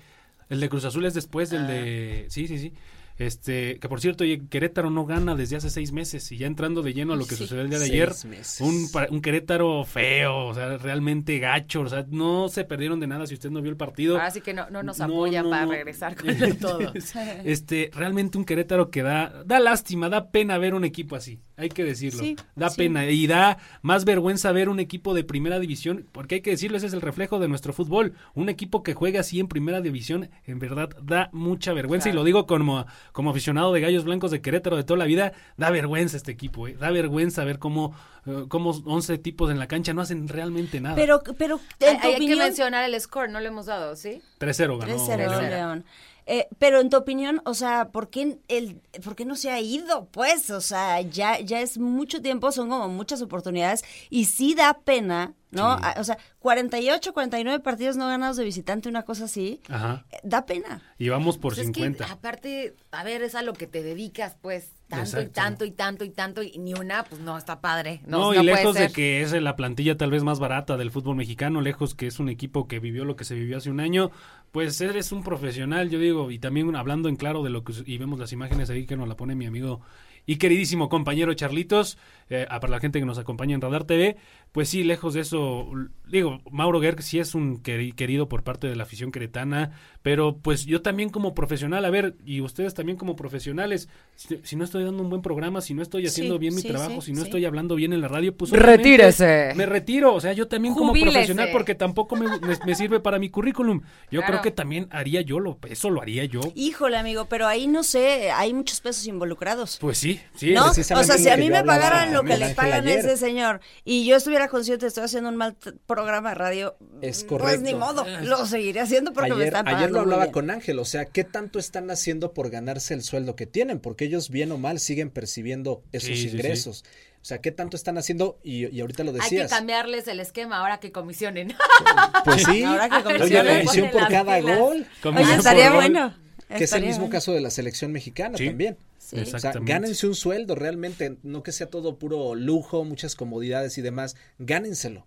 el 0.49 0.59
de 0.59 0.69
Cruz 0.69 0.85
Azul 0.85 1.05
es 1.05 1.13
después 1.13 1.49
del 1.49 1.67
de 1.67 2.25
sí, 2.29 2.47
sí, 2.47 2.59
sí. 2.59 2.73
Este, 3.17 3.77
que 3.79 3.87
por 3.89 4.01
cierto, 4.01 4.23
Querétaro 4.49 4.89
no 4.89 5.05
gana 5.05 5.35
desde 5.35 5.55
hace 5.55 5.69
seis 5.69 5.91
meses 5.91 6.31
y 6.31 6.37
ya 6.37 6.47
entrando 6.47 6.81
de 6.81 6.93
lleno 6.93 7.13
a 7.13 7.15
lo 7.15 7.25
que 7.25 7.35
Sí. 7.35 7.43
sucedió 7.43 7.61
el 7.63 7.69
día 7.69 7.79
de 7.79 7.85
ayer, 7.85 8.11
un, 8.59 8.87
un 9.11 9.21
Querétaro 9.21 9.83
feo, 9.85 10.47
o 10.47 10.53
sea, 10.53 10.77
realmente 10.77 11.37
gacho, 11.39 11.81
o 11.81 11.87
sea, 11.89 12.05
no 12.09 12.49
se 12.49 12.63
perdieron 12.63 12.99
de 12.99 13.07
nada 13.07 13.27
si 13.27 13.35
usted 13.35 13.51
no 13.51 13.61
vio 13.61 13.69
el 13.71 13.77
partido. 13.77 14.17
Así 14.19 14.41
que 14.41 14.53
no, 14.53 14.69
no 14.71 14.81
nos 14.83 14.97
No, 14.99 15.05
apoya 15.05 15.43
no, 15.43 15.49
para 15.51 15.65
regresar 15.67 16.15
con 16.15 16.35
todo. 16.57 16.79
este, 17.43 17.91
realmente 17.93 18.37
un 18.37 18.45
Querétaro 18.45 18.89
que 18.89 19.03
da, 19.03 19.43
da 19.45 19.59
lástima, 19.59 20.09
da 20.09 20.31
pena 20.31 20.57
ver 20.57 20.73
un 20.73 20.83
equipo 20.83 21.15
así, 21.15 21.39
hay 21.55 21.69
que 21.69 21.83
decirlo. 21.83 22.23
Sí, 22.23 22.35
da 22.55 22.69
sí. 22.69 22.77
pena 22.77 23.05
y 23.09 23.27
da 23.27 23.57
más 23.81 24.05
vergüenza 24.05 24.51
ver 24.51 24.69
un 24.69 24.79
equipo 24.79 25.13
de 25.13 25.23
primera 25.23 25.59
división, 25.59 26.07
porque 26.11 26.35
hay 26.35 26.41
que 26.41 26.51
decirlo, 26.51 26.77
ese 26.77 26.87
es 26.87 26.93
el 26.93 27.01
reflejo 27.01 27.39
de 27.39 27.47
nuestro 27.47 27.73
fútbol. 27.73 28.13
Un 28.33 28.49
equipo 28.49 28.81
que 28.83 28.93
juega 28.95 29.19
así 29.19 29.39
en 29.39 29.47
primera 29.47 29.81
división, 29.81 30.29
en 30.45 30.59
verdad 30.59 30.89
da 31.01 31.29
mucha 31.31 31.73
vergüenza 31.73 32.09
y 32.09 32.13
lo 32.13 32.23
digo 32.23 32.47
como 32.47 32.85
como 33.11 33.29
aficionado 33.29 33.73
de 33.73 33.81
Gallos 33.81 34.03
Blancos 34.03 34.31
de 34.31 34.41
Querétaro 34.41 34.77
de 34.77 34.83
toda 34.83 34.97
la 34.97 35.05
vida, 35.05 35.33
da 35.57 35.69
vergüenza 35.69 36.17
este 36.17 36.31
equipo, 36.31 36.67
¿eh? 36.67 36.75
da 36.79 36.91
vergüenza 36.91 37.43
ver 37.43 37.59
cómo, 37.59 37.95
eh, 38.25 38.45
cómo 38.47 38.71
11 38.71 39.17
tipos 39.17 39.51
en 39.51 39.59
la 39.59 39.67
cancha 39.67 39.93
no 39.93 40.01
hacen 40.01 40.27
realmente 40.27 40.79
nada. 40.81 40.95
Pero, 40.95 41.21
pero 41.37 41.59
hay, 41.81 41.97
hay 42.01 42.27
que 42.27 42.35
mencionar 42.35 42.85
el 42.85 42.99
score, 42.99 43.29
no 43.29 43.39
lo 43.39 43.47
hemos 43.47 43.65
dado, 43.65 43.95
¿sí? 43.95 44.21
3-0 44.39 44.79
ganó 44.79 45.07
3-0 45.07 45.49
León. 45.49 45.85
Eh, 46.25 46.47
pero 46.59 46.79
en 46.79 46.89
tu 46.89 46.97
opinión, 46.97 47.41
o 47.45 47.53
sea, 47.53 47.89
¿por 47.89 48.09
qué, 48.09 48.37
el, 48.47 48.81
¿por 49.03 49.15
qué 49.15 49.25
no 49.25 49.35
se 49.35 49.51
ha 49.51 49.59
ido? 49.59 50.05
Pues, 50.11 50.49
o 50.49 50.61
sea, 50.61 51.01
ya, 51.01 51.39
ya 51.39 51.61
es 51.61 51.77
mucho 51.77 52.21
tiempo, 52.21 52.51
son 52.51 52.69
como 52.69 52.87
muchas 52.89 53.21
oportunidades 53.21 53.83
y 54.09 54.25
sí 54.25 54.55
da 54.55 54.79
pena, 54.83 55.33
¿no? 55.51 55.77
O 55.97 56.03
sea, 56.03 56.17
48, 56.39 57.13
49 57.13 57.59
partidos 57.59 57.97
no 57.97 58.07
ganados 58.07 58.37
de 58.37 58.43
visitante, 58.43 58.89
una 58.89 59.03
cosa 59.03 59.25
así, 59.25 59.59
Ajá. 59.69 60.05
Eh, 60.11 60.17
da 60.23 60.45
pena. 60.45 60.81
Y 60.97 61.09
vamos 61.09 61.37
por 61.37 61.55
50. 61.55 61.97
Pues 61.97 62.01
es 62.01 62.07
que, 62.07 62.13
aparte, 62.13 62.75
a 62.91 63.03
ver, 63.03 63.21
es 63.23 63.35
a 63.35 63.41
lo 63.41 63.53
que 63.53 63.67
te 63.67 63.83
dedicas, 63.83 64.35
pues, 64.41 64.71
tanto 64.87 65.21
y 65.21 65.27
tanto 65.27 65.65
y 65.65 65.71
tanto 65.71 66.05
y 66.05 66.09
tanto 66.09 66.43
y 66.43 66.57
ni 66.57 66.73
una, 66.73 67.03
pues 67.03 67.21
no, 67.21 67.37
está 67.37 67.61
padre. 67.61 68.01
No, 68.05 68.33
no 68.33 68.41
y 68.41 68.45
lejos 68.45 68.75
de 68.75 68.91
que 68.91 69.21
es 69.21 69.31
la 69.33 69.55
plantilla 69.55 69.97
tal 69.97 70.11
vez 70.11 70.23
más 70.23 70.39
barata 70.39 70.77
del 70.77 70.91
fútbol 70.91 71.15
mexicano, 71.15 71.61
lejos 71.61 71.95
que 71.95 72.07
es 72.07 72.19
un 72.19 72.29
equipo 72.29 72.67
que 72.67 72.79
vivió 72.79 73.05
lo 73.05 73.15
que 73.15 73.23
se 73.23 73.35
vivió 73.35 73.57
hace 73.57 73.69
un 73.69 73.79
año, 73.79 74.11
pues 74.53 74.79
eres 74.81 75.11
un 75.11 75.23
profesional, 75.23 75.89
yo 75.89 75.97
digo, 75.97 76.29
y 76.29 76.37
también 76.37 76.75
hablando 76.75 77.09
en 77.09 77.15
claro 77.15 77.41
de 77.41 77.49
lo 77.49 77.63
que, 77.63 77.73
y 77.87 77.97
vemos 77.97 78.19
las 78.19 78.33
imágenes 78.33 78.69
ahí 78.69 78.85
que 78.85 78.95
nos 78.95 79.07
la 79.07 79.17
pone 79.17 79.33
mi 79.33 79.47
amigo 79.47 79.81
y 80.25 80.37
queridísimo 80.37 80.89
compañero 80.89 81.33
Charlitos, 81.33 81.97
eh, 82.29 82.45
para 82.49 82.69
la 82.69 82.79
gente 82.79 82.99
que 82.99 83.05
nos 83.05 83.17
acompaña 83.17 83.55
en 83.55 83.61
Radar 83.61 83.83
TV, 83.83 84.17
pues 84.51 84.69
sí, 84.69 84.83
lejos 84.83 85.13
de 85.15 85.21
eso, 85.21 85.67
digo, 86.07 86.39
Mauro 86.51 86.79
Gerg 86.79 87.01
sí 87.01 87.19
es 87.19 87.33
un 87.35 87.61
querido 87.61 88.29
por 88.29 88.43
parte 88.43 88.67
de 88.67 88.75
la 88.75 88.83
afición 88.83 89.11
queretana, 89.11 89.71
pero 90.03 90.37
pues 90.37 90.65
yo 90.65 90.81
también 90.81 91.09
como 91.09 91.33
profesional, 91.33 91.83
a 91.85 91.89
ver, 91.89 92.15
y 92.23 92.39
ustedes 92.39 92.73
también 92.73 92.97
como 92.97 93.15
profesionales, 93.15 93.89
si, 94.15 94.55
no 94.55 94.63
estoy 94.63 94.83
dando 94.83 95.01
un 95.01 95.09
buen 95.09 95.21
programa, 95.21 95.59
si 95.61 95.73
no 95.73 95.81
estoy 95.81 96.05
haciendo 96.05 96.37
bien 96.37 96.55
mi 96.55 96.61
trabajo, 96.61 97.01
si 97.01 97.13
no 97.13 97.23
estoy 97.23 97.45
hablando 97.45 97.75
bien 97.75 97.93
en 97.93 98.01
la 98.01 98.07
radio, 98.07 98.35
pues 98.37 98.51
retírese. 98.51 99.53
Me 99.55 99.65
retiro, 99.65 100.13
o 100.13 100.21
sea, 100.21 100.33
yo 100.33 100.47
también 100.47 100.75
como 100.75 100.93
profesional 100.93 101.49
porque 101.51 101.75
tampoco 101.75 102.15
me, 102.15 102.75
sirve 102.75 102.99
para 102.99 103.19
mi 103.19 103.29
currículum. 103.29 103.81
Yo 104.11 104.21
creo 104.21 104.41
que 104.41 104.51
también 104.51 104.87
haría 104.91 105.21
yo 105.21 105.39
lo, 105.39 105.57
eso 105.67 105.89
lo 105.89 106.01
haría 106.01 106.25
yo. 106.25 106.41
Híjole, 106.55 106.97
amigo, 106.97 107.25
pero 107.25 107.47
ahí 107.47 107.67
no 107.67 107.83
sé, 107.83 108.31
hay 108.31 108.53
muchos 108.53 108.81
pesos 108.81 109.07
involucrados. 109.07 109.77
Pues 109.79 109.97
sí, 109.97 110.12
sí. 110.35 110.53
¿No? 110.53 110.69
O 110.69 110.73
sea, 110.73 111.17
si 111.17 111.29
a 111.29 111.37
mí 111.37 111.49
me 111.49 111.63
pagaran 111.63 112.13
lo 112.13 112.23
que 112.23 112.37
le 112.37 112.49
pagan 112.55 112.87
a 112.87 112.93
ese 112.93 113.17
señor 113.17 113.61
y 113.83 114.05
yo 114.05 114.15
estuviera 114.15 114.47
consciente, 114.47 114.87
estoy 114.87 115.03
haciendo 115.03 115.29
un 115.29 115.35
mal 115.35 115.55
programa 115.85 116.29
de 116.29 116.35
radio, 116.35 116.77
es 117.01 117.23
correcto. 117.23 117.49
pues 117.49 117.61
ni 117.61 117.73
modo, 117.73 118.05
lo 118.21 118.45
seguiré 118.45 118.81
haciendo 118.81 119.13
porque 119.13 119.33
me 119.33 119.45
están 119.45 119.65
pagando 119.65 119.85
Ayer 119.85 119.91
lo 119.91 119.99
hablaba 120.01 120.31
con 120.31 120.49
Ángel, 120.49 120.79
o 120.79 120.85
sea, 120.85 121.05
¿qué 121.05 121.23
tanto 121.23 121.59
están 121.59 121.91
haciendo 121.91 122.33
por 122.33 122.49
ganarse 122.49 122.93
el 122.93 123.03
sueldo 123.03 123.35
que 123.35 123.45
tienen? 123.45 123.79
Porque 123.79 124.05
ellos 124.05 124.29
bien 124.29 124.51
o 124.51 124.57
mal 124.57 124.79
siguen 124.79 125.09
percibiendo 125.09 125.83
esos 125.91 126.17
ingresos. 126.17 126.83
O 127.23 127.25
sea, 127.25 127.37
¿qué 127.37 127.53
tanto 127.53 127.77
están 127.77 127.97
haciendo? 127.97 128.37
Y, 128.43 128.81
ahorita 128.81 129.05
lo 129.05 129.13
decías. 129.13 129.31
Hay 129.43 129.47
que 129.47 129.55
cambiarles 129.55 130.09
el 130.09 130.19
esquema 130.19 130.57
ahora 130.57 130.81
que 130.81 130.91
comisionen. 130.91 131.53
Pues 132.25 132.43
sí. 132.43 132.63
Ahora 132.63 132.89
que 132.89 133.03
comisionen. 133.03 133.65
comisión 133.65 133.91
por 133.91 134.07
cada 134.09 134.41
gol. 134.41 134.85
Oye, 135.03 135.35
estaría 135.35 135.73
bueno. 135.73 136.15
Que 136.49 136.65
es 136.65 136.73
el 136.73 136.85
mismo 136.85 137.09
caso 137.09 137.31
de 137.31 137.41
la 137.41 137.49
selección 137.49 137.91
mexicana 137.91 138.37
también. 138.37 138.77
Sí. 139.03 139.19
O 139.19 139.39
sea, 139.39 139.53
gánense 139.61 140.07
un 140.07 140.15
sueldo 140.15 140.55
realmente, 140.55 141.17
no 141.23 141.43
que 141.43 141.51
sea 141.51 141.69
todo 141.69 141.99
puro 141.99 142.35
lujo, 142.35 142.85
muchas 142.85 143.15
comodidades 143.15 143.77
y 143.77 143.81
demás. 143.81 144.15
Gánenselo. 144.39 145.05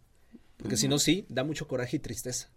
Porque 0.58 0.76
si 0.76 0.88
no, 0.88 0.98
sí, 0.98 1.26
da 1.28 1.44
mucho 1.44 1.66
coraje 1.66 1.96
y 1.96 2.00
tristeza. 2.00 2.50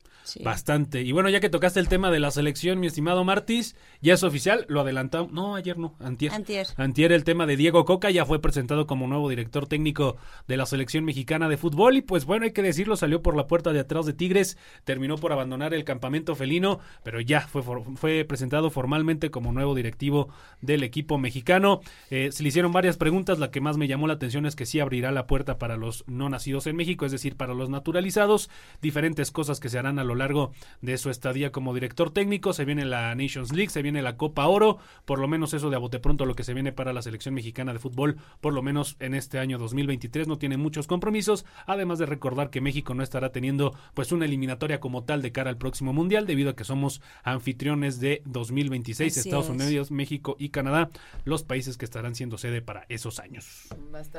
Bastante. 0.43 1.01
Y 1.01 1.11
bueno, 1.11 1.29
ya 1.29 1.39
que 1.39 1.49
tocaste 1.49 1.79
el 1.79 1.87
tema 1.87 2.11
de 2.11 2.19
la 2.19 2.31
selección, 2.31 2.79
mi 2.79 2.87
estimado 2.87 3.23
Martis, 3.23 3.75
ya 4.01 4.13
es 4.13 4.23
oficial, 4.23 4.65
lo 4.67 4.81
adelantamos. 4.81 5.31
No, 5.31 5.55
ayer 5.55 5.77
no, 5.77 5.95
antier. 5.99 6.31
Antier. 6.31 6.67
Antier 6.77 7.11
el 7.11 7.23
tema 7.23 7.45
de 7.45 7.57
Diego 7.57 7.85
Coca 7.85 8.09
ya 8.09 8.25
fue 8.25 8.39
presentado 8.39 8.87
como 8.87 9.07
nuevo 9.07 9.29
director 9.29 9.67
técnico 9.67 10.17
de 10.47 10.57
la 10.57 10.65
selección 10.65 11.05
mexicana 11.05 11.49
de 11.49 11.57
fútbol. 11.57 11.97
Y 11.97 12.01
pues 12.01 12.25
bueno, 12.25 12.45
hay 12.45 12.51
que 12.51 12.61
decirlo, 12.61 12.95
salió 12.95 13.21
por 13.21 13.35
la 13.35 13.47
puerta 13.47 13.73
de 13.73 13.79
atrás 13.79 14.05
de 14.05 14.13
Tigres, 14.13 14.57
terminó 14.83 15.17
por 15.17 15.31
abandonar 15.31 15.73
el 15.73 15.83
campamento 15.83 16.35
felino, 16.35 16.79
pero 17.03 17.21
ya 17.21 17.41
fue, 17.41 17.63
fue 17.95 18.25
presentado 18.25 18.69
formalmente 18.69 19.31
como 19.31 19.51
nuevo 19.51 19.75
directivo 19.75 20.29
del 20.61 20.83
equipo 20.83 21.17
mexicano. 21.17 21.81
Eh, 22.09 22.31
se 22.31 22.43
le 22.43 22.49
hicieron 22.49 22.71
varias 22.71 22.97
preguntas, 22.97 23.39
la 23.39 23.51
que 23.51 23.61
más 23.61 23.77
me 23.77 23.87
llamó 23.87 24.07
la 24.07 24.13
atención 24.13 24.45
es 24.45 24.55
que 24.55 24.65
sí 24.65 24.79
abrirá 24.79 25.11
la 25.11 25.27
puerta 25.27 25.57
para 25.57 25.77
los 25.77 26.03
no 26.07 26.29
nacidos 26.29 26.67
en 26.67 26.75
México, 26.75 27.05
es 27.05 27.11
decir, 27.11 27.35
para 27.35 27.53
los 27.53 27.69
naturalizados, 27.69 28.49
diferentes 28.81 29.31
cosas 29.31 29.59
que 29.59 29.69
se 29.69 29.79
harán 29.79 29.99
a 29.99 30.03
lo 30.03 30.15
largo 30.19 30.51
de 30.81 30.97
su 30.97 31.09
estadía 31.09 31.51
como 31.51 31.73
director 31.73 32.11
técnico. 32.11 32.53
Se 32.53 32.65
viene 32.65 32.85
la 32.85 33.15
Nations 33.15 33.51
League, 33.51 33.69
se 33.69 33.81
viene 33.81 34.01
la 34.01 34.17
Copa 34.17 34.47
Oro, 34.47 34.77
por 35.05 35.19
lo 35.19 35.27
menos 35.27 35.53
eso 35.53 35.69
de 35.69 35.75
a 35.75 35.79
bote 35.79 35.99
pronto 35.99 36.25
lo 36.25 36.35
que 36.35 36.43
se 36.43 36.53
viene 36.53 36.71
para 36.71 36.93
la 36.93 37.01
selección 37.01 37.33
mexicana 37.33 37.73
de 37.73 37.79
fútbol, 37.79 38.17
por 38.41 38.53
lo 38.53 38.61
menos 38.61 38.95
en 38.99 39.15
este 39.15 39.39
año 39.39 39.57
2023 39.57 40.27
no 40.27 40.37
tiene 40.37 40.57
muchos 40.57 40.87
compromisos, 40.87 41.45
además 41.65 41.99
de 41.99 42.05
recordar 42.05 42.49
que 42.49 42.61
México 42.61 42.93
no 42.93 43.03
estará 43.03 43.31
teniendo 43.31 43.73
pues 43.93 44.11
una 44.11 44.25
eliminatoria 44.25 44.79
como 44.79 45.03
tal 45.03 45.21
de 45.21 45.31
cara 45.31 45.49
al 45.49 45.57
próximo 45.57 45.93
mundial 45.93 46.27
debido 46.27 46.51
a 46.51 46.55
que 46.55 46.63
somos 46.63 47.01
anfitriones 47.23 47.99
de 47.99 48.21
2026, 48.25 49.17
Estados 49.17 49.49
Unidos, 49.49 49.91
México 49.91 50.35
y 50.39 50.49
Canadá, 50.49 50.89
los 51.25 51.43
países 51.43 51.77
que 51.77 51.85
estarán 51.85 52.15
siendo 52.15 52.37
sede 52.37 52.61
para 52.61 52.85
esos 52.89 53.19
años. 53.19 53.67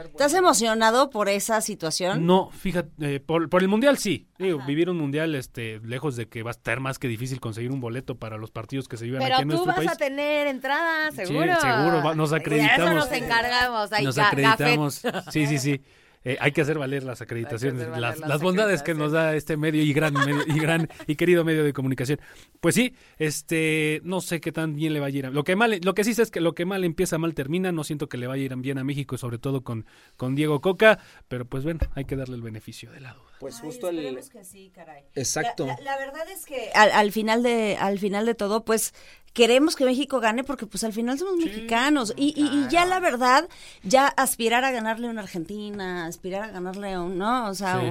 ¿Estás 0.04 0.34
emocionado 0.34 1.10
por 1.10 1.28
esa 1.28 1.60
situación? 1.60 2.26
No, 2.26 2.50
fíjate, 2.50 2.90
eh, 3.16 3.20
por, 3.20 3.48
el 3.60 3.68
mundial 3.68 3.98
sí, 3.98 4.26
digo, 4.38 4.60
vivir 4.66 4.90
un 4.90 4.98
mundial 4.98 5.34
este 5.34 5.78
lejos 5.90 6.16
de 6.16 6.28
que 6.28 6.42
va 6.42 6.50
a 6.50 6.52
estar 6.52 6.80
más 6.80 6.98
que 6.98 7.08
difícil 7.08 7.40
conseguir 7.40 7.70
un 7.70 7.80
boleto 7.80 8.14
para 8.14 8.38
los 8.38 8.50
partidos 8.50 8.88
que 8.88 8.96
se 8.96 9.04
vivan 9.04 9.22
aquí 9.22 9.42
en 9.42 9.48
nuestro 9.48 9.66
país. 9.66 9.76
Pero 9.76 9.82
tú 9.82 9.88
vas 9.88 9.96
a 9.96 9.98
tener 9.98 10.46
entrada, 10.46 11.10
seguro. 11.10 11.54
Sí, 11.54 11.60
seguro, 11.60 12.14
nos 12.14 12.32
acreditamos. 12.32 12.78
eso 12.78 12.94
nos 12.94 13.12
encargamos. 13.12 13.90
nos 14.02 14.18
acreditamos. 14.18 15.02
Sí, 15.30 15.46
sí, 15.46 15.58
sí. 15.58 15.82
Eh, 16.22 16.36
hay 16.38 16.52
que 16.52 16.60
hacer 16.60 16.78
valer 16.78 17.02
las 17.02 17.22
acreditaciones, 17.22 17.88
las, 17.88 18.42
bondades 18.42 18.82
que 18.82 18.92
nos 18.92 19.12
da 19.12 19.34
este 19.34 19.56
medio 19.56 19.82
y 19.82 19.94
gran 19.94 20.14
y 20.46 20.58
gran 20.58 20.86
y 21.06 21.16
querido 21.16 21.44
medio 21.44 21.64
de 21.64 21.72
comunicación. 21.72 22.20
Pues 22.60 22.74
sí, 22.74 22.94
este, 23.16 24.02
no 24.04 24.20
sé 24.20 24.38
qué 24.38 24.52
tan 24.52 24.74
bien 24.74 24.92
le 24.92 25.00
va 25.00 25.06
a 25.06 25.10
ir. 25.10 25.24
A, 25.24 25.30
lo 25.30 25.44
que 25.44 25.56
mal, 25.56 25.80
lo 25.82 25.94
que 25.94 26.04
sí 26.04 26.12
sé 26.12 26.22
es 26.22 26.30
que 26.30 26.42
lo 26.42 26.54
que 26.54 26.66
mal 26.66 26.84
empieza 26.84 27.16
mal 27.16 27.32
termina. 27.32 27.72
No 27.72 27.84
siento 27.84 28.10
que 28.10 28.18
le 28.18 28.26
vaya 28.26 28.42
a 28.42 28.44
ir 28.44 28.56
bien 28.56 28.76
a 28.76 28.84
México, 28.84 29.16
sobre 29.16 29.38
todo 29.38 29.62
con 29.62 29.86
con 30.16 30.34
Diego 30.34 30.60
Coca, 30.60 30.98
pero 31.28 31.46
pues 31.46 31.64
bueno, 31.64 31.80
hay 31.94 32.04
que 32.04 32.16
darle 32.16 32.34
el 32.34 32.42
beneficio 32.42 32.92
de 32.92 33.00
la 33.00 33.14
duda. 33.14 33.29
Pues 33.40 33.58
justo 33.58 33.88
el 33.88 34.20
que 34.30 34.44
sí, 34.44 34.70
caray. 34.74 35.02
Exacto. 35.14 35.66
La, 35.82 35.96
verdad 35.96 36.28
es 36.30 36.44
que 36.44 36.70
al, 36.74 36.92
al, 36.92 37.10
final 37.10 37.42
de 37.42 37.78
al 37.80 37.98
final 37.98 38.26
de 38.26 38.34
todo, 38.34 38.66
pues 38.66 38.92
queremos 39.32 39.76
que 39.76 39.84
México 39.84 40.20
gane 40.20 40.44
porque 40.44 40.66
pues 40.66 40.84
al 40.84 40.92
final 40.92 41.18
somos 41.18 41.36
mexicanos. 41.36 42.12
Y, 42.16 42.34
y, 42.36 42.68
ya 42.68 42.84
la 42.84 43.00
verdad 43.00 43.48
ya 43.82 44.08
aspirar 44.08 44.64
a 44.64 44.70
ganarle 44.70 45.06
a 45.06 45.10
una 45.10 45.22
Argentina 45.22 46.06
aspirar 46.06 46.42
a 46.42 46.48
ganarle 46.48 46.92
a 46.92 47.00
un 47.00 47.18
no 47.18 47.48
o 47.48 47.54
sea 47.54 47.82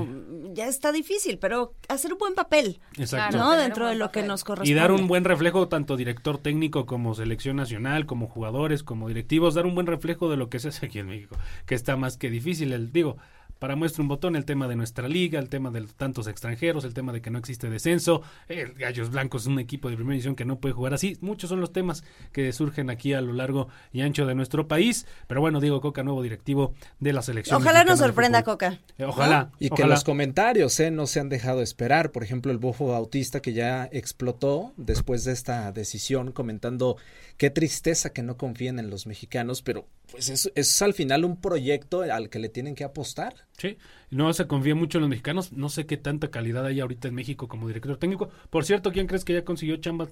ya 0.53 0.67
está 0.67 0.91
difícil 0.91 1.37
pero 1.37 1.73
hacer 1.87 2.13
un 2.13 2.19
buen 2.19 2.35
papel 2.35 2.79
Exacto. 2.97 3.37
no 3.37 3.51
dentro 3.57 3.87
de 3.87 3.95
lo 3.95 4.11
que 4.11 4.23
nos 4.23 4.43
corresponde 4.43 4.71
y 4.71 4.73
dar 4.73 4.91
un 4.91 5.07
buen 5.07 5.23
reflejo 5.23 5.67
tanto 5.67 5.97
director 5.97 6.37
técnico 6.37 6.85
como 6.85 7.15
selección 7.15 7.57
nacional 7.57 8.05
como 8.05 8.27
jugadores 8.27 8.83
como 8.83 9.07
directivos 9.07 9.55
dar 9.55 9.65
un 9.65 9.75
buen 9.75 9.87
reflejo 9.87 10.29
de 10.29 10.37
lo 10.37 10.49
que 10.49 10.59
se 10.59 10.69
hace 10.69 10.85
aquí 10.85 10.99
en 10.99 11.07
México 11.07 11.35
que 11.65 11.75
está 11.75 11.95
más 11.95 12.17
que 12.17 12.29
difícil. 12.29 12.73
El 12.73 12.91
digo 12.91 13.17
para 13.59 13.75
muestra 13.75 14.01
un 14.01 14.07
botón 14.07 14.35
el 14.35 14.45
tema 14.45 14.67
de 14.67 14.75
nuestra 14.75 15.07
liga, 15.07 15.39
el 15.39 15.49
tema 15.49 15.69
de 15.69 15.85
tantos 15.97 16.27
extranjeros, 16.27 16.85
el 16.85 16.93
tema 16.93 17.11
de 17.11 17.21
que 17.21 17.29
no 17.29 17.37
existe 17.37 17.69
descenso, 17.69 18.21
el 18.47 18.73
Gallos 18.73 19.11
Blancos 19.11 19.43
es 19.43 19.47
un 19.47 19.59
equipo 19.59 19.89
de 19.89 19.95
primera 19.95 20.13
división 20.13 20.35
que 20.35 20.45
no 20.45 20.59
puede 20.59 20.73
jugar 20.73 20.93
así. 20.93 21.17
Muchos 21.21 21.49
son 21.49 21.59
los 21.59 21.73
temas 21.73 22.03
que 22.31 22.51
surgen 22.53 22.89
aquí 22.89 23.13
a 23.13 23.21
lo 23.21 23.33
largo 23.33 23.67
y 23.91 24.01
ancho 24.01 24.25
de 24.25 24.35
nuestro 24.35 24.67
país. 24.67 25.05
Pero 25.27 25.41
bueno, 25.41 25.59
Diego 25.59 25.81
Coca, 25.81 26.03
nuevo 26.03 26.23
directivo 26.23 26.73
de 26.99 27.13
la 27.13 27.21
selección. 27.21 27.61
Ojalá 27.61 27.83
nos 27.83 27.99
sorprenda 27.99 28.43
Coca. 28.43 28.79
Eh, 28.97 29.05
ojalá. 29.05 29.51
Y 29.59 29.69
que 29.69 29.85
los 29.85 30.03
comentarios 30.03 30.79
eh, 30.79 30.91
no 30.91 31.05
se 31.05 31.19
han 31.19 31.29
dejado 31.29 31.61
esperar. 31.61 32.11
Por 32.11 32.23
ejemplo, 32.23 32.51
el 32.51 32.57
Bofo 32.57 32.87
Bautista 32.87 33.41
que 33.41 33.53
ya 33.53 33.89
explotó 33.91 34.73
después 34.77 35.25
de 35.25 35.33
esta 35.33 35.71
decisión 35.71 36.31
comentando 36.31 36.97
qué 37.37 37.49
tristeza 37.49 38.11
que 38.11 38.23
no 38.23 38.37
confíen 38.37 38.79
en 38.79 38.89
los 38.89 39.05
mexicanos, 39.05 39.61
pero 39.61 39.85
pues 40.11 40.29
es, 40.29 40.51
es 40.55 40.81
al 40.81 40.93
final 40.93 41.25
un 41.25 41.39
proyecto 41.39 42.01
al 42.01 42.29
que 42.29 42.39
le 42.39 42.49
tienen 42.49 42.75
que 42.75 42.83
apostar. 42.83 43.47
Sí, 43.57 43.77
no 44.09 44.31
se 44.33 44.47
confía 44.47 44.75
mucho 44.75 44.97
en 44.97 45.03
los 45.03 45.09
mexicanos. 45.09 45.51
No 45.53 45.69
sé 45.69 45.85
qué 45.85 45.97
tanta 45.97 46.29
calidad 46.31 46.65
hay 46.65 46.79
ahorita 46.79 47.07
en 47.07 47.15
México 47.15 47.47
como 47.47 47.67
director 47.67 47.97
técnico. 47.97 48.29
Por 48.49 48.65
cierto, 48.65 48.91
¿quién 48.91 49.07
crees 49.07 49.25
que 49.25 49.33
ya 49.33 49.43
consiguió 49.43 49.77
chamba? 49.77 50.09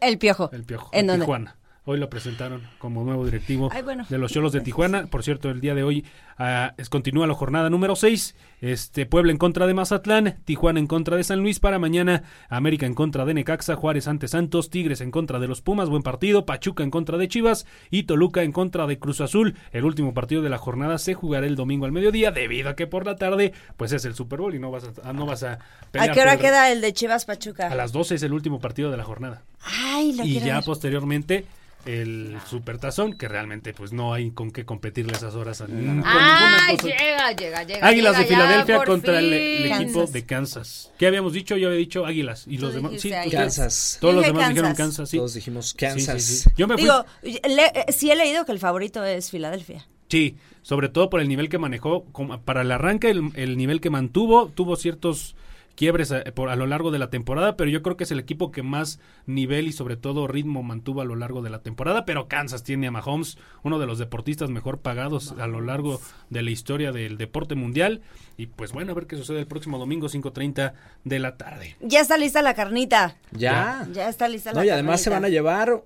El 0.00 0.18
Piojo. 0.18 0.50
El 0.52 0.64
Piojo. 0.64 0.90
¿En 0.92 1.08
Tijuana. 1.08 1.56
Hoy 1.90 1.98
lo 1.98 2.10
presentaron 2.10 2.60
como 2.76 3.02
nuevo 3.02 3.24
directivo 3.24 3.70
de 4.10 4.18
los 4.18 4.30
Cholos 4.30 4.52
de 4.52 4.60
Tijuana. 4.60 5.06
Por 5.06 5.22
cierto, 5.22 5.48
el 5.48 5.62
día 5.62 5.74
de 5.74 5.84
hoy 5.84 6.04
uh, 6.38 6.74
es, 6.76 6.90
continúa 6.90 7.26
la 7.26 7.32
jornada 7.32 7.70
número 7.70 7.96
6. 7.96 8.36
Este, 8.60 9.06
Puebla 9.06 9.32
en 9.32 9.38
contra 9.38 9.66
de 9.66 9.72
Mazatlán, 9.72 10.38
Tijuana 10.44 10.80
en 10.80 10.86
contra 10.86 11.16
de 11.16 11.24
San 11.24 11.40
Luis. 11.40 11.60
Para 11.60 11.78
mañana, 11.78 12.24
América 12.50 12.84
en 12.84 12.92
contra 12.92 13.24
de 13.24 13.32
Necaxa, 13.32 13.74
Juárez 13.74 14.06
ante 14.06 14.28
Santos, 14.28 14.68
Tigres 14.68 15.00
en 15.00 15.10
contra 15.10 15.38
de 15.38 15.48
los 15.48 15.62
Pumas, 15.62 15.88
buen 15.88 16.02
partido. 16.02 16.44
Pachuca 16.44 16.82
en 16.82 16.90
contra 16.90 17.16
de 17.16 17.26
Chivas 17.26 17.64
y 17.90 18.02
Toluca 18.02 18.42
en 18.42 18.52
contra 18.52 18.86
de 18.86 18.98
Cruz 18.98 19.22
Azul. 19.22 19.56
El 19.72 19.86
último 19.86 20.12
partido 20.12 20.42
de 20.42 20.50
la 20.50 20.58
jornada 20.58 20.98
se 20.98 21.14
jugará 21.14 21.46
el 21.46 21.56
domingo 21.56 21.86
al 21.86 21.92
mediodía, 21.92 22.32
debido 22.32 22.68
a 22.68 22.76
que 22.76 22.86
por 22.86 23.06
la 23.06 23.16
tarde, 23.16 23.54
pues 23.78 23.92
es 23.92 24.04
el 24.04 24.14
Super 24.14 24.40
Bowl 24.40 24.54
y 24.54 24.58
no 24.58 24.70
vas 24.70 24.84
a, 25.02 25.14
no 25.14 25.24
vas 25.24 25.42
a 25.42 25.58
¿A 25.98 26.08
qué 26.08 26.20
hora 26.20 26.36
queda 26.36 26.70
el 26.70 26.82
de 26.82 26.92
Chivas 26.92 27.24
Pachuca? 27.24 27.68
A 27.68 27.74
las 27.74 27.92
12 27.92 28.16
es 28.16 28.22
el 28.22 28.34
último 28.34 28.60
partido 28.60 28.90
de 28.90 28.98
la 28.98 29.04
jornada. 29.04 29.42
Ay, 29.62 30.14
y 30.22 30.38
ya 30.40 30.60
posteriormente 30.60 31.46
el 31.88 32.36
supertazón, 32.46 33.14
que 33.14 33.28
realmente 33.28 33.72
pues 33.72 33.92
no 33.92 34.12
hay 34.12 34.30
con 34.30 34.50
qué 34.50 34.64
competirle 34.64 35.14
esas 35.14 35.34
horas 35.34 35.60
a 35.62 35.66
ningún- 35.66 36.02
con 36.02 36.04
¡Ay, 36.06 36.76
ninguna 36.76 36.76
cosa. 36.76 36.88
llega, 37.04 37.32
llega, 37.32 37.62
llega! 37.64 37.86
Águilas 37.86 38.18
de 38.18 38.24
llega 38.24 38.36
Filadelfia 38.36 38.84
contra 38.84 39.18
el, 39.20 39.32
equipo 39.32 40.00
Kansas. 40.00 40.12
de 40.12 40.26
Kansas. 40.26 40.92
¿Qué 40.98 41.06
habíamos 41.06 41.32
dicho? 41.32 41.56
Yo 41.56 41.68
había 41.68 41.78
dicho 41.78 42.04
Águilas. 42.04 42.44
Y 42.46 42.58
los 42.58 42.74
demás. 42.74 42.92
Sí, 42.98 43.08
ustedes- 43.08 43.32
Kansas. 43.32 43.98
Todos 44.00 44.14
los 44.16 44.24
demás 44.24 44.48
dijeron 44.50 44.74
Kansas. 44.74 45.08
Sí. 45.08 45.16
Todos 45.16 45.34
dijimos 45.34 45.74
Kansas. 45.74 46.22
sí, 46.22 46.36
sí. 46.44 46.50
Yo 46.56 46.68
me 46.68 46.74
fui. 46.74 46.82
Digo, 46.82 47.04
le- 47.22 47.92
sí 47.92 48.10
he 48.10 48.16
leído 48.16 48.44
que 48.44 48.52
el 48.52 48.58
favorito 48.58 49.04
es 49.04 49.30
Filadelfia. 49.30 49.86
Sí, 50.10 50.36
sobre 50.62 50.88
todo 50.88 51.10
por 51.10 51.20
el 51.20 51.28
nivel 51.28 51.48
que 51.48 51.58
manejó. 51.58 52.04
como 52.12 52.40
Para 52.42 52.62
el 52.62 52.70
arranque, 52.70 53.10
el, 53.10 53.30
el 53.34 53.56
nivel 53.56 53.80
que 53.80 53.90
mantuvo, 53.90 54.48
tuvo 54.54 54.76
ciertos 54.76 55.36
quiebres 55.78 56.10
a, 56.10 56.24
por- 56.24 56.48
a 56.48 56.56
lo 56.56 56.66
largo 56.66 56.90
de 56.90 56.98
la 56.98 57.08
temporada, 57.08 57.56
pero 57.56 57.70
yo 57.70 57.82
creo 57.82 57.96
que 57.96 58.02
es 58.02 58.10
el 58.10 58.18
equipo 58.18 58.50
que 58.50 58.64
más 58.64 58.98
nivel 59.26 59.68
y 59.68 59.72
sobre 59.72 59.96
todo 59.96 60.26
ritmo 60.26 60.64
mantuvo 60.64 61.02
a 61.02 61.04
lo 61.04 61.14
largo 61.14 61.40
de 61.40 61.50
la 61.50 61.62
temporada, 61.62 62.04
pero 62.04 62.26
Kansas 62.26 62.64
tiene 62.64 62.88
a 62.88 62.90
Mahomes, 62.90 63.38
uno 63.62 63.78
de 63.78 63.86
los 63.86 64.00
deportistas 64.00 64.50
mejor 64.50 64.80
pagados 64.80 65.32
a 65.38 65.46
lo 65.46 65.60
largo 65.60 66.00
de 66.30 66.42
la 66.42 66.50
historia 66.50 66.90
del 66.90 67.16
deporte 67.16 67.54
mundial, 67.54 68.02
y 68.36 68.46
pues 68.46 68.72
bueno, 68.72 68.90
a 68.90 68.94
ver 68.96 69.06
qué 69.06 69.14
sucede 69.16 69.38
el 69.38 69.46
próximo 69.46 69.78
domingo 69.78 70.08
5.30 70.08 70.72
de 71.04 71.18
la 71.20 71.36
tarde. 71.36 71.76
Ya 71.80 72.00
está 72.00 72.18
lista 72.18 72.42
la 72.42 72.54
carnita. 72.54 73.16
Ya. 73.30 73.86
Ya 73.92 74.08
está 74.08 74.26
lista 74.28 74.52
la 74.52 74.58
No, 74.60 74.64
y 74.66 74.70
además 74.70 75.00
se 75.00 75.10
van 75.10 75.24
a 75.24 75.28
llevar 75.28 75.84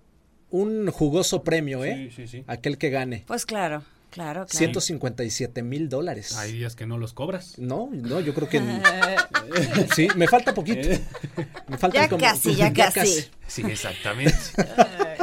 un 0.48 0.90
jugoso 0.90 1.42
premio, 1.44 1.84
¿eh? 1.84 2.08
Sí, 2.14 2.26
sí, 2.26 2.28
sí. 2.38 2.44
Aquel 2.46 2.78
que 2.78 2.88
gane. 2.88 3.24
Pues 3.26 3.44
claro, 3.44 3.82
claro, 4.12 4.46
claro. 4.46 4.46
157 4.58 5.62
mil 5.64 5.88
dólares. 5.88 6.36
Hay 6.36 6.52
días 6.52 6.76
que 6.76 6.86
no 6.86 6.98
los 6.98 7.12
cobras. 7.12 7.58
No, 7.58 7.88
no, 7.92 8.20
yo 8.20 8.34
creo 8.34 8.48
que 8.48 8.60
sí, 9.96 10.08
me 10.14 10.28
falta 10.28 10.54
poquito. 10.54 10.88
Me 11.68 11.78
falta 11.78 12.06
Ya 12.06 12.16
casi, 12.16 12.54
ya 12.54 12.72
casi. 12.92 13.24
Sí, 13.48 13.62
exactamente. 13.66 14.34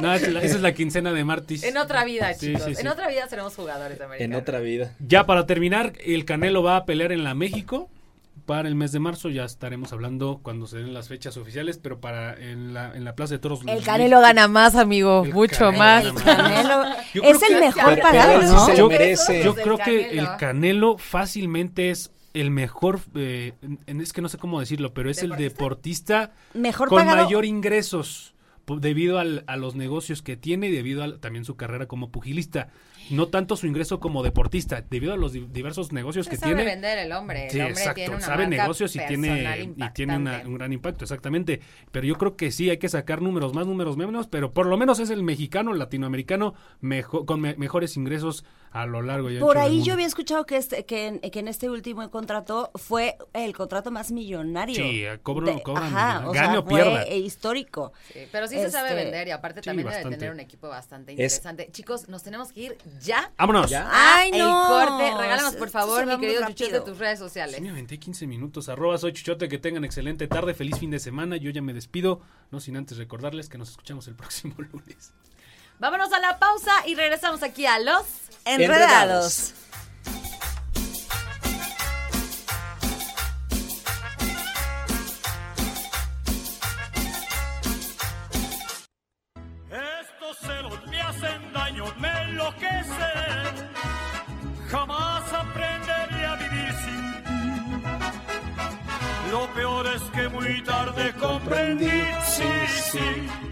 No, 0.01 0.13
esa 0.13 0.27
es 0.27 0.33
la- 0.33 0.41
esa 0.41 0.55
es 0.55 0.61
la 0.61 0.73
quincena 0.73 1.13
de 1.13 1.23
Martis. 1.23 1.63
En 1.63 1.77
otra 1.77 2.03
vida, 2.03 2.33
Sí, 2.33 2.47
chicos. 2.47 2.63
sí, 2.65 2.75
sí. 2.75 2.81
En 2.81 2.87
otra 2.87 3.07
vida 3.07 3.27
seremos 3.29 3.55
jugadores 3.55 3.99
americanos. 4.01 4.21
En 4.21 4.35
otra 4.35 4.59
vida. 4.59 4.93
Ya 4.99 5.25
para 5.25 5.45
terminar, 5.45 5.93
el 6.03 6.25
Canelo 6.25 6.61
va 6.63 6.75
a 6.77 6.85
pelear 6.85 7.11
en 7.11 7.23
la 7.23 7.33
México 7.33 7.89
para 8.49 8.67
el 8.67 8.73
mes 8.73 8.91
de 8.91 8.97
marzo. 8.99 9.29
Ya 9.29 9.45
estaremos 9.45 9.93
hablando 9.93 10.39
cuando 10.41 10.65
se 10.65 10.79
den 10.79 10.91
las 10.91 11.07
fechas 11.07 11.37
oficiales, 11.37 11.77
pero 11.77 11.99
para 12.01 12.33
en 12.33 12.73
la, 12.73 12.95
en 12.95 13.03
la 13.05 13.13
Plaza 13.13 13.35
de 13.35 13.39
Toros. 13.39 13.59
El 13.67 13.83
Canelo 13.83 14.15
México- 14.15 14.21
gana 14.21 14.47
más, 14.47 14.75
amigo. 14.75 15.21
El 15.23 15.33
mucho 15.35 15.71
Canelo 15.71 15.77
más. 15.77 16.03
gana 16.03 16.13
más. 16.13 16.23
Canelo 16.23 16.95
Yo 17.13 17.21
creo 17.21 17.35
es 17.35 17.43
el 17.43 17.59
mejor 17.59 17.99
pagado, 18.01 18.41
¿no? 18.41 18.65
se 18.65 18.75
Yo- 18.75 18.89
merece. 18.89 19.43
Yo 19.43 19.53
Del 19.53 19.63
creo 19.63 19.77
que 19.77 20.17
el 20.17 20.27
Canelo 20.39 20.97
fácilmente 20.97 21.91
es 21.91 22.09
el 22.33 22.49
mejor, 22.49 22.99
eh, 23.13 23.53
es 23.85 24.13
que 24.13 24.21
no 24.23 24.29
sé 24.29 24.39
cómo 24.39 24.59
decirlo, 24.59 24.95
pero 24.95 25.11
es 25.11 25.21
el 25.21 25.31
deportista 25.35 26.31
Mejor 26.55 26.89
con 26.89 26.97
pagado. 27.05 27.25
mayor 27.25 27.45
ingresos 27.45 28.33
debido 28.79 29.19
al- 29.19 29.43
a 29.47 29.57
los 29.57 29.75
negocios 29.75 30.21
que 30.21 30.37
tiene 30.37 30.67
y 30.67 30.71
debido 30.71 31.03
a 31.03 31.17
también 31.19 31.45
su 31.45 31.55
carrera 31.55 31.87
como 31.87 32.11
pugilista. 32.11 32.69
No 33.09 33.27
tanto 33.27 33.55
su 33.55 33.65
ingreso 33.65 33.99
como 33.99 34.21
deportista, 34.21 34.83
debido 34.87 35.13
a 35.13 35.17
los 35.17 35.33
di- 35.33 35.47
diversos 35.51 35.91
negocios 35.91 36.27
que 36.29 36.37
sabe 36.37 36.53
tiene. 36.53 36.69
vender 36.69 36.99
el 36.99 37.11
hombre. 37.11 37.45
El 37.45 37.51
Sí, 37.51 37.57
hombre 37.59 37.71
exacto. 37.73 37.95
tiene 37.95 38.15
una 38.17 38.25
Sabe 38.25 38.47
negocios 38.47 38.95
y 38.95 38.99
tiene, 39.07 39.73
y 39.75 39.89
tiene 39.95 40.15
una- 40.17 40.43
un 40.45 40.53
gran 40.53 40.71
impacto, 40.73 41.05
exactamente. 41.05 41.59
Pero 41.91 42.05
yo 42.05 42.15
creo 42.19 42.35
que 42.35 42.51
sí 42.51 42.69
hay 42.69 42.77
que 42.77 42.87
sacar 42.87 43.21
números 43.23 43.55
más, 43.55 43.65
números 43.65 43.97
menos, 43.97 44.27
pero 44.27 44.53
por 44.53 44.67
lo 44.67 44.77
menos 44.77 44.99
es 44.99 45.09
el 45.09 45.23
mexicano, 45.23 45.71
el 45.73 45.79
latinoamericano, 45.79 46.53
mejo- 46.81 47.25
con 47.25 47.41
me- 47.41 47.55
mejores 47.55 47.97
ingresos 47.97 48.45
a 48.71 48.85
lo 48.85 49.01
largo 49.01 49.29
y 49.29 49.35
ancho 49.35 49.45
Por 49.45 49.55
del 49.57 49.65
ahí 49.65 49.71
mundo. 49.73 49.85
yo 49.85 49.93
había 49.93 50.05
escuchado 50.07 50.45
que, 50.45 50.57
este, 50.57 50.85
que, 50.85 51.07
en, 51.07 51.19
que 51.19 51.39
en 51.39 51.47
este 51.47 51.69
último 51.69 52.09
contrato 52.11 52.71
fue 52.75 53.17
el 53.33 53.55
contrato 53.55 53.89
más 53.91 54.11
millonario. 54.11 54.75
Sí, 54.75 55.03
cobran- 55.23 55.55
de- 55.57 55.63
cobran, 55.63 55.95
ajá, 55.95 56.27
o 56.29 56.31
gane 56.31 56.47
sea, 56.51 56.59
o 56.59 56.65
pierda. 56.65 57.01
fue 57.03 57.13
eh, 57.13 57.17
histórico. 57.17 57.93
Sí, 58.13 58.19
pero 58.31 58.47
sí 58.47 58.55
se 58.55 58.69
sabe 58.71 58.89
Este, 58.89 59.03
vender 59.03 59.27
y 59.27 59.31
aparte 59.31 59.61
sí, 59.61 59.65
también 59.65 59.85
debe 59.87 59.95
bastante. 59.97 60.17
tener 60.17 60.33
un 60.33 60.39
equipo 60.39 60.67
bastante 60.69 61.11
Es- 61.13 61.17
interesante. 61.33 61.69
Chicos, 61.71 62.09
nos 62.09 62.23
tenemos 62.23 62.51
que 62.51 62.59
ir 62.61 62.77
ya. 63.01 63.31
¡Vámonos! 63.37 63.69
Ya. 63.69 63.87
Ay, 63.91 64.31
no. 64.31 64.37
El 64.37 64.87
corte. 64.87 65.17
Regálanos, 65.21 65.55
por 65.55 65.69
favor, 65.69 66.05
mi 66.05 66.17
querido. 66.19 66.41
Chuchote, 66.47 66.81
tus 66.81 66.97
redes 66.97 67.19
sociales. 67.19 67.55
Sí, 67.55 67.61
me 67.61 67.69
aventé 67.69 67.97
15 67.99 68.27
minutos. 68.27 68.69
Arroba 68.69 68.97
soy 68.97 69.13
Chuchote, 69.13 69.49
que 69.49 69.57
tengan 69.57 69.83
excelente 69.83 70.27
tarde, 70.27 70.53
feliz 70.53 70.77
fin 70.79 70.91
de 70.91 70.99
semana. 70.99 71.37
Yo 71.37 71.49
ya 71.51 71.61
me 71.61 71.73
despido, 71.73 72.21
no 72.51 72.59
sin 72.59 72.77
antes 72.77 72.97
recordarles 72.97 73.49
que 73.49 73.57
nos 73.57 73.69
escuchamos 73.71 74.07
el 74.07 74.15
próximo 74.15 74.55
lunes. 74.71 75.13
Vámonos 75.79 76.11
a 76.11 76.19
la 76.19 76.37
pausa 76.37 76.73
y 76.85 76.93
regresamos 76.95 77.41
aquí 77.41 77.65
a 77.65 77.79
los... 77.79 78.03
Enredados. 78.43 79.53
Estos 89.71 90.37
celos 90.41 90.85
me 90.87 91.01
hacen 91.01 91.53
daño, 91.53 91.85
me 91.97 92.09
enloquecen. 92.23 93.69
Jamás 94.69 95.31
aprenderé 95.31 96.25
a 96.25 96.35
vivir 96.35 96.73
sin. 96.83 97.23
Lo 99.31 99.47
peor 99.53 99.87
es 99.95 100.01
que 100.11 100.27
muy 100.27 100.61
tarde 100.63 101.13
comprendí, 101.15 102.03
sí, 102.25 102.51
sí. 102.91 103.48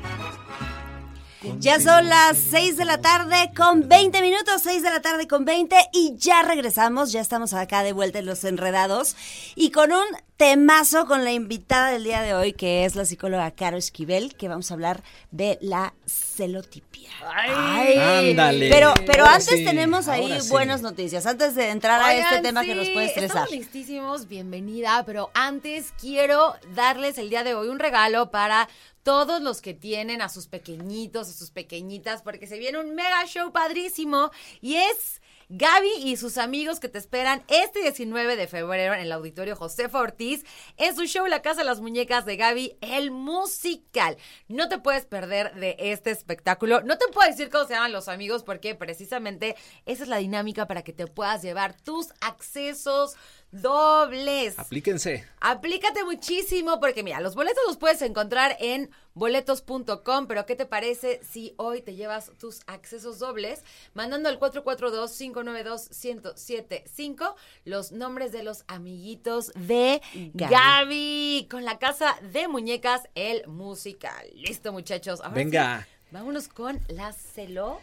Ya 1.60 1.80
son 1.80 2.08
las 2.08 2.38
6 2.38 2.78
de 2.78 2.86
la 2.86 3.02
tarde 3.02 3.52
con 3.56 3.90
20 3.90 4.22
minutos, 4.22 4.62
6 4.62 4.84
de 4.84 4.90
la 4.92 5.02
tarde 5.02 5.28
con 5.28 5.44
20 5.44 5.76
y 5.92 6.16
ya 6.16 6.44
regresamos, 6.44 7.12
ya 7.12 7.20
estamos 7.20 7.54
acá 7.54 7.82
de 7.82 7.94
vuelta 7.94 8.20
en 8.20 8.28
Los 8.28 8.44
Enredados 8.44 9.16
y 9.56 9.72
con 9.72 9.92
un 9.92 10.06
temazo 10.38 11.08
con 11.08 11.24
la 11.24 11.32
invitada 11.32 11.90
del 11.92 12.04
día 12.04 12.22
de 12.22 12.36
hoy 12.36 12.54
que 12.54 12.86
es 12.86 12.96
la 12.96 13.06
psicóloga 13.06 13.50
Caro 13.52 13.76
Esquivel, 13.76 14.36
que 14.36 14.48
vamos 14.48 14.70
a 14.70 14.76
hablar 14.76 15.04
de 15.32 15.58
la 15.62 15.96
celotipia. 16.06 17.10
Ay. 17.26 18.30
Ándale. 18.30 18.70
Pero, 18.70 18.94
pero 19.08 19.24
Ahora 19.24 19.38
antes 19.38 19.58
sí, 19.58 19.66
tenemos 19.66 20.08
ahí 20.08 20.40
sí. 20.40 20.50
buenas 20.50 20.84
noticias, 20.84 21.26
antes 21.26 21.56
de 21.56 21.70
entrar 21.70 22.00
a 22.02 22.14
este 22.14 22.42
tema 22.42 22.62
sí, 22.62 22.68
que 22.68 22.76
nos 22.76 22.90
puede 22.90 23.08
estresar. 23.08 23.46
Estamos 23.46 23.52
listísimos, 23.52 24.28
bienvenida, 24.28 25.04
pero 25.06 25.32
antes 25.34 25.92
quiero 26.00 26.54
darles 26.76 27.18
el 27.18 27.32
día 27.32 27.44
de 27.44 27.56
hoy 27.56 27.70
un 27.70 27.80
regalo 27.80 28.30
para 28.30 28.70
todos 29.02 29.42
los 29.42 29.62
que 29.62 29.74
tienen 29.74 30.22
a 30.22 30.30
sus 30.30 30.48
pequeñitos, 30.48 31.30
a 31.30 31.34
sus 31.34 31.50
pequeñitas, 31.50 32.22
porque 32.22 32.46
se 32.46 32.60
viene 32.60 32.78
un 32.78 32.94
mega 32.94 33.26
show 33.26 33.52
padrísimo 33.52 34.30
y 34.62 34.76
es 34.76 35.22
Gaby 35.50 35.90
y 36.04 36.18
sus 36.18 36.38
amigos 36.38 36.82
que 36.82 36.90
te 36.90 36.98
esperan 36.98 37.42
este 37.48 37.82
19 37.82 38.36
de 38.36 38.48
febrero 38.48 38.94
en 38.94 39.00
el 39.00 39.14
auditorio 39.14 39.56
Josefa 39.56 40.00
Ortiz 40.00 40.44
en 40.76 40.94
su 40.94 41.06
show 41.06 41.26
La 41.26 41.42
Casa 41.42 41.62
de 41.62 41.66
las 41.66 41.80
Muñecas 41.80 42.26
de 42.26 42.36
Gaby, 42.36 42.78
el 42.82 43.12
musical. 43.12 44.18
No 44.50 44.68
te 44.68 44.78
puedes 44.78 45.06
perder 45.06 45.56
de 45.56 45.78
este 45.80 46.12
espectáculo. 46.12 46.82
No 46.82 46.98
te 46.98 47.08
puedo 47.14 47.30
decir 47.30 47.50
cómo 47.50 47.66
se 47.66 47.76
llaman 47.76 47.94
los 47.94 48.10
amigos 48.10 48.44
porque 48.44 48.76
precisamente 48.76 49.56
esa 49.86 50.04
es 50.04 50.10
la 50.10 50.18
dinámica 50.18 50.68
para 50.68 50.84
que 50.84 50.92
te 50.92 51.08
puedas 51.08 51.42
llevar 51.44 51.80
tus 51.82 52.10
accesos 52.20 53.16
dobles. 53.52 54.58
Aplíquense. 54.60 55.26
Aplícate 55.40 56.04
muchísimo 56.04 56.80
porque 56.80 57.04
mira, 57.04 57.22
los 57.22 57.36
boletos 57.36 57.64
los 57.68 57.78
puedes 57.78 58.02
encontrar 58.02 58.58
en 58.60 58.90
boletos.com, 59.14 60.28
pero 60.28 60.46
¿qué 60.46 60.56
te 60.56 60.66
parece 60.66 61.20
si 61.24 61.54
hoy 61.58 61.82
te 61.82 61.96
llevas 61.96 62.32
tus 62.38 62.62
accesos 62.68 63.20
dobles 63.20 63.64
mandando 63.94 64.30
al 64.30 64.40
442-592-1075 64.40 67.36
los 67.66 67.92
nombres 67.92 68.32
de 68.32 68.44
los 68.44 68.64
amiguitos 68.68 69.52
de 69.56 70.02
Gaby. 70.34 70.54
Gaby. 70.54 71.48
con 71.50 71.66
la 71.66 71.80
casa 71.80 72.16
de 72.32 72.48
muñecas 72.48 73.04
el 73.16 73.48
musical. 73.48 74.28
Listo, 74.36 74.72
muchachos. 74.72 75.20
Ahora 75.22 75.34
Venga. 75.36 75.82
sí, 75.82 75.88
vámonos 76.12 76.48
con 76.48 76.80
la 76.90 77.12
celo 77.14 77.80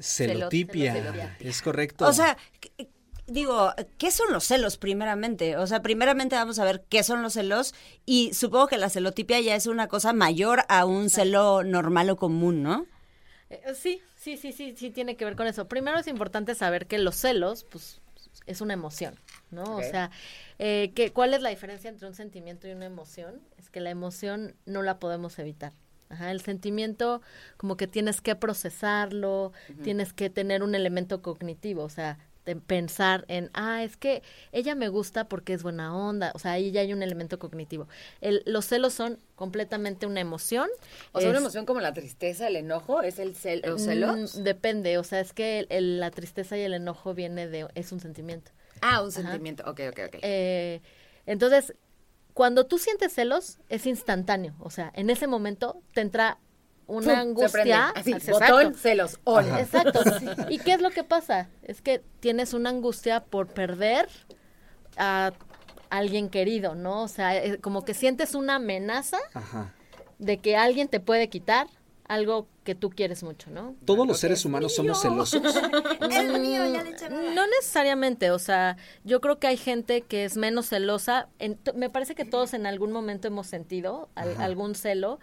Celotipia. 0.00 0.92
celotipia. 0.92 1.36
Es 1.40 1.60
correcto. 1.60 2.06
O 2.06 2.12
sea, 2.12 2.36
digo, 3.32 3.72
¿qué 3.98 4.10
son 4.10 4.32
los 4.32 4.44
celos 4.44 4.76
primeramente? 4.76 5.56
O 5.56 5.66
sea, 5.66 5.82
primeramente 5.82 6.36
vamos 6.36 6.58
a 6.58 6.64
ver 6.64 6.84
qué 6.88 7.02
son 7.02 7.22
los 7.22 7.34
celos 7.34 7.74
y 8.06 8.32
supongo 8.34 8.68
que 8.68 8.78
la 8.78 8.90
celotipia 8.90 9.40
ya 9.40 9.54
es 9.54 9.66
una 9.66 9.88
cosa 9.88 10.12
mayor 10.12 10.64
a 10.68 10.84
un 10.84 11.10
celo 11.10 11.64
normal 11.64 12.10
o 12.10 12.16
común, 12.16 12.62
¿no? 12.62 12.86
Eh, 13.50 13.60
Sí, 13.74 14.00
sí, 14.16 14.36
sí, 14.36 14.52
sí, 14.52 14.74
sí 14.76 14.90
tiene 14.90 15.16
que 15.16 15.24
ver 15.24 15.36
con 15.36 15.46
eso. 15.46 15.68
Primero 15.68 15.98
es 15.98 16.06
importante 16.06 16.54
saber 16.54 16.86
que 16.86 16.98
los 16.98 17.16
celos, 17.16 17.64
pues, 17.64 18.00
es 18.46 18.60
una 18.60 18.74
emoción, 18.74 19.14
¿no? 19.50 19.76
O 19.76 19.82
sea, 19.82 20.10
eh, 20.58 20.92
que, 20.94 21.12
¿cuál 21.12 21.34
es 21.34 21.42
la 21.42 21.50
diferencia 21.50 21.90
entre 21.90 22.08
un 22.08 22.14
sentimiento 22.14 22.66
y 22.66 22.72
una 22.72 22.86
emoción? 22.86 23.40
Es 23.58 23.70
que 23.70 23.80
la 23.80 23.90
emoción 23.90 24.54
no 24.66 24.82
la 24.82 24.98
podemos 24.98 25.38
evitar. 25.38 25.72
Ajá, 26.08 26.30
el 26.30 26.42
sentimiento 26.42 27.22
como 27.56 27.78
que 27.78 27.86
tienes 27.86 28.20
que 28.20 28.36
procesarlo, 28.36 29.52
tienes 29.82 30.12
que 30.12 30.28
tener 30.28 30.62
un 30.62 30.74
elemento 30.74 31.22
cognitivo, 31.22 31.84
o 31.84 31.88
sea, 31.88 32.18
de 32.44 32.56
pensar 32.56 33.24
en, 33.28 33.50
ah, 33.54 33.84
es 33.84 33.96
que 33.96 34.22
ella 34.50 34.74
me 34.74 34.88
gusta 34.88 35.28
porque 35.28 35.52
es 35.52 35.62
buena 35.62 35.96
onda, 35.96 36.32
o 36.34 36.38
sea, 36.38 36.52
ahí 36.52 36.70
ya 36.72 36.80
hay 36.80 36.92
un 36.92 37.02
elemento 37.02 37.38
cognitivo. 37.38 37.88
El, 38.20 38.42
los 38.46 38.66
celos 38.66 38.92
son 38.94 39.18
completamente 39.36 40.06
una 40.06 40.20
emoción. 40.20 40.68
O 41.12 41.20
sea, 41.20 41.30
una 41.30 41.38
Es- 41.38 41.42
emoción 41.44 41.66
como 41.66 41.80
la 41.80 41.92
tristeza, 41.92 42.48
el 42.48 42.56
enojo, 42.56 43.02
es 43.02 43.18
el 43.18 43.34
cel 43.36 43.62
los 43.64 43.82
celos. 43.82 44.36
Mm, 44.38 44.42
depende, 44.42 44.98
o 44.98 45.04
sea, 45.04 45.20
es 45.20 45.32
que 45.32 45.60
el- 45.60 45.66
el- 45.70 46.00
la 46.00 46.10
tristeza 46.10 46.56
y 46.56 46.62
el 46.62 46.74
enojo 46.74 47.14
viene 47.14 47.46
de, 47.46 47.68
es 47.74 47.92
un 47.92 48.00
sentimiento. 48.00 48.50
Ah, 48.80 49.02
un 49.02 49.12
sentimiento. 49.12 49.62
Ok, 49.70 49.80
ok, 49.90 50.00
ok. 50.08 50.16
Eh, 50.22 50.80
entonces, 51.26 51.74
cuando 52.34 52.66
tú 52.66 52.78
sientes 52.78 53.12
celos, 53.12 53.58
es 53.68 53.86
instantáneo, 53.86 54.54
o 54.58 54.70
sea, 54.70 54.90
en 54.96 55.10
ese 55.10 55.26
momento 55.26 55.80
te 55.94 56.00
entra 56.00 56.38
una 56.96 57.22
¡Pum! 57.24 57.36
Se 57.38 57.48
prende. 57.48 57.72
angustia. 57.72 57.88
Así, 57.90 58.30
botón, 58.30 58.74
celos, 58.74 59.18
on. 59.24 59.46
Exacto. 59.58 60.00
¿Y 60.50 60.58
qué 60.58 60.72
es 60.74 60.80
lo 60.80 60.90
que 60.90 61.04
pasa? 61.04 61.48
Es 61.62 61.80
que 61.82 62.02
tienes 62.20 62.54
una 62.54 62.70
angustia 62.70 63.24
por 63.24 63.48
perder 63.48 64.08
a 64.96 65.32
alguien 65.90 66.28
querido, 66.28 66.74
¿no? 66.74 67.02
O 67.02 67.08
sea, 67.08 67.36
eh, 67.36 67.58
como 67.58 67.84
que 67.84 67.94
sientes 67.94 68.34
una 68.34 68.56
amenaza 68.56 69.18
Ajá. 69.34 69.72
de 70.18 70.38
que 70.38 70.56
alguien 70.56 70.88
te 70.88 71.00
puede 71.00 71.28
quitar 71.28 71.66
algo 72.08 72.46
que 72.64 72.74
tú 72.74 72.90
quieres 72.90 73.22
mucho, 73.22 73.50
¿no? 73.50 73.74
Todos 73.86 74.06
los 74.06 74.18
seres 74.18 74.44
humanos 74.44 74.74
somos 74.74 75.00
celosos. 75.00 75.42
Es 76.10 76.38
mío, 76.38 76.66
ya 76.72 76.82
le 76.82 76.90
eché 76.90 77.08
nada. 77.08 77.32
No 77.34 77.46
necesariamente, 77.46 78.30
o 78.30 78.38
sea, 78.38 78.76
yo 79.04 79.20
creo 79.20 79.38
que 79.38 79.46
hay 79.46 79.56
gente 79.56 80.02
que 80.02 80.24
es 80.24 80.36
menos 80.36 80.68
celosa. 80.68 81.28
En- 81.38 81.58
me 81.74 81.88
parece 81.90 82.14
que 82.14 82.24
todos 82.26 82.52
en 82.54 82.66
algún 82.66 82.92
momento 82.92 83.28
hemos 83.28 83.46
sentido 83.46 84.10
al- 84.14 84.40
algún 84.42 84.74
celo, 84.74 85.20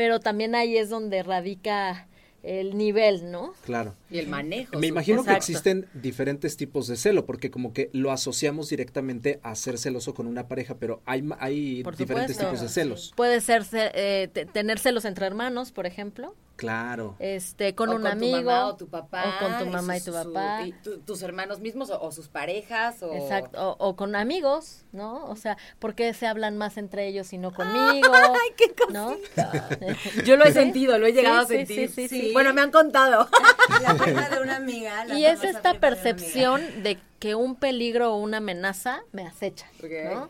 pero 0.00 0.18
también 0.18 0.54
ahí 0.54 0.78
es 0.78 0.88
donde 0.88 1.22
radica 1.22 2.06
el 2.42 2.78
nivel, 2.78 3.30
¿no? 3.30 3.52
Claro. 3.66 3.94
Y 4.10 4.16
el 4.18 4.28
manejo. 4.28 4.78
Me 4.78 4.86
imagino 4.86 5.22
que 5.22 5.32
existen 5.34 5.84
diferentes 5.92 6.56
tipos 6.56 6.86
de 6.86 6.96
celo, 6.96 7.26
porque 7.26 7.50
como 7.50 7.74
que 7.74 7.90
lo 7.92 8.10
asociamos 8.12 8.70
directamente 8.70 9.40
a 9.42 9.54
ser 9.54 9.76
celoso 9.76 10.14
con 10.14 10.26
una 10.26 10.48
pareja, 10.48 10.76
pero 10.78 11.02
hay, 11.04 11.20
ma- 11.20 11.36
hay 11.38 11.82
Por 11.82 11.98
diferentes 11.98 12.36
supuesto. 12.38 12.54
tipos 12.56 12.62
de 12.62 12.68
celos. 12.72 13.12
Puede 13.14 13.42
ser 13.42 13.66
eh, 13.72 14.30
te- 14.32 14.46
tener 14.46 14.78
celos 14.78 15.04
entre 15.04 15.26
hermanos, 15.26 15.70
por 15.70 15.84
ejemplo, 15.84 16.34
Claro. 16.60 17.16
este, 17.18 17.74
con 17.74 17.88
O 17.88 17.96
un 17.96 18.02
tu 18.02 18.08
amigo, 18.08 18.36
mamá 18.50 18.66
o 18.66 18.76
tu 18.76 18.86
papá. 18.88 19.24
o 19.24 19.44
con 19.44 19.58
tu 19.58 19.66
mamá 19.66 19.96
y 19.96 20.00
su- 20.00 20.12
tu 20.12 20.18
su- 20.22 20.32
papá. 20.32 20.62
y 20.66 20.72
tu- 20.72 20.98
tus 21.00 21.22
hermanos 21.22 21.60
mismos 21.60 21.90
o, 21.90 22.00
o 22.00 22.12
sus 22.12 22.28
parejas. 22.28 23.02
O... 23.02 23.12
Exacto, 23.14 23.76
o, 23.78 23.88
o 23.88 23.96
con 23.96 24.14
amigos, 24.14 24.84
¿no? 24.92 25.24
O 25.26 25.36
sea, 25.36 25.56
¿por 25.78 25.94
qué 25.94 26.12
se 26.14 26.26
hablan 26.26 26.56
más 26.58 26.76
entre 26.76 27.06
ellos 27.08 27.32
y 27.32 27.38
no 27.38 27.52
conmigo? 27.52 28.12
Ay, 28.12 28.50
qué 28.56 28.66
¿no? 28.92 29.16
Yo 30.24 30.36
lo 30.36 30.44
he 30.44 30.48
¿Sí? 30.48 30.54
sentido, 30.54 30.98
lo 30.98 31.06
he 31.06 31.12
llegado 31.12 31.46
Sí, 31.46 31.56
a 31.56 31.60
sí, 31.60 31.66
sentir. 31.66 31.88
sí, 31.90 32.08
sí, 32.08 32.20
sí. 32.26 32.32
Bueno, 32.32 32.52
me 32.54 32.60
han 32.60 32.70
contado. 32.70 33.28
La 33.82 33.94
prima 33.94 34.28
de 34.28 34.40
una 34.42 34.56
amiga. 34.56 35.04
la 35.04 35.18
Y 35.18 35.24
es 35.24 35.42
esta 35.44 35.72
de 35.72 35.78
percepción 35.78 36.82
de 36.82 36.98
que 37.18 37.34
un 37.34 37.54
peligro 37.56 38.14
o 38.14 38.16
una 38.18 38.38
amenaza 38.38 39.02
me 39.12 39.26
acecha, 39.26 39.66
Ok. 39.78 39.90
¿no? 40.14 40.28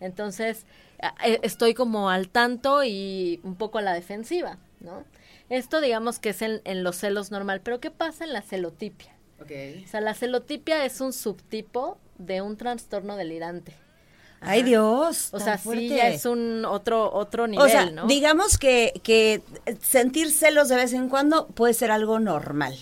Entonces, 0.00 0.66
a- 1.02 1.14
e- 1.26 1.40
estoy 1.42 1.74
como 1.74 2.10
al 2.10 2.28
tanto 2.28 2.84
y 2.84 3.40
un 3.42 3.56
poco 3.56 3.78
a 3.78 3.82
la 3.82 3.92
defensiva, 3.94 4.58
¿no? 4.80 5.04
Esto 5.48 5.80
digamos 5.80 6.18
que 6.18 6.30
es 6.30 6.42
en, 6.42 6.60
en 6.64 6.82
los 6.82 6.96
celos 6.96 7.30
normal, 7.30 7.60
pero 7.62 7.80
¿qué 7.80 7.90
pasa 7.90 8.24
en 8.24 8.32
la 8.32 8.42
celotipia? 8.42 9.12
ok. 9.40 9.50
O 9.84 9.88
sea, 9.88 10.00
la 10.00 10.14
celotipia 10.14 10.84
es 10.84 11.00
un 11.00 11.12
subtipo 11.12 11.98
de 12.18 12.40
un 12.40 12.56
trastorno 12.56 13.16
delirante. 13.16 13.74
Ay, 14.40 14.62
Dios. 14.62 15.28
O 15.32 15.40
sea, 15.40 15.58
sí, 15.58 15.88
ya 15.88 16.08
es 16.08 16.26
un 16.26 16.64
otro 16.64 17.12
otro 17.12 17.46
nivel, 17.46 17.66
O 17.66 17.68
sea, 17.68 17.90
¿no? 17.90 18.06
digamos 18.06 18.58
que, 18.58 19.00
que 19.02 19.42
sentir 19.80 20.30
celos 20.30 20.68
de 20.68 20.76
vez 20.76 20.92
en 20.92 21.08
cuando 21.08 21.48
puede 21.48 21.74
ser 21.74 21.90
algo 21.90 22.20
normal. 22.20 22.76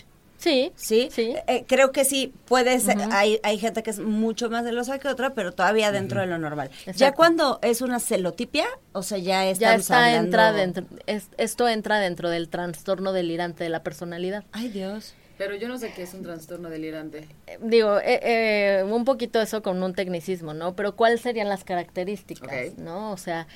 Sí, 0.45 0.73
¿Sí? 0.77 1.09
sí. 1.11 1.35
Eh, 1.47 1.65
creo 1.67 1.91
que 1.91 2.05
sí, 2.05 2.35
puede 2.45 2.79
ser, 2.81 2.99
hay, 3.13 3.41
hay 3.43 3.59
gente 3.59 3.83
que 3.83 3.89
es 3.91 3.99
mucho 3.99 4.51
más 4.51 4.65
celosa 4.65 4.99
que 4.99 5.09
otra, 5.09 5.31
pero 5.35 5.53
todavía 5.53 5.91
dentro 5.91 6.21
de 6.21 6.27
lo 6.27 6.37
normal. 6.39 6.71
Ya 6.97 7.13
cuando 7.13 7.59
es 7.63 7.81
una 7.81 7.99
celotipia, 7.99 8.67
o 8.93 9.03
sea, 9.03 9.17
ya 9.17 9.51
Ya 9.53 9.75
está 9.75 10.05
hablando... 10.05 10.25
entra 10.27 10.53
dentro, 10.53 10.85
es- 11.07 11.29
esto 11.39 11.67
entra 11.69 11.99
dentro 11.99 12.29
del 12.29 12.51
trastorno 12.51 13.13
delirante 13.15 13.65
de 13.65 13.71
la 13.71 13.83
personalidad. 13.83 14.45
Ay, 14.53 14.69
Dios. 14.69 15.15
Pero 15.39 15.57
yo 15.57 15.67
no 15.67 15.79
sé 15.79 15.93
qué 15.97 16.03
es 16.05 16.15
un 16.15 16.23
trastorno 16.23 16.69
delirante. 16.71 17.27
Eh, 17.49 17.59
Digo, 17.61 17.99
eh, 17.99 18.21
eh, 18.23 18.85
un 18.89 19.05
poquito 19.05 19.41
eso 19.41 19.63
con 19.63 19.83
un 19.83 19.93
tecnicismo, 19.95 20.55
¿no? 20.55 20.77
Pero 20.77 20.95
¿cuáles 20.95 21.23
serían 21.23 21.49
las 21.49 21.65
características, 21.65 22.77
no? 22.79 23.11
O 23.13 23.17
sea, 23.17 23.49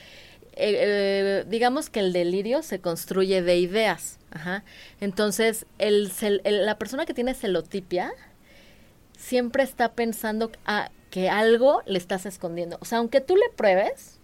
eh, 0.59 0.78
eh, 1.40 1.44
digamos 1.48 1.88
que 1.90 2.00
el 2.00 2.12
delirio 2.12 2.62
se 2.62 2.80
construye 2.80 3.42
de 3.42 3.59
ideas, 3.59 4.18
ajá. 4.30 4.64
Entonces, 5.00 5.66
el, 5.78 6.11
cel- 6.12 6.40
el- 6.44 6.66
la 6.66 6.76
persona 6.78 7.06
que 7.06 7.14
tiene 7.14 7.34
celotipia 7.34 8.12
siempre 9.16 9.62
está 9.62 9.92
pensando 9.92 10.50
a- 10.66 10.90
que 11.11 11.28
algo 11.30 11.82
le 11.86 11.98
estás 11.98 12.26
escondiendo. 12.26 12.76
O 12.80 12.84
sea, 12.84 12.98
aunque 12.98 13.20
tú 13.20 13.34
le 13.36 13.48
pruebes, 13.56 14.16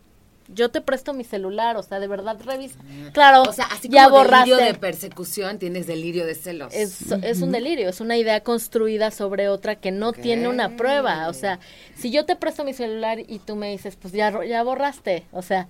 yo 0.48 0.68
te 0.70 0.82
presto 0.82 1.14
mi 1.14 1.24
celular, 1.24 1.78
o 1.78 1.82
sea, 1.82 1.98
de 2.00 2.06
verdad 2.06 2.36
revisa. 2.44 2.78
Claro, 3.14 3.42
O 3.48 3.52
sea, 3.54 3.64
así 3.72 3.88
ya 3.88 4.04
como 4.04 4.18
borraste. 4.18 4.50
delirio 4.50 4.72
de 4.72 4.78
persecución, 4.78 5.58
tienes 5.58 5.86
delirio 5.86 6.26
de 6.26 6.34
celos. 6.34 6.74
Es, 6.74 7.10
es 7.12 7.40
un 7.40 7.50
delirio, 7.50 7.88
es 7.88 8.02
una 8.02 8.18
idea 8.18 8.40
construida 8.42 9.10
sobre 9.10 9.48
otra 9.48 9.76
que 9.76 9.90
no 9.90 10.12
tiene 10.12 10.48
una 10.48 10.76
prueba. 10.76 11.28
O 11.28 11.32
sea, 11.32 11.60
si 11.96 12.10
yo 12.10 12.26
te 12.26 12.36
presto 12.36 12.62
mi 12.62 12.74
celular 12.74 13.18
y 13.26 13.38
tú 13.38 13.56
me 13.56 13.70
dices, 13.70 13.96
pues 13.96 14.12
ya, 14.12 14.44
ya 14.44 14.62
borraste, 14.62 15.24
o 15.32 15.40
sea, 15.40 15.66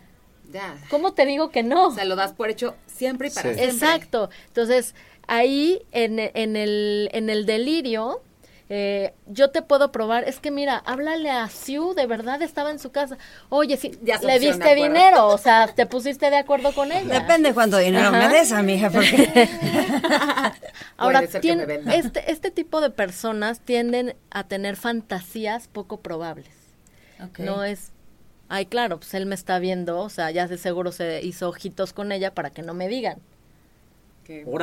Ya. 0.53 0.77
¿cómo 0.91 1.15
te 1.15 1.27
digo 1.27 1.51
que 1.51 1.63
no? 1.63 1.89
O 1.89 1.91
sea, 1.91 2.05
lo 2.05 2.17
das 2.17 2.33
por 2.33 2.49
hecho 2.51 2.77
siempre 2.87 3.29
y 3.29 3.31
para 3.31 3.51
Sí. 3.51 3.55
siempre. 3.57 3.75
Exacto. 3.77 4.31
Entonces, 4.49 4.95
ahí 5.27 5.83
en, 5.93 6.19
en, 6.19 6.57
el, 6.57 7.09
en 7.13 7.29
el 7.31 7.45
delirio, 7.47 8.21
eh, 8.71 9.13
yo 9.27 9.51
te 9.51 9.61
puedo 9.63 9.93
probar, 9.93 10.25
es 10.27 10.41
que 10.41 10.51
mira, 10.51 10.77
háblale 10.87 11.31
a 11.31 11.49
Siu, 11.49 11.93
de 11.95 12.07
verdad 12.07 12.41
estaba 12.41 12.71
en 12.71 12.79
su 12.79 12.93
casa. 12.93 13.19
Oye, 13.51 13.77
si 13.77 13.93
Ya 14.03 14.19
le 14.19 14.39
diste 14.39 14.75
dinero, 14.75 15.27
o 15.29 15.39
sea, 15.39 15.67
te 15.75 15.87
pusiste 15.87 16.31
de 16.31 16.37
acuerdo 16.39 16.73
con 16.73 16.91
ella. 16.93 17.21
Depende 17.21 17.53
cuánto 17.53 17.77
dinero 17.79 18.09
Ajá. 18.09 18.27
me 18.27 18.29
des, 18.35 18.53
amiga, 18.53 18.91
porque... 18.91 19.49
Ahora, 20.97 21.23
este, 21.23 22.31
este 22.31 22.51
tipo 22.51 22.81
de 22.81 22.91
personas 22.91 23.61
tienden 23.61 24.15
a 24.31 24.45
tener 24.45 24.77
fantasías 24.77 25.69
poco 25.69 26.01
probables. 26.01 26.55
No 27.39 27.65
es, 27.65 27.91
ay, 28.55 28.67
claro, 28.67 28.99
pues 28.99 29.13
él 29.15 29.27
me 29.27 29.35
está 29.35 29.59
viendo, 29.59 29.99
o 30.01 30.09
sea, 30.09 30.31
ya 30.31 30.47
de 30.47 30.59
seguro 30.59 30.93
se 30.93 31.21
hizo 31.25 31.49
ojitos 31.49 31.93
con 31.93 32.13
ella 32.13 32.33
para 32.35 32.51
que 32.51 32.63
no 32.63 32.73
me 32.75 32.89
digan. 32.89 33.19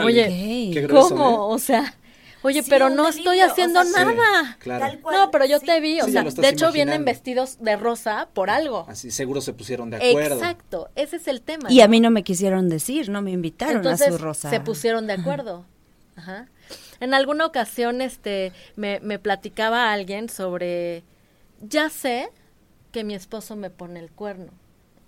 Oye, 0.04 0.72
qué 0.74 0.82
grueso, 0.82 1.10
¿Cómo? 1.10 1.26
¿eh? 1.30 1.56
O 1.56 1.60
sea, 1.60 1.94
oye, 2.42 2.64
Sí, 2.64 2.70
pero 2.70 2.90
no 2.90 3.08
estoy 3.08 3.42
o 3.42 3.46
haciendo 3.46 3.84
sea, 3.84 4.10
sí. 4.10 4.16
nada. 4.16 4.58
Claro. 4.60 4.86
Tal 4.86 5.00
cual, 5.02 5.16
No, 5.16 5.32
pero 5.32 5.46
yo 5.46 5.60
sí. 5.60 5.66
te 5.68 5.80
vi, 5.80 6.02
o 6.02 6.08
sea, 6.08 6.24
de 6.24 6.50
hecho 6.50 6.72
vienen 6.72 7.06
vestidos 7.06 7.58
de 7.60 7.76
rosa 7.76 8.28
por 8.34 8.50
algo. 8.50 8.86
Así 8.90 9.12
seguro 9.12 9.42
se 9.42 9.54
pusieron 9.54 9.90
de 9.92 9.98
acuerdo. 9.98 10.36
Exacto, 10.36 10.90
ese 10.96 11.18
es 11.18 11.28
el 11.28 11.42
tema. 11.42 11.72
Y 11.72 11.82
a 11.82 11.88
mí 11.88 12.00
no 12.00 12.10
me 12.10 12.24
quisieron 12.24 12.70
decir, 12.70 13.10
no 13.10 13.22
me 13.22 13.32
invitaron 13.32 13.78
Entonces 13.78 14.08
a 14.08 14.12
su 14.12 14.18
rosa. 14.18 14.50
se 14.50 14.60
pusieron 14.62 15.06
de 15.06 15.14
acuerdo. 15.14 15.66
Ajá. 16.16 16.48
En 17.00 17.14
alguna 17.14 17.46
ocasión 17.46 18.02
este 18.02 18.52
me, 18.76 19.00
me 19.02 19.20
platicaba 19.20 19.92
alguien 19.92 20.30
sobre 20.30 21.04
ya 21.62 21.90
sé 21.90 22.30
que 22.92 23.04
mi 23.04 23.14
esposo 23.16 23.56
me 23.56 23.70
pone 23.70 24.00
el 24.00 24.12
cuerno. 24.12 24.52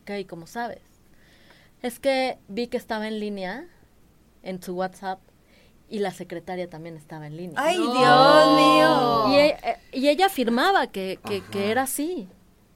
Ok, 0.01 0.27
¿cómo 0.27 0.47
sabes? 0.47 0.81
Es 1.81 1.99
que 1.99 2.37
vi 2.47 2.67
que 2.67 2.77
estaba 2.77 3.07
en 3.07 3.19
línea 3.19 3.67
en 4.41 4.61
su 4.61 4.73
WhatsApp 4.73 5.19
y 5.89 5.99
la 5.99 6.11
secretaria 6.11 6.69
también 6.69 6.95
estaba 6.97 7.27
en 7.27 7.37
línea. 7.37 7.55
Ay, 7.57 7.77
No. 7.77 7.93
Dios 7.93 8.57
mío. 8.57 9.33
Y, 9.33 9.39
e- 9.41 9.57
eh, 9.63 9.77
y 9.91 10.09
ella 10.09 10.25
afirmaba 10.27 10.87
que, 10.87 11.19
que, 11.51 11.71
era 11.71 11.83
así. 11.83 12.27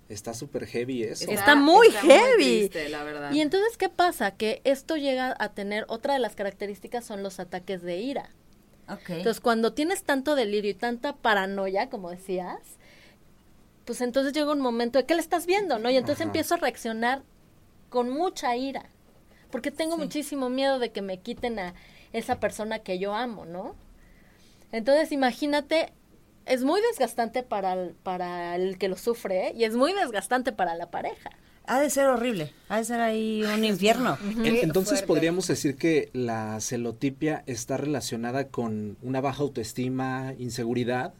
Está 0.09 0.33
súper 0.33 0.65
heavy 0.67 1.03
eso. 1.03 1.29
Está 1.29 1.55
muy 1.55 1.87
está 1.87 2.01
heavy. 2.01 2.69
triste, 2.69 2.89
la 2.89 3.03
verdad. 3.03 3.31
Y 3.31 3.41
entonces, 3.41 3.77
¿qué 3.77 3.89
pasa? 3.89 4.31
Que 4.31 4.61
esto 4.63 4.95
llega 4.97 5.35
a 5.37 5.49
tener, 5.49 5.85
otra 5.89 6.13
de 6.13 6.19
las 6.19 6.35
características 6.35 7.03
son 7.05 7.23
los 7.23 7.39
ataques 7.39 7.81
de 7.81 7.97
ira. 7.97 8.29
Ok. 8.89 9.09
Entonces, 9.09 9.41
cuando 9.41 9.73
tienes 9.73 10.03
tanto 10.03 10.35
delirio 10.35 10.71
y 10.71 10.75
tanta 10.75 11.13
paranoia, 11.15 11.89
como 11.89 12.09
decías, 12.09 12.59
pues 13.87 14.01
entonces 14.01 14.33
llega 14.33 14.51
un 14.51 14.59
momento 14.59 14.99
de 14.99 15.05
¿qué 15.05 15.15
le 15.15 15.21
estás 15.21 15.47
viendo? 15.47 15.79
¿No? 15.79 15.89
Y 15.89 15.95
entonces 15.97 16.21
Ajá. 16.21 16.27
empiezo 16.27 16.53
a 16.53 16.57
reaccionar 16.57 17.23
con 17.89 18.09
mucha 18.11 18.55
ira, 18.55 18.85
porque 19.49 19.71
tengo 19.71 19.97
muchísimo 19.97 20.49
miedo 20.49 20.77
de 20.77 20.91
que 20.91 21.01
me 21.01 21.19
quiten 21.21 21.57
a 21.57 21.73
esa 22.13 22.39
persona 22.39 22.79
que 22.79 22.99
yo 22.99 23.15
amo, 23.15 23.45
¿no? 23.45 23.75
Entonces, 24.73 25.11
imagínate, 25.13 25.93
es 26.45 26.63
muy 26.65 26.81
desgastante 26.81 27.43
para 27.43 27.73
el, 27.73 27.91
para 28.03 28.55
el 28.57 28.77
que 28.77 28.89
lo 28.89 28.97
sufre 28.97 29.47
¿eh? 29.47 29.53
y 29.55 29.63
es 29.63 29.75
muy 29.75 29.93
desgastante 29.93 30.51
para 30.51 30.75
la 30.75 30.91
pareja. 30.91 31.29
Ha 31.65 31.79
de 31.79 31.89
ser 31.89 32.07
horrible, 32.07 32.51
ha 32.69 32.77
de 32.77 32.83
ser 32.85 32.99
ahí 33.01 33.43
un 33.43 33.63
infierno. 33.65 34.17
En- 34.21 34.45
Entonces 34.57 34.99
fuerte. 34.99 35.07
podríamos 35.07 35.47
decir 35.47 35.75
que 35.77 36.09
la 36.13 36.59
celotipia 36.61 37.43
está 37.45 37.75
relacionada 37.77 38.47
con 38.49 38.97
una 39.01 39.19
baja 39.21 39.43
autoestima, 39.43 40.33
inseguridad. 40.37 41.13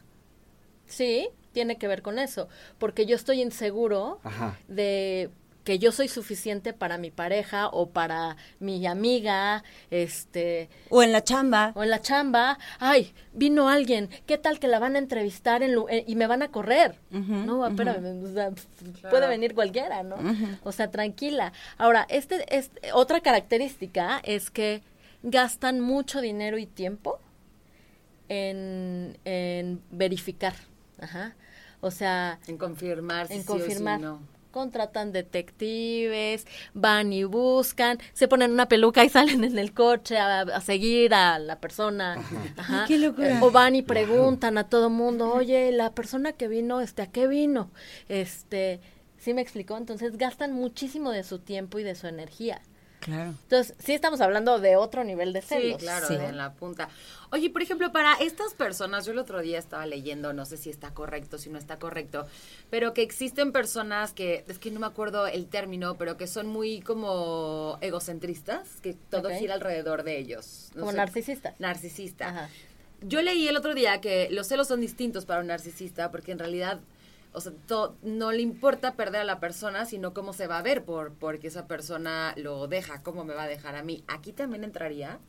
Sí, 0.85 1.29
tiene 1.57 1.77
que 1.77 1.87
ver 1.87 2.03
con 2.03 2.19
eso, 2.19 2.47
porque 2.77 3.07
yo 3.07 3.15
estoy 3.15 3.41
inseguro 3.41 4.19
Ajá. 4.23 4.59
de 4.67 5.31
que 5.63 5.79
yo 5.79 5.91
soy 5.91 6.07
suficiente 6.07 6.71
para 6.71 6.99
mi 6.99 7.09
pareja 7.09 7.67
o 7.69 7.89
para 7.89 8.37
mi 8.59 8.85
amiga, 8.85 9.63
este, 9.89 10.69
O 10.91 11.01
en 11.01 11.11
la 11.11 11.23
chamba. 11.23 11.71
o 11.73 11.81
en 11.83 11.89
la 11.89 11.99
chamba, 11.99 12.59
ay, 12.79 13.11
vino 13.33 13.69
alguien, 13.69 14.07
¿qué 14.27 14.37
tal 14.37 14.59
que 14.59 14.67
la 14.67 14.77
van 14.77 14.95
a 14.95 14.99
entrevistar 14.99 15.63
en 15.63 15.73
lu- 15.73 15.87
eh, 15.89 16.03
y 16.07 16.15
me 16.15 16.27
van 16.27 16.43
a 16.43 16.49
correr? 16.49 16.99
no, 17.09 17.65
espérame, 17.67 18.23
o 18.23 18.33
sea, 18.35 18.51
pf, 18.51 19.01
puede 19.09 19.27
venir 19.27 19.55
cualquiera, 19.55 20.03
¿no? 20.03 20.17
O 20.63 20.71
sea, 20.71 20.91
tranquila. 20.91 21.51
Ahora, 21.79 22.05
este, 22.07 22.45
este, 22.55 22.93
otra 22.93 23.19
característica 23.21 24.21
es 24.23 24.51
que 24.51 24.83
gastan 25.23 25.79
mucho 25.81 26.21
dinero 26.21 26.59
y 26.59 26.67
tiempo 26.67 27.19
en, 28.29 29.17
en 29.25 29.81
verificar, 29.91 30.53
ajá. 31.01 31.35
O 31.81 31.91
sea, 31.91 32.39
En 32.47 32.57
confirmar 32.57 33.27
si 33.27 33.35
en 33.35 33.43
sí 33.43 33.47
o 33.49 33.53
si 33.55 33.59
confirmar. 33.61 33.99
no. 33.99 34.19
contratan 34.51 35.11
detectives, 35.11 36.47
van 36.73 37.13
y 37.13 37.23
buscan, 37.25 37.99
se 38.13 38.27
ponen 38.27 38.51
una 38.51 38.67
peluca 38.67 39.05
y 39.05 39.09
salen 39.17 39.43
en 39.43 39.57
el 39.59 39.73
coche 39.73 40.17
a, 40.17 40.41
a 40.41 40.61
seguir 40.61 41.13
a 41.13 41.37
la 41.39 41.59
persona. 41.59 42.17
Ajá. 42.57 42.85
Qué 42.87 42.97
locura. 42.97 43.39
O 43.43 43.51
van 43.51 43.75
y 43.75 43.83
preguntan 43.83 44.57
a 44.57 44.67
todo 44.67 44.89
mundo, 44.89 45.31
oye, 45.31 45.71
la 45.71 45.93
persona 45.93 46.33
que 46.33 46.47
vino, 46.47 46.81
este, 46.81 47.03
¿a 47.03 47.07
qué 47.11 47.27
vino? 47.27 47.69
Este, 48.09 48.79
¿sí 49.19 49.33
me 49.35 49.41
explicó? 49.41 49.77
Entonces 49.77 50.17
gastan 50.17 50.53
muchísimo 50.53 51.11
de 51.11 51.23
su 51.23 51.37
tiempo 51.39 51.77
y 51.77 51.83
de 51.83 51.93
su 51.95 52.07
energía. 52.07 52.61
Claro. 52.99 53.29
Entonces, 53.43 53.75
sí 53.79 53.93
estamos 53.93 54.21
hablando 54.21 54.59
de 54.59 54.75
otro 54.75 55.03
nivel 55.03 55.31
de 55.31 55.41
Sí, 55.41 55.47
celos. 55.49 55.77
claro, 55.81 56.07
Sí. 56.07 56.15
en 56.15 56.35
la 56.37 56.53
punta. 56.53 56.89
Oye, 57.31 57.49
por 57.49 57.61
ejemplo, 57.61 57.91
para 57.91 58.13
estas 58.15 58.53
personas, 58.53 59.05
yo 59.05 59.11
el 59.11 59.19
otro 59.19 59.41
día 59.41 59.59
estaba 59.59 59.85
leyendo, 59.85 60.33
no 60.33 60.45
sé 60.45 60.57
si 60.57 60.69
está 60.69 60.93
correcto, 60.93 61.37
si 61.37 61.49
no 61.49 61.57
está 61.59 61.77
correcto, 61.77 62.25
pero 62.69 62.93
que 62.93 63.03
existen 63.03 63.51
personas 63.51 64.13
que, 64.13 64.43
es 64.47 64.59
que 64.59 64.71
no 64.71 64.79
me 64.79 64.87
acuerdo 64.87 65.27
el 65.27 65.47
término, 65.47 65.95
pero 65.97 66.17
que 66.17 66.25
son 66.27 66.47
muy 66.47 66.81
como 66.81 67.77
egocentristas, 67.81 68.67
que 68.81 68.93
todo 69.09 69.29
gira 69.29 69.53
alrededor 69.53 70.03
de 70.03 70.17
ellos. 70.17 70.69
No 70.73 70.81
Como 70.81 70.91
sé. 70.91 70.97
narcisistas. 70.97 71.59
Narcisista. 71.59 72.29
Ajá. 72.29 72.49
Yo 73.01 73.21
leí 73.21 73.47
el 73.47 73.55
otro 73.57 73.75
día 73.75 74.01
que 74.01 74.27
los 74.31 74.47
celos 74.47 74.67
son 74.67 74.81
distintos 74.81 75.25
para 75.25 75.41
un 75.41 75.47
narcisista 75.47 76.09
porque 76.09 76.31
en 76.31 76.39
realidad, 76.39 76.79
o 77.33 77.41
sea, 77.41 77.51
to- 77.67 77.95
no 78.01 78.31
le 78.31 78.41
importa 78.41 78.93
perder 78.95 79.21
a 79.21 79.25
la 79.25 79.39
persona, 79.39 79.85
sino 79.85 80.13
cómo 80.13 80.33
se 80.33 80.47
va 80.47 80.57
a 80.57 80.61
ver 80.63 80.83
por 80.85 81.13
porque 81.13 81.47
esa 81.47 81.67
persona 81.67 82.33
lo 82.37 82.67
deja, 82.67 83.03
cómo 83.03 83.23
me 83.23 83.33
va 83.33 83.43
a 83.43 83.47
dejar 83.47 83.75
a 83.75 83.83
mí. 83.83 84.03
Aquí 84.07 84.31
también 84.33 84.63
entraría. 84.63 85.19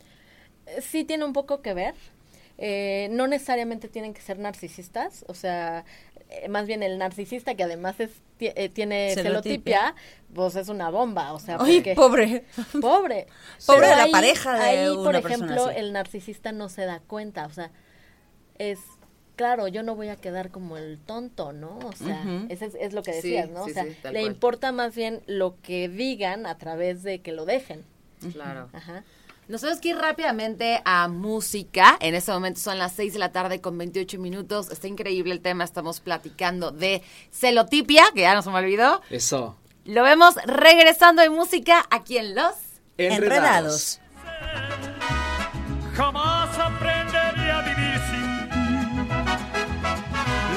Sí 0.83 1.05
tiene 1.05 1.25
un 1.25 1.33
poco 1.33 1.63
que 1.63 1.75
ver. 1.75 1.95
Eh, 2.61 3.09
no 3.13 3.27
necesariamente 3.29 3.87
tienen 3.89 4.13
que 4.15 4.21
ser 4.21 4.39
narcisistas, 4.41 5.25
o 5.29 5.35
sea, 5.35 5.85
eh, 6.29 6.49
más 6.49 6.67
bien 6.67 6.83
el 6.83 6.99
narcisista 6.99 7.55
que 7.55 7.63
además 7.63 8.01
es, 8.01 8.11
eh, 8.41 8.69
tiene 8.69 9.13
Celotipia. 9.15 9.23
celotipia, 9.93 9.95
pues 10.35 10.57
es 10.57 10.69
una 10.69 10.91
bomba, 10.91 11.33
o 11.35 11.39
sea, 11.39 11.57
Ay, 11.61 11.77
porque- 11.77 11.95
pobre. 11.95 12.45
Pobre. 12.81 13.27
Pobre 13.65 13.87
de 13.87 13.97
la 13.97 14.09
pareja 14.11 14.55
de 14.59 14.65
ahí, 14.65 14.89
una 14.89 15.05
por 15.05 15.15
ejemplo, 15.15 15.67
así. 15.67 15.79
el 15.79 15.93
narcisista 15.93 16.51
no 16.51 16.69
se 16.69 16.85
da 16.85 16.99
cuenta, 16.99 17.47
o 17.47 17.51
sea, 17.53 17.71
es 18.59 18.81
claro, 19.39 19.69
yo 19.69 19.83
no 19.83 19.95
voy 19.95 20.09
a 20.09 20.17
quedar 20.17 20.51
como 20.51 20.77
el 20.77 20.99
tonto, 20.99 21.53
¿no? 21.55 21.79
O 21.79 21.93
sea, 21.93 22.23
es, 22.51 22.61
es 22.61 22.93
lo 22.93 23.03
que 23.03 23.13
Sí, 23.13 23.31
decías, 23.31 23.49
¿no? 23.49 23.65
sí, 23.65 23.71
o 23.71 23.75
sea, 23.75 23.85
sí, 23.85 23.97
le 24.03 24.11
cual. 24.11 24.27
importa 24.27 24.73
más 24.73 24.95
bien 24.95 25.23
lo 25.27 25.55
que 25.63 25.89
digan 25.89 26.45
a 26.45 26.59
través 26.59 27.03
de 27.03 27.21
que 27.23 27.33
lo 27.33 27.47
dejen. 27.47 27.85
Claro. 28.33 28.69
Ajá. 28.75 29.05
Nosotros 29.47 29.79
que 29.81 29.91
ir 29.91 29.97
rápidamente 29.97 30.83
a 30.85 31.09
música. 31.09 31.97
En 32.01 32.15
este 32.15 32.33
momento 32.33 32.61
son 32.61 32.77
las 32.79 32.93
6 32.93 33.15
de 33.15 33.19
la 33.19 33.33
tarde 33.33 33.63
con 33.63 33.79
28 33.79 34.19
minutos. 34.19 34.71
Está 34.71 34.89
increíble 34.89 35.33
el 35.33 35.41
tema. 35.41 35.65
Estamos 35.65 36.01
platicando 36.01 36.71
de 36.71 37.01
celotipia, 37.31 38.05
que 38.15 38.21
ya 38.23 38.35
no 38.35 38.43
se 38.43 38.51
me 38.51 38.59
olvidó. 38.59 39.01
Eso. 39.09 39.57
Lo 39.87 40.03
vemos 40.03 40.35
regresando 40.45 41.23
en 41.23 41.33
música 41.33 41.83
aquí 41.91 42.19
en 42.19 42.35
Los. 42.35 42.55
Enredados. 42.99 44.01
Jamás 45.95 46.38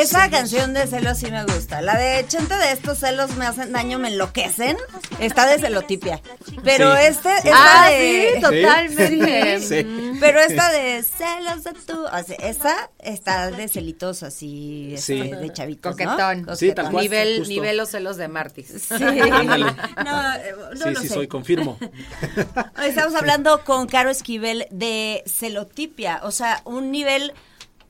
Esa 0.00 0.30
canción 0.30 0.74
de 0.74 0.86
celos 0.86 1.18
sí 1.18 1.30
me 1.30 1.44
gusta. 1.44 1.80
La 1.82 1.96
de 1.96 2.26
Chente 2.26 2.56
de 2.56 2.72
estos 2.72 2.98
celos 2.98 3.34
me 3.36 3.46
hacen 3.46 3.72
daño, 3.72 3.98
me 3.98 4.08
enloquecen. 4.08 4.76
Está 5.20 5.46
de 5.46 5.58
celotipia. 5.58 6.20
Pero 6.64 6.94
Sí. 6.94 7.02
este, 7.06 7.34
esta 7.36 7.84
Ah, 7.86 7.90
de. 7.90 8.32
sí, 8.34 8.40
totalmente. 8.40 9.60
Sí. 9.68 10.16
Pero 10.20 10.40
esta 10.40 10.70
de 10.70 11.02
celos 11.02 11.64
de 11.64 11.72
tú. 11.86 12.04
O 12.04 12.22
sea, 12.24 12.36
esa 12.40 12.90
está 12.98 13.50
de 13.50 13.68
celitos 13.68 14.22
así, 14.22 14.94
este, 14.94 15.22
Sí. 15.22 15.30
de 15.30 15.52
chavitos. 15.52 15.92
Coquetón. 15.92 16.42
¿no? 16.42 16.56
Sí, 16.56 16.72
tal 16.72 16.90
cual. 16.90 17.02
Nivel, 17.02 17.38
justo. 17.38 17.48
nivel 17.52 17.76
los 17.76 17.90
celos 17.90 18.16
de 18.16 18.28
Martis. 18.28 18.66
Sí. 18.88 18.94
Ándale. 19.32 19.64
No, 20.04 20.34
eh, 20.34 20.54
no 20.74 20.86
sí, 20.86 20.90
lo 20.94 21.00
sí, 21.00 21.08
sé. 21.08 21.14
soy, 21.14 21.28
confirmo. 21.28 21.78
Hoy 21.80 22.88
Estamos 22.88 23.14
hablando 23.14 23.64
con 23.64 23.86
Caro 23.86 24.10
Esquivel 24.10 24.66
de 24.70 25.22
celotipia, 25.26 26.20
o 26.22 26.30
sea, 26.30 26.60
un 26.64 26.90
nivel, 26.90 27.32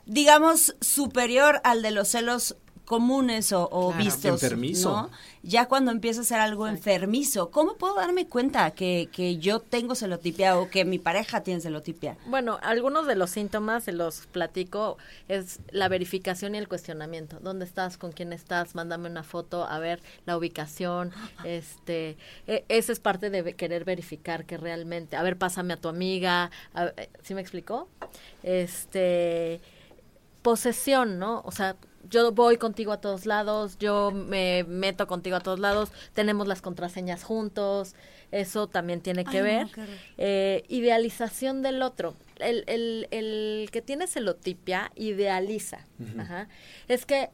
digamos, 0.08 0.74
superior 0.80 1.60
al 1.64 1.82
de 1.82 1.92
los 1.92 2.08
celos 2.08 2.56
comunes 2.84 3.52
o, 3.52 3.64
o 3.70 3.88
Claro. 3.90 4.02
vistos. 4.02 4.42
Enfermizo. 4.42 4.90
¿no? 4.90 5.10
Ya 5.42 5.66
cuando 5.68 5.90
empieza 5.90 6.22
a 6.22 6.24
ser 6.24 6.40
algo 6.40 6.66
enfermizo, 6.66 7.50
¿cómo 7.50 7.76
puedo 7.76 7.96
darme 7.96 8.26
cuenta 8.26 8.70
que, 8.70 9.10
que 9.12 9.36
yo 9.36 9.60
tengo 9.60 9.94
celotipia 9.94 10.58
o 10.58 10.70
que 10.70 10.86
mi 10.86 10.98
pareja 10.98 11.42
tiene 11.42 11.60
celotipia? 11.60 12.16
Bueno, 12.24 12.58
algunos 12.62 13.06
de 13.06 13.14
los 13.14 13.28
síntomas, 13.28 13.84
se 13.84 13.92
los 13.92 14.26
platico, 14.28 14.96
es 15.28 15.60
la 15.70 15.88
verificación 15.88 16.54
y 16.54 16.58
el 16.58 16.66
cuestionamiento. 16.66 17.38
¿Dónde 17.40 17.66
estás? 17.66 17.98
¿Con 17.98 18.10
quién 18.12 18.32
estás? 18.32 18.74
Mándame 18.74 19.10
una 19.10 19.22
foto, 19.22 19.64
a 19.68 19.78
ver 19.78 20.00
la 20.24 20.38
ubicación. 20.38 21.12
Este, 21.44 22.16
e- 22.46 22.64
esa 22.70 22.92
es 22.92 23.00
parte 23.00 23.28
de 23.28 23.54
querer 23.54 23.84
verificar 23.84 24.46
que 24.46 24.56
realmente, 24.56 25.14
a 25.16 25.22
ver, 25.22 25.36
pásame 25.36 25.74
a 25.74 25.76
tu 25.76 25.88
amiga. 25.88 26.50
a- 26.72 26.86
eh, 26.96 27.10
¿Sí 27.22 27.34
me 27.34 27.42
explicó? 27.42 27.86
Este, 28.42 29.60
posesión, 30.52 31.18
¿no? 31.18 31.42
O 31.44 31.52
sea, 31.52 31.76
yo 32.08 32.32
voy 32.32 32.56
contigo 32.56 32.92
a 32.92 33.00
todos 33.02 33.26
lados, 33.26 33.76
yo 33.78 34.10
me 34.12 34.64
meto 34.64 35.06
contigo 35.06 35.36
a 35.36 35.40
todos 35.40 35.58
lados, 35.58 35.90
tenemos 36.14 36.48
las 36.48 36.62
contraseñas 36.62 37.22
juntos, 37.22 37.94
eso 38.30 38.66
también 38.66 39.02
tiene 39.02 39.26
que 39.26 39.38
Ay, 39.38 39.42
ver. 39.42 39.66
Eh, 40.16 40.64
idealización 40.68 41.60
del 41.60 41.82
otro. 41.82 42.14
El, 42.38 42.64
el, 42.66 43.08
el 43.10 43.68
que 43.70 43.82
tiene 43.82 44.06
celotipia 44.06 44.90
idealiza. 44.94 45.80
Ajá. 46.18 46.48
Es 46.88 47.04
que 47.04 47.28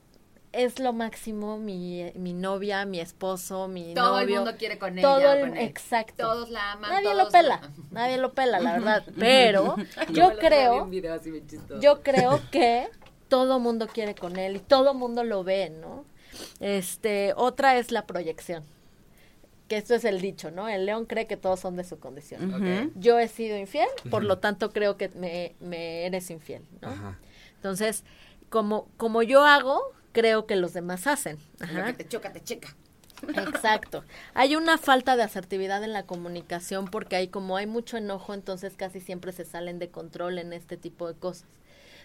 es 0.51 0.79
lo 0.81 0.93
máximo 0.93 1.57
mi, 1.59 2.11
mi 2.17 2.33
novia, 2.33 2.85
mi 2.85 2.99
esposo, 3.01 3.69
mi 3.69 3.95
Todo 3.95 4.19
el 4.21 4.27
novio. 4.27 4.37
mundo 4.43 4.57
quiere 4.59 4.79
con 4.79 4.97
todo 4.97 5.19
ella, 5.19 5.35
el- 5.35 5.49
con 5.51 5.57
él. 5.57 5.65
Exacto. 5.69 6.15
Todos 6.25 6.51
la 6.51 6.73
aman, 6.73 6.91
Nadie 6.91 7.11
todos 7.13 7.25
lo 7.27 7.31
pela. 7.31 7.61
la- 7.61 7.71
Nadie 7.93 8.19
lo 8.19 8.33
pela, 8.33 8.59
la 8.59 8.73
verdad. 8.73 9.05
Pero 9.19 9.77
el 10.09 10.15
yo 10.15 10.37
creo 10.39 10.83
un 10.85 10.91
video 10.91 11.15
así 11.15 11.31
bien 11.31 11.47
chistoso. 11.47 11.81
yo 11.81 12.03
creo 12.03 12.41
que 12.51 12.89
todo 13.35 13.59
mundo 13.59 13.89
quiere 13.89 14.15
con 14.15 14.39
él 14.39 14.55
y 14.55 14.61
todo 14.61 14.95
mundo 14.95 15.25
lo 15.25 15.43
ve, 15.43 15.69
¿no? 15.69 16.05
Este, 16.61 17.33
otra 17.37 17.79
es 17.79 17.91
la 17.91 18.07
proyección. 18.07 18.63
Que 19.67 19.77
esto 19.77 19.97
es 19.97 20.05
el 20.05 20.21
dicho, 20.21 20.53
¿no? 20.53 20.69
El 20.69 20.87
león 20.87 21.05
cree 21.05 21.27
que 21.27 21.37
todos 21.37 21.59
son 21.59 21.75
de 21.75 21.83
su 21.83 21.99
condición. 21.99 22.93
Yo 22.95 23.19
he 23.19 23.27
sido 23.27 23.57
infiel, 23.57 23.89
por 24.09 24.23
lo 24.23 24.39
tanto 24.39 24.71
creo 24.71 24.97
que 24.97 25.09
me, 25.09 25.57
me 25.59 26.07
eres 26.07 26.31
infiel, 26.31 26.63
¿no? 26.81 26.91
Ajá. 26.91 27.19
Entonces, 27.57 28.05
como, 28.51 28.87
como 28.99 29.25
yo 29.25 29.45
hago, 29.45 29.83
creo 30.13 30.47
que 30.47 30.55
los 30.55 30.73
demás 30.73 31.09
hacen. 31.09 31.39
Lo 31.59 31.67
Ajá. 31.67 31.87
que 31.87 32.05
te 32.05 32.09
choca, 32.09 32.33
te 32.33 32.41
checa. 32.41 32.77
Exacto. 33.37 34.05
Hay 34.35 34.55
una 34.55 34.79
falta 34.79 35.17
de 35.17 35.25
asertividad 35.25 35.83
en 35.83 35.93
la 35.93 36.05
comunicación 36.07 36.85
porque 36.85 37.17
hay 37.17 37.27
como 37.27 37.57
hay 37.57 37.67
mucho 37.67 37.97
enojo, 37.97 38.33
entonces 38.33 38.75
casi 38.77 39.01
siempre 39.01 39.33
se 39.33 39.45
salen 39.45 39.81
de 39.81 39.89
control 39.89 40.39
en 40.39 40.53
este 40.53 40.77
tipo 40.77 41.09
de 41.09 41.19
cosas. 41.19 41.49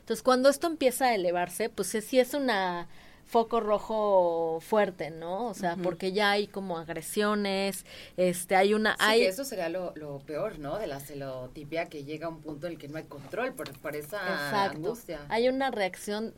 Entonces, 0.09 0.23
cuando 0.23 0.49
esto 0.49 0.65
empieza 0.65 1.05
a 1.05 1.13
elevarse, 1.13 1.69
pues 1.69 1.93
es- 1.93 2.03
sí 2.03 2.19
es 2.19 2.33
una 2.33 2.87
foco 3.25 3.59
rojo 3.59 4.57
fuerte, 4.59 5.11
¿no? 5.11 5.45
O 5.45 5.53
sea, 5.53 5.75
porque 5.75 6.13
ya 6.13 6.31
hay 6.31 6.47
como 6.47 6.79
agresiones, 6.79 7.85
este, 8.17 8.55
hay 8.55 8.73
una, 8.73 8.93
Sí, 8.93 8.97
hay, 9.01 9.21
eso 9.25 9.43
sería 9.45 9.69
lo, 9.69 9.93
lo 9.95 10.17
peor, 10.17 10.57
¿no? 10.57 10.79
De 10.79 10.87
la 10.87 10.99
celotipia, 10.99 11.89
que 11.89 12.05
llega 12.05 12.25
a 12.25 12.29
un 12.29 12.41
punto 12.41 12.65
en 12.65 12.73
el 12.73 12.79
que 12.79 12.87
no 12.87 12.97
hay 12.97 13.03
control 13.03 13.53
por, 13.53 13.71
por 13.81 13.95
esa 13.95 14.17
Exacto. 14.33 14.77
angustia. 14.79 15.19
Hay 15.29 15.47
una 15.47 15.69
reacción 15.69 16.33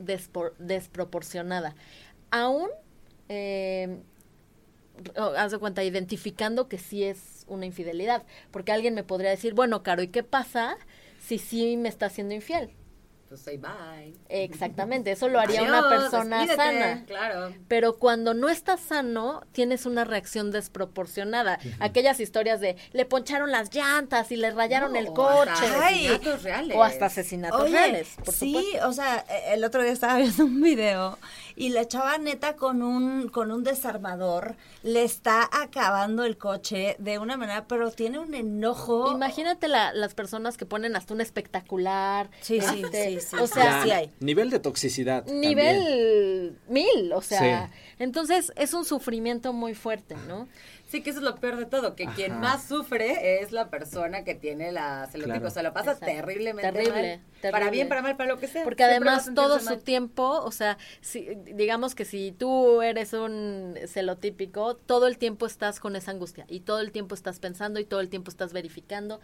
desproporcionada. 0.60 1.74
Aún, 2.30 2.68
eh, 3.30 4.02
haz 5.16 5.54
de 5.54 5.60
cuenta, 5.60 5.82
identificando 5.82 6.68
que 6.68 6.78
sí 6.78 7.06
es 7.06 7.46
una 7.48 7.66
infidelidad. 7.66 8.24
Porque 8.52 8.74
alguien 8.74 8.96
me 8.96 9.06
podría 9.06 9.30
decir, 9.30 9.54
bueno, 9.54 9.82
Caro, 9.82 10.04
¿y 10.04 10.10
qué 10.10 10.24
pasa 10.24 10.76
si 11.22 11.38
sí 11.38 11.78
me 11.78 11.88
está 11.88 12.08
haciendo 12.08 12.34
infiel? 12.34 12.72
Pues 13.32 13.44
say 13.44 13.56
bye. 13.56 14.14
Exactamente, 14.28 15.10
eso 15.14 15.30
lo 15.30 15.40
haría 15.40 15.62
una 15.64 15.78
Adiós, 15.80 16.02
persona 16.02 16.40
despídete, 16.46 16.62
sana. 16.82 17.06
Claro. 17.06 17.56
Pero 17.70 17.98
cuando 17.98 18.34
no 18.34 18.50
estás 18.50 18.82
sano, 18.82 19.42
tienes 19.54 19.86
una 19.86 20.04
reacción 20.04 20.52
desproporcionada. 20.52 21.58
Aquellas 21.80 22.20
historias 22.20 22.60
de 22.60 22.76
le 22.92 23.06
poncharon 23.06 23.50
las 23.50 23.74
llantas 23.74 24.34
y 24.34 24.36
le 24.36 24.52
rayaron 24.52 24.92
No, 24.92 25.00
el 25.00 25.08
o 25.08 25.14
coche. 25.14 25.50
hasta 25.50 25.86
Ay. 25.88 26.08
asesinatos 26.08 26.44
reales. 26.44 26.76
O 26.78 26.84
hasta 26.84 27.06
asesinatos 27.06 27.62
Oye, 27.62 27.72
reales, 27.72 28.10
por 28.26 28.34
sí, 28.34 28.54
supuesto. 28.54 28.90
o 28.90 28.92
sea, 28.92 29.26
eh, 29.30 29.54
el 29.54 29.64
otro 29.64 29.82
día 29.82 29.94
estaba 29.94 30.18
viendo 30.18 30.44
un 30.44 30.62
video 30.62 31.18
y 31.56 31.70
la 31.70 31.88
chava 31.88 32.18
neta 32.18 32.58
con 32.58 32.82
un 32.82 33.30
con 33.30 33.52
un 33.52 33.64
desarmador 33.64 34.56
le 34.84 35.04
está 35.06 35.48
acabando 35.54 36.26
el 36.26 36.38
coche 36.38 36.98
de 37.00 37.18
una 37.18 37.38
manera, 37.38 37.66
pero 37.70 37.92
tiene 37.92 38.20
un 38.20 38.34
enojo. 38.34 39.10
Imagínate 39.10 39.70
la- 39.70 39.94
las 39.94 40.16
personas 40.16 40.58
que 40.58 40.66
ponen 40.66 40.98
hasta 40.98 41.14
un 41.14 41.22
espectacular. 41.22 42.30
Sí, 42.42 42.60
sí, 42.60 42.82
este, 42.84 43.06
sí, 43.06 43.20
sí. 43.21 43.21
O 43.40 43.48
sea, 43.48 43.64
Ya, 43.64 43.84
sí 43.84 43.92
hay. 43.92 44.12
Nivel 44.20 44.50
de 44.50 44.60
toxicidad. 44.60 45.24
también. 45.26 45.42
nivel 45.50 46.58
mil, 46.70 47.14
o 47.14 47.22
sea, 47.22 47.68
Sí. 47.68 47.74
entonces 48.00 48.52
es 48.56 48.74
un 48.74 48.86
sufrimiento 48.86 49.54
muy 49.54 49.74
fuerte, 49.74 50.16
¿no? 50.28 50.48
Sí, 50.90 51.02
que 51.02 51.12
eso 51.12 51.20
es 51.20 51.24
lo 51.26 51.36
peor 51.38 51.56
de 51.56 51.66
todo, 51.66 51.96
que 51.96 52.06
quien 52.06 52.38
más 52.42 52.66
sufre 52.68 53.42
es 53.42 53.54
la 53.54 53.70
persona 53.70 54.26
que 54.26 54.36
tiene 54.36 54.74
la 54.74 55.08
celotipo. 55.10 55.36
Claro. 55.36 55.48
O 55.48 55.52
sea, 55.52 55.64
lo 55.64 55.72
pasa 55.74 55.94
Exacto. 55.94 56.14
terriblemente 56.14 56.70
Terrible, 56.70 57.18
mal. 57.42 57.52
Para 57.54 57.70
bien, 57.70 57.88
para 57.88 58.02
mal, 58.02 58.18
para 58.18 58.30
lo 58.34 58.40
que 58.40 58.48
sea. 58.48 58.66
Porque 58.66 58.84
Siempre 58.84 59.10
además 59.10 59.32
todo 59.34 59.60
su 59.60 59.66
mal. 59.66 59.80
tiempo, 59.80 60.42
o 60.44 60.52
sea, 60.52 60.78
si, 61.00 61.30
digamos 61.46 61.96
que 61.96 62.04
si 62.04 62.34
tú 62.34 62.82
eres 62.82 63.14
un 63.14 63.76
celotípico, 63.88 64.76
todo 64.76 65.08
el 65.08 65.18
tiempo 65.18 65.46
estás 65.46 65.80
con 65.80 65.96
esa 65.96 66.12
angustia 66.12 66.46
y 66.50 66.60
todo 66.60 66.82
el 66.82 66.92
tiempo 66.92 67.16
estás 67.16 67.40
pensando 67.40 67.80
y 67.80 67.86
todo 67.86 68.02
el 68.02 68.10
tiempo 68.10 68.30
estás 68.30 68.52
verificando. 68.52 69.22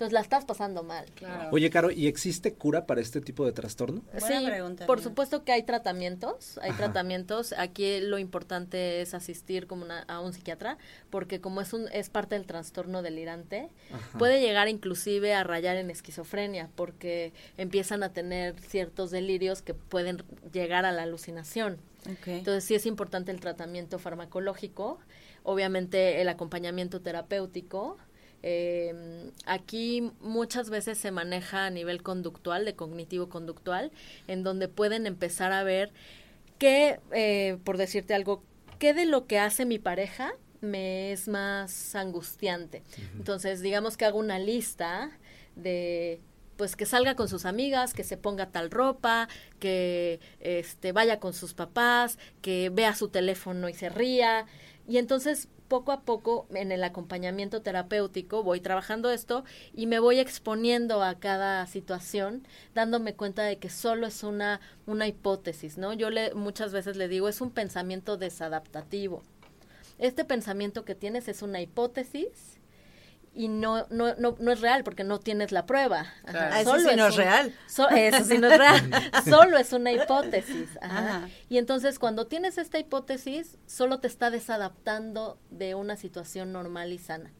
Entonces 0.00 0.14
la 0.14 0.20
estás 0.20 0.46
pasando 0.46 0.82
mal. 0.82 1.04
Claro. 1.14 1.50
Oye, 1.52 1.68
Caro, 1.68 1.90
¿y 1.90 2.06
existe 2.06 2.54
cura 2.54 2.86
para 2.86 3.02
este 3.02 3.20
tipo 3.20 3.44
de 3.44 3.52
trastorno? 3.52 4.00
Buena 4.18 4.40
sí, 4.40 4.46
pregunta, 4.46 4.86
por 4.86 4.96
mira. 4.96 5.10
supuesto 5.10 5.44
que 5.44 5.52
hay 5.52 5.62
tratamientos, 5.62 6.56
hay 6.62 6.70
Ajá. 6.70 6.84
tratamientos. 6.84 7.52
Aquí 7.58 8.00
lo 8.00 8.18
importante 8.18 9.02
es 9.02 9.12
asistir 9.12 9.66
como 9.66 9.84
una- 9.84 10.04
a 10.04 10.20
un 10.20 10.32
psiquiatra, 10.32 10.78
porque 11.10 11.42
como 11.42 11.60
es 11.60 11.74
un 11.74 11.86
es 11.92 12.08
parte 12.08 12.34
del 12.34 12.46
trastorno 12.46 13.02
delirante, 13.02 13.68
Ajá. 13.92 14.18
puede 14.18 14.40
llegar 14.40 14.68
inclusive 14.68 15.34
a 15.34 15.44
rayar 15.44 15.76
en 15.76 15.90
esquizofrenia, 15.90 16.70
porque 16.76 17.34
empiezan 17.58 18.02
a 18.02 18.10
tener 18.14 18.58
ciertos 18.58 19.10
delirios 19.10 19.60
que 19.60 19.74
pueden 19.74 20.24
llegar 20.50 20.86
a 20.86 20.92
la 20.92 21.02
alucinación. 21.02 21.76
Entonces 22.24 22.64
sí 22.64 22.74
es 22.74 22.86
importante 22.86 23.32
el 23.32 23.40
tratamiento 23.40 23.98
farmacológico, 23.98 24.98
obviamente 25.42 26.22
el 26.22 26.30
acompañamiento 26.30 27.02
terapéutico. 27.02 27.98
Eh, 28.42 29.30
aquí 29.46 30.10
muchas 30.20 30.70
veces 30.70 30.98
se 30.98 31.10
maneja 31.10 31.66
a 31.66 31.70
nivel 31.70 32.02
conductual, 32.02 32.64
de 32.64 32.74
cognitivo-conductual, 32.74 33.92
en 34.26 34.42
donde 34.42 34.68
pueden 34.68 35.06
empezar 35.06 35.52
a 35.52 35.62
ver 35.62 35.92
qué, 36.58 37.00
eh, 37.12 37.58
por 37.64 37.76
decirte 37.76 38.14
algo, 38.14 38.42
qué 38.78 38.94
de 38.94 39.06
lo 39.06 39.26
que 39.26 39.38
hace 39.38 39.64
mi 39.66 39.78
pareja 39.78 40.32
me 40.60 41.12
es 41.12 41.28
más 41.28 41.94
angustiante. 41.94 42.82
Entonces, 43.16 43.60
digamos 43.60 43.96
que 43.96 44.04
hago 44.04 44.18
una 44.18 44.38
lista 44.38 45.10
de 45.56 46.20
pues 46.56 46.76
que 46.76 46.84
salga 46.84 47.14
con 47.16 47.26
sus 47.26 47.46
amigas, 47.46 47.94
que 47.94 48.04
se 48.04 48.18
ponga 48.18 48.50
tal 48.50 48.70
ropa, 48.70 49.28
que 49.58 50.20
este 50.40 50.92
vaya 50.92 51.18
con 51.18 51.32
sus 51.32 51.54
papás, 51.54 52.18
que 52.42 52.68
vea 52.68 52.94
su 52.94 53.08
teléfono 53.08 53.70
y 53.70 53.72
se 53.72 53.88
ría. 53.88 54.44
Y 54.86 54.98
entonces 54.98 55.48
poco 55.70 55.92
a 55.92 56.02
poco 56.02 56.46
en 56.52 56.72
el 56.72 56.84
acompañamiento 56.84 57.62
terapéutico 57.62 58.42
voy 58.42 58.60
trabajando 58.60 59.10
esto 59.10 59.44
y 59.72 59.86
me 59.86 60.00
voy 60.00 60.18
exponiendo 60.18 61.02
a 61.02 61.14
cada 61.14 61.64
situación, 61.66 62.46
dándome 62.74 63.14
cuenta 63.14 63.44
de 63.44 63.56
que 63.56 63.70
solo 63.70 64.06
es 64.06 64.22
una 64.22 64.60
una 64.86 65.06
hipótesis, 65.06 65.78
¿no? 65.78 65.94
Yo 65.94 66.10
le 66.10 66.34
muchas 66.34 66.72
veces 66.72 66.96
le 66.96 67.08
digo, 67.08 67.28
es 67.28 67.40
un 67.40 67.52
pensamiento 67.52 68.18
desadaptativo. 68.18 69.22
Este 69.98 70.24
pensamiento 70.24 70.84
que 70.84 70.94
tienes 70.94 71.28
es 71.28 71.40
una 71.40 71.60
hipótesis 71.62 72.59
y 73.32 73.48
no, 73.48 73.86
no, 73.90 74.14
no, 74.16 74.36
no 74.38 74.52
es 74.52 74.60
real 74.60 74.82
porque 74.84 75.04
no 75.04 75.20
tienes 75.20 75.52
la 75.52 75.64
prueba. 75.66 76.12
Ajá. 76.24 76.50
Ah, 76.52 76.60
eso 76.60 76.70
Solo 76.72 76.90
sí 76.90 76.96
no 76.96 77.06
es 77.06 77.12
un- 77.14 77.18
real. 77.18 77.54
so- 77.68 77.88
eso 77.88 78.24
sí 78.24 78.38
no 78.38 78.48
es 78.50 78.58
real. 78.58 78.90
Solo 79.24 79.56
es 79.56 79.72
una 79.72 79.92
hipótesis. 79.92 80.68
Ajá. 80.82 80.98
Ajá. 80.98 81.28
Y 81.48 81.58
entonces 81.58 81.98
cuando 81.98 82.26
tienes 82.26 82.58
esta 82.58 82.78
hipótesis, 82.78 83.56
solo 83.66 84.00
te 84.00 84.08
está 84.08 84.30
desadaptando 84.30 85.38
de 85.50 85.74
una 85.74 85.96
situación 85.96 86.52
normal 86.52 86.92
y 86.92 86.98
sana. 86.98 87.32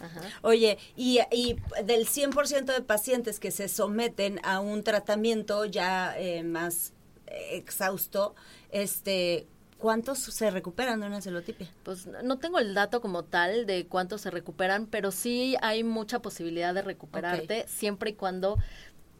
Ajá. 0.00 0.20
Oye, 0.42 0.78
y, 0.96 1.20
y 1.30 1.56
del 1.84 2.08
100% 2.08 2.64
de 2.74 2.80
pacientes 2.82 3.38
que 3.38 3.52
se 3.52 3.68
someten 3.68 4.40
a 4.42 4.58
un 4.58 4.82
tratamiento 4.82 5.64
ya 5.64 6.18
eh, 6.18 6.42
más 6.42 6.92
eh, 7.28 7.50
exhausto, 7.52 8.34
este, 8.70 9.46
¿cuántos 9.84 10.18
se 10.18 10.50
recuperan 10.50 10.98
de 11.00 11.08
una 11.08 11.20
celotipia? 11.20 11.68
Pues 11.82 12.06
no 12.06 12.38
tengo 12.38 12.58
el 12.58 12.72
dato 12.72 13.02
como 13.02 13.22
tal 13.22 13.66
de 13.66 13.86
cuántos 13.86 14.22
se 14.22 14.30
recuperan, 14.30 14.86
pero 14.86 15.10
sí 15.10 15.56
hay 15.60 15.84
mucha 15.84 16.20
posibilidad 16.20 16.72
de 16.72 16.80
recuperarte 16.80 17.66
siempre 17.68 18.08
y 18.10 18.14
cuando 18.14 18.56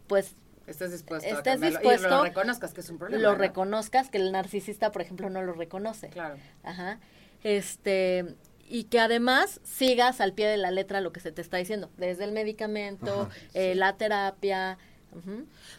pues 0.06 0.36
Estés 0.66 0.92
dispuesto 0.92 1.28
a 1.28 1.56
dispuesto, 1.58 2.08
y 2.08 2.10
lo 2.10 2.24
reconozcas 2.24 2.72
que 2.72 2.80
es 2.80 2.88
un 2.88 2.96
problema. 2.96 3.22
lo 3.22 3.32
¿no? 3.32 3.38
reconozcas, 3.38 4.08
que 4.08 4.16
el 4.16 4.32
narcisista, 4.32 4.90
por 4.90 5.02
ejemplo, 5.02 5.28
no 5.28 5.42
lo 5.42 5.52
reconoce. 5.52 6.08
Claro. 6.08 6.36
Ajá. 6.62 6.98
Este, 7.42 8.34
y 8.66 8.84
que 8.84 9.00
además 9.00 9.60
sigas 9.64 10.22
al 10.22 10.32
pie 10.32 10.46
de 10.46 10.56
la 10.56 10.70
letra 10.70 11.02
lo 11.02 11.12
que 11.12 11.20
se 11.20 11.30
te 11.30 11.42
está 11.42 11.58
diciendo, 11.58 11.90
desde 11.98 12.24
el 12.24 12.32
medicamento, 12.32 13.28
eh, 13.52 13.74
la 13.74 13.98
terapia. 13.98 14.78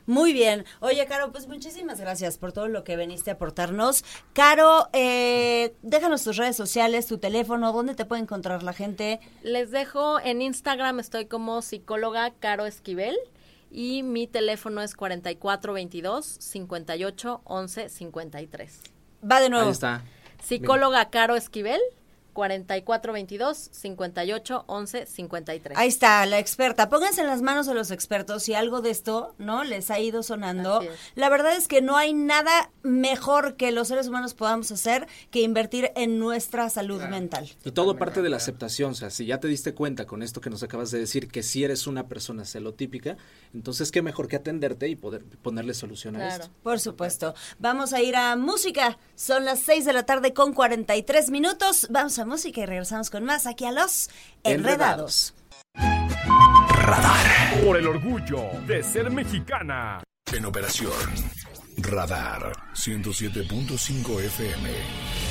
Muy 0.06 0.34
bien. 0.34 0.66
Oye, 0.80 1.06
Caro, 1.06 1.32
pues 1.32 1.48
muchísimas 1.48 2.00
gracias 2.00 2.38
por 2.38 2.54
todo 2.54 2.68
lo 2.68 2.84
que 2.84 2.96
veniste 2.96 3.32
a 3.32 3.34
aportarnos. 3.34 4.04
Caro, 4.34 4.88
eh, 4.94 5.76
déjanos 5.82 6.24
tus 6.24 6.38
redes 6.38 6.56
sociales, 6.56 7.08
tu 7.08 7.18
teléfono, 7.18 7.72
dónde 7.74 7.96
te 7.96 8.06
puede 8.06 8.22
encontrar 8.22 8.64
la 8.64 8.74
gente. 8.74 9.20
Les 9.44 9.72
dejo 9.72 10.20
en 10.20 10.42
Instagram, 10.42 11.00
estoy 11.00 11.26
como 11.26 11.62
psicóloga 11.62 12.32
Caro 12.40 12.66
Esquivel 12.66 13.18
y 13.72 14.04
mi 14.04 14.28
teléfono 14.28 14.82
es 14.82 14.96
4422 14.96 16.26
58 16.26 17.42
11 17.44 17.90
53. 17.90 18.82
Va 19.30 19.42
de 19.42 19.50
nuevo. 19.50 19.66
Ahí 19.66 19.72
está. 19.72 20.04
Psicóloga 20.44 21.10
Caro 21.10 21.36
Esquivel 21.36 21.82
4422 22.36 23.70
58 23.72 24.66
11 24.68 25.06
53. 25.08 25.78
Ahí 25.78 25.88
está, 25.88 26.26
la 26.26 26.38
experta. 26.38 26.90
Pónganse 26.90 27.22
en 27.22 27.28
las 27.28 27.42
manos 27.42 27.66
de 27.66 27.74
los 27.74 27.90
expertos 27.92 28.44
si 28.44 28.54
algo 28.54 28.82
de 28.82 28.92
esto, 28.92 29.34
¿no? 29.40 29.64
Les 29.64 29.90
ha 29.90 30.00
ido 30.00 30.22
sonando. 30.22 30.82
La 31.16 31.30
verdad 31.30 31.56
es 31.56 31.68
que 31.68 31.82
no 31.82 31.96
hay 31.98 32.14
nada 32.14 32.70
mejor 32.84 33.56
que 33.56 33.72
los 33.72 33.88
seres 33.88 34.08
humanos 34.10 34.34
podamos 34.34 34.72
hacer 34.72 35.08
que 35.32 35.42
invertir 35.42 35.92
en 35.96 36.20
nuestra 36.20 36.70
salud 36.70 37.02
mental. 37.04 37.50
Y 37.64 37.72
todo 37.72 37.96
parte 37.98 38.22
de 38.22 38.30
la 38.30 38.38
aceptación, 38.38 38.92
o 38.92 38.96
sea, 38.96 39.10
si 39.10 39.26
ya 39.26 39.40
te 39.40 39.48
diste 39.48 39.74
cuenta 39.74 40.06
con 40.06 40.22
esto 40.22 40.42
que 40.42 40.50
nos 40.50 40.62
acabas 40.62 40.92
de 40.92 41.00
decir, 41.00 41.30
que 41.30 41.42
si 41.42 41.64
eres 41.64 41.88
una 41.88 42.08
persona 42.08 42.44
celotípica, 42.46 43.18
entonces 43.54 43.92
qué 43.92 44.02
mejor 44.02 44.28
que 44.28 44.36
atenderte 44.36 44.90
y 44.90 44.96
poder 44.96 45.24
ponerle 45.42 45.74
solución 45.74 46.16
a 46.18 46.20
Claro. 46.20 46.44
esto. 46.44 46.56
Por 46.62 46.80
supuesto. 46.82 47.34
Vamos 47.60 47.94
a 47.94 48.02
ir 48.02 48.16
a 48.18 48.36
música. 48.36 48.98
Son 49.16 49.46
las 49.46 49.60
6 49.62 49.86
de 49.86 49.94
la 49.94 50.06
tarde 50.06 50.34
con 50.34 50.54
43 50.54 51.30
minutos. 51.32 51.88
Vamos 51.90 52.20
a 52.20 52.25
música 52.26 52.62
y 52.62 52.66
regresamos 52.66 53.10
con 53.10 53.24
más 53.24 53.46
aquí 53.46 53.66
a 53.66 53.72
los 53.72 54.10
Enredados. 54.44 55.34
Por 57.64 57.78
el 57.78 57.88
orgullo 57.88 58.50
de 58.68 58.84
ser 58.84 59.10
mexicana. 59.10 60.04
En 60.34 60.46
operación 60.46 60.92
Radar 61.78 62.52
107.5 62.74 64.22
FM. 64.22 65.25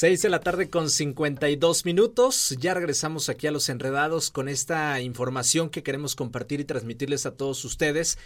Seis 0.00 0.22
de 0.22 0.28
la 0.28 0.38
tarde 0.38 0.70
con 0.70 0.90
52 0.90 1.84
minutos. 1.84 2.54
Ya 2.60 2.72
regresamos 2.72 3.28
aquí 3.28 3.48
a 3.48 3.50
los 3.50 3.68
enredados 3.68 4.30
con 4.30 4.48
esta 4.48 5.00
información 5.00 5.70
que 5.70 5.82
queremos 5.82 6.14
compartir 6.14 6.60
y 6.60 6.64
transmitirles 6.64 7.26
a 7.26 7.32
todos 7.32 7.64
ustedes. 7.64 8.16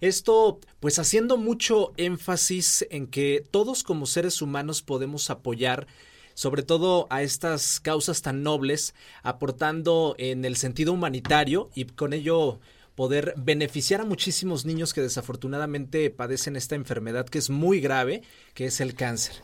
Esto, 0.00 0.58
pues 0.80 0.98
haciendo 0.98 1.36
mucho 1.36 1.92
énfasis 1.96 2.84
en 2.90 3.06
que 3.06 3.44
todos 3.48 3.84
como 3.84 4.06
seres 4.06 4.42
humanos 4.42 4.82
podemos 4.82 5.30
apoyar 5.30 5.86
sobre 6.34 6.64
todo 6.64 7.06
a 7.10 7.22
estas 7.22 7.78
causas 7.78 8.22
tan 8.22 8.42
nobles, 8.42 8.92
aportando 9.22 10.16
en 10.18 10.44
el 10.44 10.56
sentido 10.56 10.92
humanitario 10.92 11.70
y 11.76 11.84
con 11.84 12.12
ello 12.12 12.58
poder 12.96 13.34
beneficiar 13.36 14.00
a 14.00 14.04
muchísimos 14.04 14.64
niños 14.64 14.92
que 14.92 15.00
desafortunadamente 15.00 16.10
padecen 16.10 16.56
esta 16.56 16.74
enfermedad 16.74 17.28
que 17.28 17.38
es 17.38 17.50
muy 17.50 17.80
grave, 17.80 18.22
que 18.52 18.66
es 18.66 18.80
el 18.80 18.94
cáncer. 18.94 19.36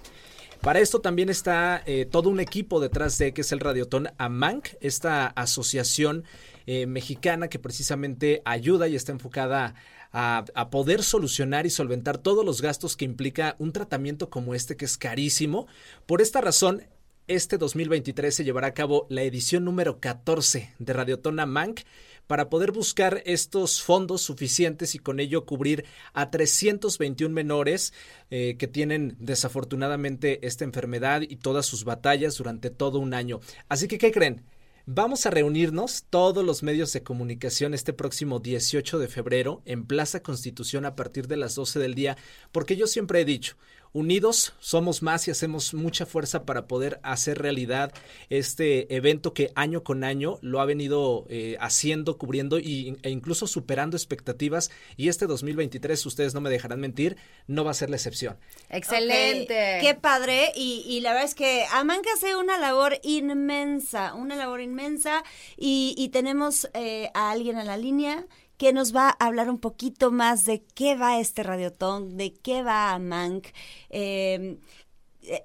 Para 0.67 0.81
esto 0.81 1.01
también 1.01 1.29
está 1.29 1.81
eh, 1.87 2.07
todo 2.07 2.29
un 2.29 2.41
equipo 2.41 2.81
detrás 2.81 3.19
de 3.19 3.33
que 3.33 3.43
es 3.43 3.53
el 3.53 3.61
Radiotón 3.61 4.09
AMANC, 4.19 4.71
esta 4.81 5.29
asociación 5.29 6.25
eh, 6.67 6.87
mexicana 6.87 7.47
que 7.47 7.61
precisamente 7.61 8.43
ayuda 8.45 8.89
y 8.89 8.97
está 8.97 9.13
enfocada 9.13 9.77
a, 10.11 10.45
a, 10.57 10.71
poder 10.71 11.05
solucionar 11.05 11.67
y 11.67 11.71
solventar 11.71 12.19
todos 12.19 12.45
los 12.45 12.63
gastos 12.63 12.97
que 12.97 13.05
implica 13.05 13.55
un 13.61 13.71
tratamiento 13.71 14.29
como 14.29 14.57
este 14.57 14.77
que 14.77 14.87
es 14.87 14.99
carísimo. 14.99 15.69
Por 16.05 16.21
esta 16.21 16.41
razón, 16.41 16.83
este 17.29 17.59
2023 17.59 18.35
se 18.35 18.43
llevará 18.43 18.67
a 18.67 18.75
cabo 18.75 19.07
la 19.09 19.23
edición 19.23 19.65
número 19.65 20.01
14 20.01 20.75
de 20.81 20.93
Radiotón 20.93 21.39
AMANC 21.39 21.83
para 22.27 22.49
poder 22.49 22.73
buscar 22.73 23.23
estos 23.25 23.83
fondos 23.83 24.23
suficientes 24.23 24.95
y 24.95 24.99
con 24.99 25.21
ello 25.21 25.45
cubrir 25.45 25.85
a 26.13 26.31
321 26.31 27.35
menores 27.35 27.93
eh, 28.31 28.57
que 28.59 28.69
tienen 28.69 29.17
desafortunadamente 29.19 30.47
esta 30.47 30.65
enfermedad 30.65 31.23
y 31.23 31.37
todas 31.37 31.67
sus 31.67 31.85
batallas 31.85 32.37
durante 32.37 32.71
todo 32.71 32.99
un 32.99 33.15
año. 33.15 33.41
Así 33.69 33.89
que, 33.89 33.99
¿qué 33.99 34.13
creen? 34.13 34.45
Vamos 34.89 35.27
a 35.27 35.31
reunirnos 35.31 36.05
todos 36.11 36.45
los 36.45 36.63
medios 36.63 36.93
de 36.93 37.03
comunicación 37.03 37.75
este 37.75 37.93
próximo 37.93 38.39
18 38.39 39.01
de 39.01 39.09
febrero 39.09 39.61
en 39.65 39.85
Plaza 39.85 40.23
Constitución 40.23 40.85
a 40.85 40.95
partir 40.95 41.27
de 41.27 41.37
las 41.37 41.57
12 41.57 41.81
del 41.81 41.97
día, 41.97 42.17
porque 42.53 42.77
yo 42.77 42.87
siempre 42.87 43.21
he 43.21 43.25
dicho, 43.25 43.57
unidos 43.93 44.55
somos 44.59 45.03
más 45.03 45.27
y 45.29 45.31
hacemos 45.31 45.75
mucha 45.75 46.07
fuerza 46.07 46.45
para 46.45 46.67
poder 46.67 47.01
hacer 47.03 47.39
realidad 47.39 47.93
este 48.31 48.95
evento 48.95 49.33
que 49.33 49.53
año 49.55 49.83
con 49.83 50.05
año 50.05 50.39
lo 50.43 50.61
ha 50.61 50.65
venido 50.65 51.25
eh, 51.29 51.57
haciendo, 51.61 52.19
cubriendo 52.19 52.59
y, 52.59 52.97
e 53.03 53.11
incluso 53.11 53.47
superando 53.47 53.97
expectativas. 53.97 54.71
Y 54.97 55.09
este 55.09 55.27
2023, 55.27 56.05
ustedes 56.07 56.35
no 56.35 56.41
me 56.41 56.51
dejarán 56.51 56.81
mentir, 56.81 57.17
no 57.47 57.65
va 57.65 57.71
a 57.71 57.75
ser 57.75 57.91
la 57.91 57.97
excepción. 57.97 58.37
Excelente. 58.71 59.79
Qué 59.81 59.95
padre. 59.95 60.53
Y, 60.55 60.85
y 60.87 61.01
la 61.01 61.11
verdad 61.11 61.27
es 61.27 61.35
que 61.35 61.65
Amanca 61.73 62.11
hace 62.15 62.37
una 62.37 62.59
labor 62.59 62.99
inmensa, 63.03 64.15
una 64.15 64.37
labor 64.37 64.61
inmensa. 64.61 65.25
Y, 65.57 65.95
y 65.97 66.09
tenemos 66.11 66.69
eh, 66.75 67.11
a 67.15 67.31
alguien 67.31 67.59
en 67.59 67.67
la 67.67 67.77
línea 67.77 68.27
que 68.59 68.73
nos 68.73 68.95
va 68.95 69.09
a 69.09 69.27
hablar 69.27 69.51
un 69.51 69.59
poquito 69.59 70.11
más 70.11 70.45
de 70.45 70.65
qué 70.75 70.97
va 70.97 71.19
este 71.19 71.43
radiotón, 71.43 72.17
de 72.17 72.33
qué 72.35 72.63
va 72.63 72.93
Amanc. 72.93 73.47
Eh, 73.91 74.59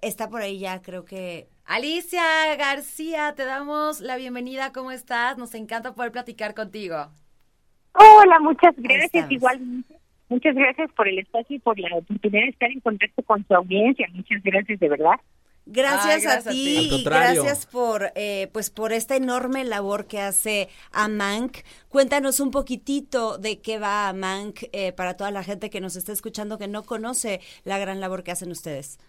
está 0.01 0.29
por 0.29 0.41
ahí 0.41 0.59
ya, 0.59 0.81
creo 0.81 1.05
que 1.05 1.47
Alicia 1.65 2.21
García, 2.57 3.33
te 3.35 3.45
damos 3.45 4.01
la 4.01 4.17
bienvenida. 4.17 4.73
¿Cómo 4.73 4.91
estás? 4.91 5.37
Nos 5.37 5.55
encanta 5.55 5.93
poder 5.93 6.11
platicar 6.11 6.53
contigo. 6.53 7.07
Hola, 7.93 8.39
muchas 8.39 8.75
gracias. 8.75 9.31
Igual, 9.31 9.85
muchas 10.27 10.55
gracias 10.55 10.91
por 10.91 11.07
el 11.07 11.19
espacio 11.19 11.55
y 11.55 11.59
por 11.59 11.79
la 11.79 11.95
oportunidad 11.95 12.43
de 12.43 12.49
estar 12.49 12.69
en 12.71 12.81
contacto 12.81 13.23
con 13.23 13.45
su 13.47 13.53
audiencia. 13.53 14.07
Muchas 14.13 14.43
gracias, 14.43 14.79
de 14.79 14.89
verdad. 14.89 15.15
Gracias, 15.65 16.05
Ay, 16.05 16.21
gracias 16.23 16.47
a 16.47 16.49
a 16.49 16.53
ti 16.53 16.89
y 16.91 17.03
gracias 17.03 17.65
por 17.67 18.11
eh, 18.15 18.49
pues 18.51 18.69
por 18.71 18.91
esta 18.91 19.15
enorme 19.15 19.63
labor 19.63 20.07
que 20.07 20.19
hace 20.19 20.69
Amanc. 20.91 21.57
Cuéntanos 21.87 22.39
un 22.39 22.51
poquitito 22.51 23.37
de 23.37 23.61
qué 23.61 23.77
va 23.77 24.09
Amanc 24.09 24.63
eh, 24.73 24.91
para 24.91 25.15
toda 25.15 25.31
la 25.31 25.43
gente 25.43 25.69
que 25.69 25.79
nos 25.79 25.95
está 25.95 26.11
escuchando 26.11 26.57
que 26.57 26.67
no 26.67 26.83
conoce 26.83 27.41
la 27.63 27.77
gran 27.77 27.99
labor 27.99 28.23
que 28.23 28.31
hacen 28.31 28.51
ustedes. 28.51 28.99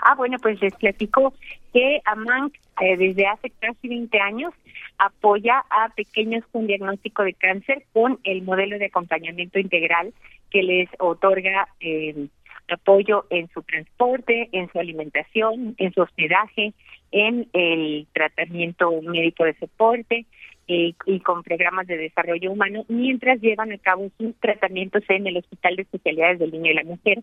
Ah, 0.00 0.14
bueno, 0.14 0.38
pues 0.40 0.60
les 0.60 0.74
platico 0.74 1.34
que 1.72 2.00
AMANC 2.04 2.54
eh, 2.80 2.96
desde 2.96 3.26
hace 3.26 3.50
casi 3.50 3.88
20 3.88 4.18
años 4.20 4.54
apoya 4.98 5.64
a 5.70 5.88
pequeños 5.90 6.44
con 6.52 6.66
diagnóstico 6.66 7.22
de 7.22 7.34
cáncer 7.34 7.84
con 7.92 8.18
el 8.24 8.42
modelo 8.42 8.78
de 8.78 8.86
acompañamiento 8.86 9.58
integral 9.58 10.12
que 10.50 10.62
les 10.62 10.88
otorga 10.98 11.68
eh, 11.80 12.28
apoyo 12.68 13.26
en 13.30 13.48
su 13.48 13.62
transporte, 13.62 14.48
en 14.52 14.70
su 14.70 14.78
alimentación, 14.78 15.74
en 15.78 15.92
su 15.92 16.02
hospedaje, 16.02 16.72
en 17.12 17.48
el 17.52 18.06
tratamiento 18.12 18.90
médico 19.02 19.44
de 19.44 19.54
soporte 19.54 20.26
eh, 20.68 20.94
y 21.06 21.20
con 21.20 21.42
programas 21.42 21.86
de 21.86 21.96
desarrollo 21.96 22.50
humano, 22.50 22.84
mientras 22.88 23.40
llevan 23.40 23.72
a 23.72 23.78
cabo 23.78 24.10
sus 24.18 24.34
tratamientos 24.40 25.02
en 25.08 25.26
el 25.26 25.36
Hospital 25.36 25.76
de 25.76 25.82
Especialidades 25.82 26.38
del 26.40 26.50
Niño 26.50 26.72
y 26.72 26.74
la 26.74 26.84
Mujer 26.84 27.22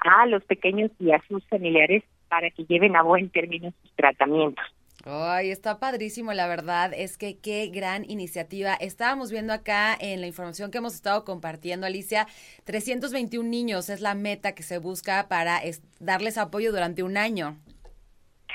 a 0.00 0.26
los 0.26 0.42
pequeños 0.44 0.90
y 0.98 1.12
a 1.12 1.22
sus 1.28 1.44
familiares 1.46 2.02
para 2.28 2.50
que 2.50 2.64
lleven 2.64 2.96
a 2.96 3.02
buen 3.02 3.28
término 3.28 3.72
sus 3.82 3.92
tratamientos. 3.92 4.64
Ay, 5.06 5.50
está 5.50 5.78
padrísimo, 5.78 6.34
la 6.34 6.46
verdad 6.46 6.92
es 6.94 7.16
que 7.16 7.38
qué 7.38 7.68
gran 7.68 8.04
iniciativa. 8.10 8.74
Estábamos 8.74 9.30
viendo 9.30 9.54
acá 9.54 9.96
en 9.98 10.20
la 10.20 10.26
información 10.26 10.70
que 10.70 10.76
hemos 10.78 10.94
estado 10.94 11.24
compartiendo, 11.24 11.86
Alicia, 11.86 12.26
321 12.64 13.48
niños 13.48 13.88
es 13.88 14.02
la 14.02 14.14
meta 14.14 14.54
que 14.54 14.62
se 14.62 14.76
busca 14.78 15.26
para 15.28 15.56
es- 15.58 15.82
darles 16.00 16.36
apoyo 16.36 16.70
durante 16.70 17.02
un 17.02 17.16
año. 17.16 17.56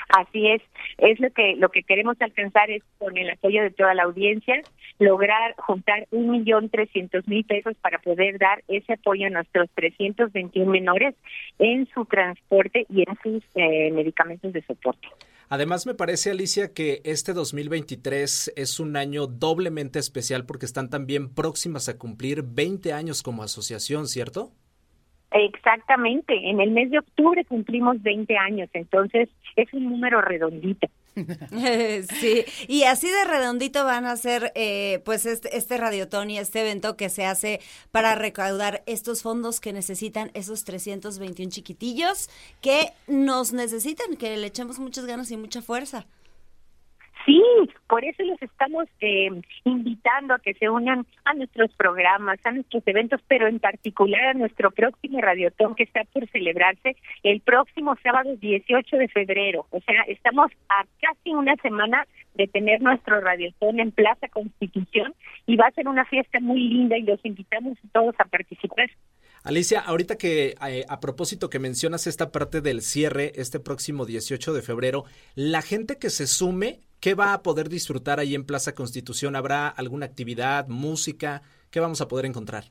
Así 0.10 0.48
es, 0.48 0.62
es 1.00 1.20
lo 1.20 1.32
que 1.32 1.56
lo 1.56 1.70
que 1.70 1.82
queremos 1.82 2.16
alcanzar 2.22 2.70
es 2.70 2.84
con 3.00 3.18
el 3.18 3.32
apoyo 3.32 3.64
de 3.64 3.72
toda 3.72 3.96
la 3.96 4.04
audiencia 4.04 4.62
lograr 5.00 5.56
juntar 5.58 6.08
un 6.12 6.30
millón 6.30 6.70
trescientos 6.70 7.28
mil 7.28 7.44
pesos 7.44 7.74
para 7.82 7.98
poder 8.00 8.38
dar 8.38 8.64
ese 8.68 8.94
apoyo 8.94 9.26
a 9.26 9.30
nuestros 9.32 9.68
321 9.74 10.70
menores 10.72 11.16
en 11.58 11.88
su 11.94 12.06
transporte 12.06 12.86
y 12.88 13.02
en 13.02 13.18
sus 13.24 13.44
eh, 13.56 13.92
medicamentos 13.92 14.54
de 14.54 14.62
soporte. 14.62 15.08
Además, 15.50 15.86
me 15.86 15.94
parece, 15.94 16.32
Alicia, 16.32 16.74
que 16.74 17.02
este 17.04 17.34
2023 17.34 18.54
es 18.56 18.80
un 18.80 18.98
año 18.98 19.28
doblemente 19.28 20.00
especial 20.00 20.46
porque 20.46 20.66
están 20.66 20.90
también 20.90 21.34
próximas 21.34 21.88
a 21.90 21.98
cumplir 21.98 22.44
20 22.44 22.94
años 22.94 23.22
como 23.22 23.44
asociación, 23.44 24.08
¿cierto? 24.08 24.52
Exactamente, 25.32 26.34
en 26.50 26.62
el 26.62 26.72
mes 26.72 26.92
de 26.92 27.00
octubre 27.00 27.44
cumplimos 27.46 28.02
20 28.02 28.38
años, 28.38 28.70
entonces 28.74 29.30
es 29.56 29.74
un 29.74 29.90
número 29.90 30.22
redondito. 30.22 30.88
sí, 32.20 32.46
y 32.68 32.84
así 32.84 33.10
de 33.10 33.24
redondito 33.26 33.86
van 33.86 34.06
a 34.06 34.18
ser 34.18 34.52
eh, 34.56 35.02
pues 35.06 35.26
este, 35.26 35.56
este 35.58 35.78
radiotón 35.78 36.30
y 36.30 36.40
este 36.40 36.62
evento 36.62 36.98
que 36.98 37.10
se 37.10 37.26
hace 37.26 37.62
para 37.92 38.16
recaudar 38.16 38.84
estos 38.86 39.22
fondos 39.22 39.60
que 39.60 39.74
necesitan 39.74 40.32
esos 40.34 40.64
321 40.66 41.52
chiquitillos 41.52 42.30
que 42.62 42.94
nos 43.08 43.54
necesitan, 43.54 44.18
que 44.18 44.36
le 44.38 44.48
echemos 44.48 44.80
muchas 44.80 45.06
ganas 45.06 45.32
y 45.32 45.38
mucha 45.38 45.62
fuerza. 45.62 46.06
Sí, 47.26 47.42
por 47.88 48.06
eso 48.06 48.24
los 48.24 48.40
estamos 48.42 48.86
eh, 49.02 49.30
invitando 49.64 50.36
a 50.36 50.40
que 50.40 50.54
se 50.54 50.70
unan 50.70 51.08
a 51.24 51.34
nuestros 51.34 51.72
programas, 51.74 52.40
a 52.44 52.52
nuestros 52.52 52.84
eventos, 52.86 53.20
pero 53.28 53.48
en 53.48 53.60
particular 53.60 54.28
a 54.28 54.34
nuestro 54.34 54.70
próximo 54.70 55.20
Radiotón 55.20 55.74
que 55.74 55.84
está 55.84 56.04
por 56.14 56.30
celebrarse 56.30 56.96
el 57.24 57.42
próximo 57.42 57.96
sábado 58.04 58.36
18 58.36 58.98
de 58.98 59.08
febrero. 59.08 59.66
O 59.72 59.82
sea, 59.82 60.04
estamos 60.08 60.52
a 60.70 60.86
casi 61.02 61.32
una 61.32 61.56
semana 61.58 62.06
de 62.36 62.48
tener 62.48 62.82
nuestro 62.82 63.20
Radiotón 63.22 63.80
en 63.80 63.92
Plaza 63.92 64.28
Constitución 64.28 65.16
y 65.48 65.56
va 65.56 65.68
a 65.68 65.72
ser 65.72 65.88
una 65.88 66.06
fiesta 66.06 66.40
muy 66.40 66.60
linda 66.60 66.98
y 66.98 67.04
los 67.04 67.24
invitamos 67.26 67.78
todos 67.92 68.14
a 68.20 68.26
participar. 68.26 68.90
Alicia, 69.44 69.80
ahorita 69.80 70.18
que 70.18 70.56
eh, 70.68 70.86
a 70.90 71.00
propósito 71.00 71.52
que 71.52 71.60
mencionas 71.60 72.08
esta 72.08 72.32
parte 72.32 72.62
del 72.62 72.82
cierre 72.82 73.32
este 73.36 73.60
próximo 73.60 74.06
18 74.06 74.54
de 74.54 74.62
febrero, 74.64 75.06
la 75.36 75.62
gente 75.62 75.98
que 75.98 76.10
se 76.10 76.26
sume, 76.26 76.80
¿qué 77.00 77.14
va 77.14 77.34
a 77.34 77.44
poder 77.44 77.70
disfrutar 77.70 78.20
ahí 78.20 78.36
en 78.36 78.46
Plaza 78.46 78.76
Constitución? 78.76 79.36
¿Habrá 79.36 79.68
alguna 79.68 80.06
actividad, 80.06 80.68
música? 80.68 81.42
¿Qué 81.72 81.80
vamos 81.80 82.02
a 82.02 82.08
poder 82.08 82.26
encontrar? 82.26 82.66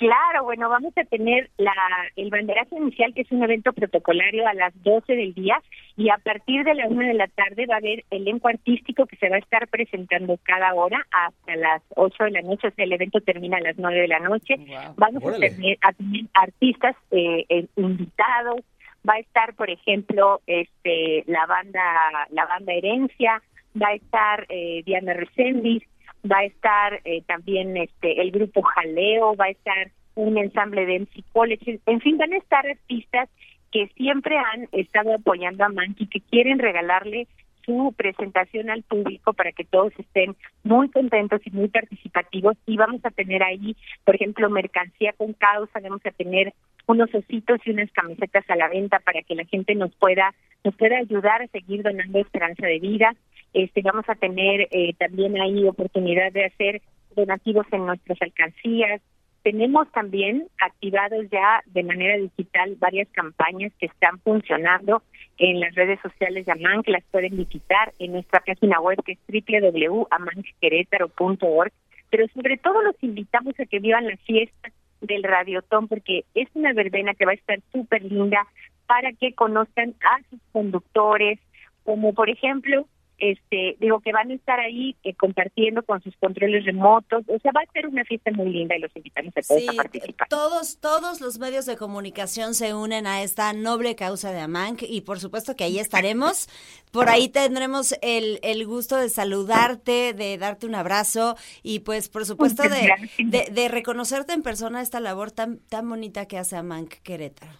Claro, 0.00 0.44
bueno, 0.44 0.70
vamos 0.70 0.94
a 0.96 1.04
tener 1.04 1.50
la, 1.58 1.74
el 2.16 2.30
banderazo 2.30 2.74
inicial, 2.74 3.12
que 3.12 3.20
es 3.20 3.30
un 3.30 3.42
evento 3.42 3.70
protocolario 3.74 4.48
a 4.48 4.54
las 4.54 4.72
12 4.82 5.12
del 5.14 5.34
día, 5.34 5.60
y 5.94 6.08
a 6.08 6.16
partir 6.16 6.64
de 6.64 6.72
la 6.74 6.86
1 6.86 7.08
de 7.08 7.12
la 7.12 7.28
tarde 7.28 7.66
va 7.66 7.74
a 7.74 7.78
haber 7.78 8.06
elenco 8.10 8.48
artístico 8.48 9.04
que 9.04 9.16
se 9.16 9.28
va 9.28 9.36
a 9.36 9.40
estar 9.40 9.68
presentando 9.68 10.38
cada 10.42 10.72
hora 10.72 11.06
hasta 11.10 11.54
las 11.56 11.82
8 11.96 12.24
de 12.24 12.30
la 12.30 12.40
noche, 12.40 12.68
o 12.68 12.70
sea, 12.70 12.86
el 12.86 12.94
evento 12.94 13.20
termina 13.20 13.58
a 13.58 13.60
las 13.60 13.76
9 13.76 14.00
de 14.00 14.08
la 14.08 14.20
noche. 14.20 14.56
Wow. 14.56 14.94
Vamos 14.96 15.22
a 15.22 15.38
tener, 15.38 15.76
a 15.82 15.92
tener 15.92 16.22
artistas 16.32 16.96
eh, 17.10 17.44
eh, 17.50 17.66
invitados, 17.76 18.60
va 19.08 19.14
a 19.14 19.20
estar, 19.20 19.54
por 19.54 19.70
ejemplo, 19.70 20.40
este 20.46 21.24
la 21.26 21.46
banda 21.46 21.82
la 22.30 22.46
banda 22.46 22.72
Herencia, 22.72 23.42
va 23.80 23.88
a 23.88 23.94
estar 23.94 24.46
eh, 24.48 24.82
Diana 24.84 25.14
Resendiz, 25.14 25.82
va 26.30 26.38
a 26.38 26.44
estar 26.44 27.00
eh, 27.04 27.22
también 27.26 27.76
este 27.76 28.20
el 28.20 28.30
grupo 28.30 28.62
Jaleo, 28.62 29.36
va 29.36 29.46
a 29.46 29.50
estar 29.50 29.90
un 30.14 30.36
ensamble 30.38 30.86
de 30.86 31.00
MC 31.00 31.24
College, 31.32 31.80
en 31.86 32.00
fin, 32.00 32.18
van 32.18 32.32
a 32.32 32.38
estar 32.38 32.66
artistas 32.66 33.28
que 33.70 33.86
siempre 33.96 34.36
han 34.36 34.68
estado 34.72 35.14
apoyando 35.14 35.64
a 35.64 35.68
Manki, 35.68 36.06
que 36.06 36.20
quieren 36.20 36.58
regalarle 36.58 37.28
su 37.64 37.94
presentación 37.96 38.70
al 38.70 38.82
público 38.82 39.32
para 39.32 39.52
que 39.52 39.64
todos 39.64 39.92
estén 39.98 40.34
muy 40.64 40.88
contentos 40.88 41.40
y 41.44 41.50
muy 41.50 41.68
participativos. 41.68 42.56
Y 42.66 42.76
vamos 42.76 43.00
a 43.04 43.10
tener 43.10 43.42
ahí, 43.42 43.76
por 44.04 44.16
ejemplo, 44.16 44.50
mercancía 44.50 45.12
con 45.12 45.34
causa, 45.34 45.80
vamos 45.80 46.04
a 46.04 46.10
tener 46.10 46.52
unos 46.86 47.14
ositos 47.14 47.60
y 47.64 47.70
unas 47.70 47.90
camisetas 47.92 48.44
a 48.48 48.56
la 48.56 48.68
venta 48.68 48.98
para 49.00 49.22
que 49.22 49.34
la 49.34 49.44
gente 49.44 49.74
nos 49.74 49.94
pueda 49.96 50.34
nos 50.64 50.74
pueda 50.76 50.96
ayudar 50.98 51.42
a 51.42 51.48
seguir 51.48 51.82
donando 51.82 52.18
esperanza 52.18 52.66
de 52.66 52.78
vida. 52.78 53.14
Este 53.52 53.82
vamos 53.82 54.08
a 54.08 54.14
tener 54.14 54.68
eh, 54.70 54.94
también 54.98 55.38
ahí 55.40 55.66
oportunidad 55.66 56.30
de 56.32 56.44
hacer 56.44 56.80
donativos 57.16 57.66
en 57.72 57.86
nuestras 57.86 58.16
alcancías. 58.20 59.00
Tenemos 59.42 59.90
también 59.92 60.46
activados 60.60 61.26
ya 61.30 61.62
de 61.66 61.82
manera 61.82 62.18
digital 62.18 62.76
varias 62.78 63.08
campañas 63.12 63.72
que 63.78 63.86
están 63.86 64.18
funcionando 64.20 65.02
en 65.38 65.60
las 65.60 65.74
redes 65.74 65.98
sociales 66.00 66.44
de 66.44 66.52
AMAN, 66.52 66.82
que 66.82 66.92
las 66.92 67.04
pueden 67.10 67.34
visitar 67.36 67.94
en 67.98 68.12
nuestra 68.12 68.40
página 68.40 68.78
web 68.80 69.02
que 69.02 69.12
es 69.12 69.18
www.amanquerétaro.org, 69.26 71.72
pero 72.10 72.28
sobre 72.34 72.58
todo 72.58 72.82
los 72.82 73.02
invitamos 73.02 73.58
a 73.58 73.64
que 73.64 73.78
vivan 73.78 74.06
la 74.06 74.18
fiesta 74.18 74.70
del 75.00 75.22
Radiotón 75.22 75.88
porque 75.88 76.24
es 76.34 76.48
una 76.54 76.72
verbena 76.72 77.14
que 77.14 77.24
va 77.24 77.32
a 77.32 77.34
estar 77.34 77.60
súper 77.72 78.02
linda 78.04 78.46
para 78.86 79.12
que 79.12 79.34
conozcan 79.34 79.94
a 80.00 80.20
sus 80.30 80.40
conductores, 80.52 81.38
como 81.84 82.12
por 82.12 82.28
ejemplo 82.28 82.86
este 83.20 83.76
digo 83.78 84.00
que 84.00 84.12
van 84.12 84.30
a 84.30 84.34
estar 84.34 84.58
ahí 84.58 84.96
eh, 85.04 85.14
compartiendo 85.14 85.82
con 85.82 86.02
sus 86.02 86.16
controles 86.16 86.64
remotos, 86.64 87.22
o 87.28 87.38
sea, 87.38 87.52
va 87.54 87.60
a 87.60 87.72
ser 87.72 87.86
una 87.86 88.04
fiesta 88.04 88.30
muy 88.32 88.48
linda 88.50 88.76
y 88.76 88.80
los 88.80 88.94
invitamos 88.96 89.32
a 89.36 89.42
todos 89.42 89.60
Sí, 89.60 89.68
a 89.68 89.72
participar. 89.74 90.28
todos, 90.28 90.80
todos 90.80 91.20
los 91.20 91.38
medios 91.38 91.66
de 91.66 91.76
comunicación 91.76 92.54
se 92.54 92.74
unen 92.74 93.06
a 93.06 93.22
esta 93.22 93.52
noble 93.52 93.94
causa 93.94 94.32
de 94.32 94.40
Amanc 94.40 94.82
y 94.82 95.02
por 95.02 95.20
supuesto 95.20 95.54
que 95.54 95.64
ahí 95.64 95.78
estaremos. 95.78 96.48
Por 96.92 97.08
ahí 97.08 97.28
tendremos 97.28 97.94
el, 98.02 98.40
el 98.42 98.66
gusto 98.66 98.96
de 98.96 99.08
saludarte, 99.08 100.12
de 100.12 100.38
darte 100.38 100.66
un 100.66 100.74
abrazo 100.74 101.36
y 101.62 101.80
pues 101.80 102.08
por 102.08 102.24
supuesto 102.26 102.62
de, 102.64 103.50
de 103.52 103.68
reconocerte 103.68 104.32
en 104.32 104.42
persona 104.42 104.80
esta 104.80 105.00
labor 105.00 105.30
tan, 105.30 105.58
tan 105.68 105.88
bonita 105.88 106.26
que 106.26 106.38
hace 106.38 106.56
Amanc 106.56 106.94
Querétaro. 107.02 107.52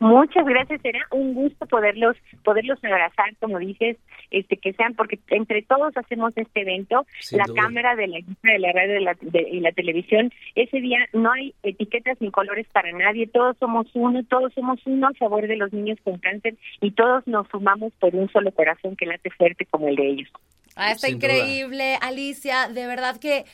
Muchas 0.00 0.44
gracias, 0.44 0.82
será 0.82 0.98
un 1.12 1.34
gusto 1.34 1.66
poderlos 1.66 2.16
poderlos 2.44 2.82
abrazar, 2.82 3.34
como 3.40 3.58
dices, 3.58 3.96
este 4.38 4.56
que 4.56 4.72
sean 4.74 4.94
porque 4.94 5.18
entre 5.30 5.62
todos 5.62 5.96
hacemos 5.96 6.32
este 6.36 6.60
evento, 6.62 7.06
Sin 7.20 7.38
la 7.38 7.44
duda. 7.46 7.62
cámara 7.62 7.96
de 7.96 8.08
la 8.08 8.18
de 8.42 8.58
la 8.58 8.72
radio 8.72 8.94
de 8.94 9.00
la, 9.00 9.16
de- 9.20 9.48
y 9.50 9.60
la 9.60 9.72
televisión, 9.72 10.32
ese 10.54 10.80
día 10.80 10.98
no 11.12 11.32
hay 11.32 11.54
etiquetas 11.62 12.20
ni 12.20 12.30
colores 12.30 12.66
para 12.72 12.92
nadie, 12.92 13.26
todos 13.26 13.56
somos 13.58 13.86
uno, 13.94 14.22
todos 14.24 14.52
somos 14.54 14.80
uno 14.86 15.08
a 15.08 15.14
favor 15.14 15.46
de 15.46 15.56
los 15.56 15.72
niños 15.72 15.98
con 16.04 16.18
cáncer 16.18 16.54
y 16.80 16.90
todos 16.92 17.26
nos 17.26 17.46
sumamos 17.48 17.92
por 18.00 18.14
un 18.14 18.28
solo 18.30 18.52
corazón 18.52 18.96
que 18.96 19.06
late 19.06 19.30
fuerte 19.30 19.66
como 19.66 19.88
el 19.88 19.96
de 19.96 20.08
ellos. 20.08 20.28
Ah, 20.76 20.90
está 20.92 21.06
Sin 21.06 21.18
duda. 21.18 21.32
increíble, 21.36 21.96
Alicia. 22.02 22.68
De 22.68 22.86
verdad 22.86 23.18
que 23.20 23.44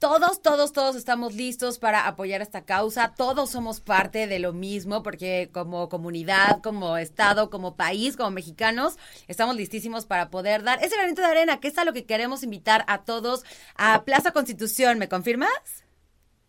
todos, 0.00 0.40
todos, 0.40 0.72
todos 0.72 0.96
estamos 0.96 1.34
listos 1.36 1.78
para 1.78 2.08
apoyar 2.08 2.40
esta 2.40 2.64
causa. 2.64 3.14
Todos 3.14 3.50
somos 3.50 3.80
parte 3.82 4.26
de 4.26 4.38
lo 4.38 4.54
mismo, 4.54 5.02
porque 5.02 5.50
como 5.52 5.90
comunidad, 5.90 6.62
como 6.62 6.96
Estado, 6.96 7.50
como 7.50 7.76
país, 7.76 8.16
como 8.16 8.30
mexicanos, 8.30 8.98
estamos 9.28 9.56
listísimos 9.56 10.06
para 10.06 10.30
poder 10.30 10.62
dar 10.62 10.82
ese 10.82 10.96
granito 10.96 11.20
de 11.20 11.28
arena, 11.28 11.60
que 11.60 11.68
es 11.68 11.84
lo 11.84 11.92
que 11.92 12.06
queremos 12.06 12.42
invitar 12.42 12.82
a 12.88 13.04
todos 13.04 13.44
a 13.76 14.04
Plaza 14.04 14.32
Constitución. 14.32 14.98
¿Me 14.98 15.08
confirmas? 15.08 15.84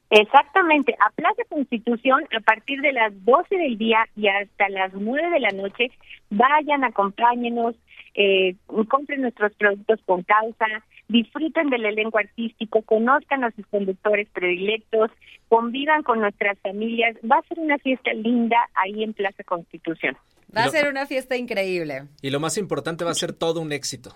Exactamente, 0.09 0.95
a 0.99 1.09
Plaza 1.11 1.43
Constitución 1.49 2.25
a 2.35 2.39
partir 2.41 2.81
de 2.81 2.91
las 2.93 3.13
12 3.23 3.55
del 3.55 3.77
día 3.77 4.05
y 4.15 4.27
hasta 4.27 4.67
las 4.69 4.93
9 4.93 5.29
de 5.29 5.39
la 5.39 5.51
noche, 5.51 5.91
vayan, 6.29 6.83
acompáñenos, 6.83 7.75
eh, 8.13 8.55
compren 8.89 9.21
nuestros 9.21 9.53
productos 9.55 9.99
con 10.05 10.23
causa, 10.23 10.67
disfruten 11.11 11.69
del 11.69 11.85
elenco 11.85 12.17
artístico, 12.17 12.81
conozcan 12.83 13.43
a 13.43 13.51
sus 13.51 13.65
conductores 13.67 14.27
predilectos, 14.29 15.11
convivan 15.49 16.03
con 16.03 16.19
nuestras 16.21 16.57
familias, 16.59 17.15
va 17.29 17.37
a 17.37 17.47
ser 17.47 17.59
una 17.59 17.77
fiesta 17.79 18.13
linda 18.13 18.57
ahí 18.73 19.03
en 19.03 19.13
Plaza 19.13 19.43
Constitución. 19.43 20.15
Va 20.55 20.63
a 20.63 20.65
Lo- 20.65 20.71
ser 20.71 20.87
una 20.89 21.05
fiesta 21.05 21.35
increíble. 21.37 22.03
Y 22.21 22.29
lo 22.29 22.39
más 22.39 22.57
importante 22.57 23.03
va 23.03 23.11
a 23.11 23.15
ser 23.15 23.33
todo 23.33 23.61
un 23.61 23.71
éxito. 23.71 24.15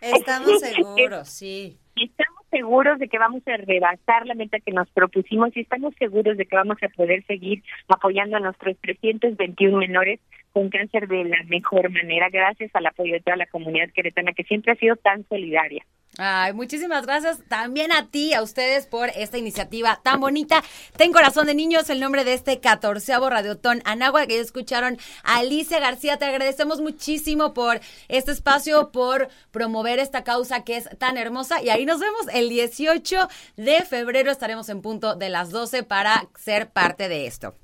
Estamos 0.00 0.60
seguros, 0.60 1.28
sí. 1.28 1.78
Estamos 1.96 2.33
seguros 2.54 3.00
de 3.00 3.08
que 3.08 3.18
vamos 3.18 3.42
a 3.48 3.56
rebasar 3.56 4.26
la 4.26 4.34
meta 4.34 4.60
que 4.60 4.70
nos 4.70 4.88
propusimos 4.90 5.56
y 5.56 5.60
estamos 5.60 5.92
seguros 5.98 6.36
de 6.36 6.46
que 6.46 6.54
vamos 6.54 6.76
a 6.84 6.88
poder 6.88 7.24
seguir 7.26 7.64
apoyando 7.88 8.36
a 8.36 8.40
nuestros 8.40 8.76
321 8.78 9.76
menores 9.76 10.20
con 10.52 10.68
cáncer 10.68 11.08
de 11.08 11.24
la 11.24 11.42
mejor 11.48 11.90
manera, 11.90 12.28
gracias 12.30 12.70
al 12.74 12.86
apoyo 12.86 13.14
de 13.14 13.20
toda 13.20 13.36
la 13.36 13.46
comunidad 13.46 13.90
queretana 13.90 14.32
que 14.32 14.44
siempre 14.44 14.70
ha 14.70 14.76
sido 14.76 14.94
tan 14.94 15.26
solidaria. 15.28 15.84
Ay, 16.16 16.52
muchísimas 16.52 17.06
gracias 17.06 17.38
también 17.48 17.90
a 17.90 18.06
ti, 18.06 18.34
a 18.34 18.42
ustedes 18.42 18.86
por 18.86 19.08
esta 19.10 19.36
iniciativa 19.36 20.00
tan 20.04 20.20
bonita. 20.20 20.62
Ten 20.96 21.12
corazón 21.12 21.46
de 21.46 21.54
niños, 21.54 21.90
el 21.90 21.98
nombre 21.98 22.22
de 22.22 22.34
este 22.34 22.60
catorceavo 22.60 23.28
radiotón 23.28 23.82
Anagua 23.84 24.26
que 24.26 24.36
ya 24.36 24.42
escucharon. 24.42 24.96
Alicia 25.24 25.80
García, 25.80 26.16
te 26.16 26.24
agradecemos 26.24 26.80
muchísimo 26.80 27.52
por 27.52 27.80
este 28.06 28.30
espacio, 28.30 28.92
por 28.92 29.28
promover 29.50 29.98
esta 29.98 30.22
causa 30.22 30.62
que 30.62 30.76
es 30.76 30.88
tan 30.98 31.16
hermosa. 31.16 31.60
Y 31.60 31.70
ahí 31.70 31.84
nos 31.84 31.98
vemos 31.98 32.26
el 32.32 32.48
18 32.48 33.28
de 33.56 33.82
febrero. 33.82 34.30
Estaremos 34.30 34.68
en 34.68 34.82
punto 34.82 35.16
de 35.16 35.30
las 35.30 35.50
12 35.50 35.82
para 35.82 36.28
ser 36.38 36.70
parte 36.70 37.08
de 37.08 37.26
esto. 37.26 37.56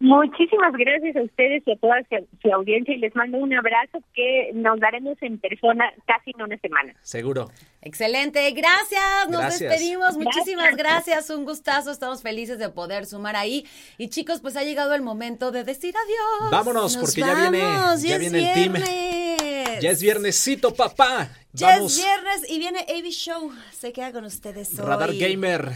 Muchísimas 0.00 0.72
gracias 0.72 1.14
a 1.14 1.22
ustedes 1.22 1.62
y 1.66 1.72
a 1.72 1.76
toda 1.76 1.96
su, 2.40 2.52
audiencia 2.54 2.94
y 2.94 2.98
les 2.98 3.14
mando 3.14 3.36
un 3.36 3.52
abrazo 3.52 3.98
que 4.14 4.50
nos 4.54 4.80
daremos 4.80 5.18
en 5.20 5.38
persona 5.38 5.92
casi 6.06 6.30
en 6.30 6.40
una 6.40 6.56
semana. 6.56 6.94
Seguro. 7.02 7.50
Excelente, 7.82 8.50
gracias, 8.52 9.28
nos 9.28 9.42
Gracias. 9.42 9.60
despedimos, 9.60 10.16
muchísimas 10.16 10.74
Gracias. 10.74 11.06
gracias, 11.06 11.30
un 11.30 11.44
gustazo, 11.44 11.90
estamos 11.90 12.22
felices 12.22 12.58
de 12.58 12.70
poder 12.70 13.04
sumar 13.04 13.36
ahí. 13.36 13.66
Y 13.98 14.08
chicos, 14.08 14.40
pues 14.40 14.56
ha 14.56 14.64
llegado 14.64 14.94
el 14.94 15.02
momento 15.02 15.52
de 15.52 15.64
decir 15.64 15.94
adiós. 15.94 16.50
Vámonos, 16.50 16.96
Nos 16.96 17.04
porque 17.04 17.20
ya 17.20 17.34
viene, 17.34 17.58
ya 17.98 18.18
viene 18.18 18.38
el 18.38 18.54
team. 18.54 19.80
Ya 19.82 19.90
es 19.90 20.00
viernesito, 20.00 20.74
papá. 20.74 21.28
Ya 21.52 21.76
Vamos, 21.76 21.98
es 21.98 22.04
viernes 22.04 22.50
y 22.50 22.58
viene 22.58 22.80
AB 22.80 23.10
Show. 23.10 23.52
Se 23.70 23.92
queda 23.92 24.12
con 24.12 24.24
ustedes 24.24 24.78
hoy. 24.78 24.86
Radar 24.86 25.12
Gamer. 25.14 25.72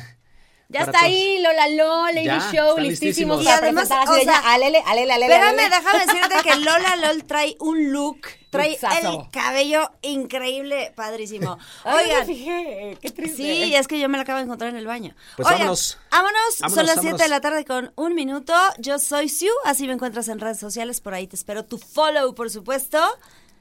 Ya 0.74 0.80
está 0.80 0.92
todos. 0.92 1.04
ahí, 1.04 1.38
Lola 1.42 1.68
Lola, 1.68 2.12
Lady 2.12 2.24
Ya, 2.26 2.50
Show, 2.52 2.78
listísimos 2.78 3.42
Y 3.42 3.48
además, 3.48 3.88
o 4.08 4.12
de 4.14 4.24
ya, 4.24 4.40
sea, 4.40 4.52
alele, 4.54 4.82
alele, 4.86 5.12
alele, 5.12 5.32
Espérame, 5.34 5.58
alele. 5.60 5.76
déjame 5.76 6.06
decirte 6.06 6.34
que 6.48 6.56
Lola 6.60 6.96
LOL 6.96 7.24
trae 7.24 7.56
un 7.60 7.92
look, 7.92 8.20
trae 8.50 8.70
Luxazo. 8.72 9.22
el 9.24 9.30
cabello 9.30 9.90
increíble, 10.02 10.92
padrísimo. 10.94 11.58
Ay, 11.84 12.04
Oigan, 12.06 12.18
me 12.20 12.26
fijé, 12.26 12.98
qué 13.00 13.10
triste. 13.10 13.36
Sí, 13.36 13.74
es 13.74 13.88
que 13.88 13.98
yo 13.98 14.08
me 14.08 14.18
la 14.18 14.22
acabo 14.24 14.38
de 14.38 14.44
encontrar 14.44 14.70
en 14.70 14.76
el 14.76 14.86
baño. 14.86 15.14
Pues 15.36 15.46
Oigan, 15.46 15.60
vámonos. 15.60 15.98
vámonos. 16.10 16.54
Son 16.58 16.86
las 16.86 16.94
7 16.94 16.96
vámonos. 16.96 17.18
de 17.20 17.28
la 17.28 17.40
tarde 17.40 17.64
con 17.64 17.92
un 17.96 18.14
minuto. 18.14 18.52
Yo 18.78 18.98
soy 18.98 19.28
Sue, 19.28 19.48
así 19.64 19.86
me 19.86 19.92
encuentras 19.94 20.28
en 20.28 20.40
redes 20.40 20.58
sociales. 20.58 21.00
Por 21.00 21.14
ahí 21.14 21.26
te 21.26 21.36
espero 21.36 21.64
tu 21.64 21.78
follow, 21.78 22.34
por 22.34 22.50
supuesto. 22.50 22.98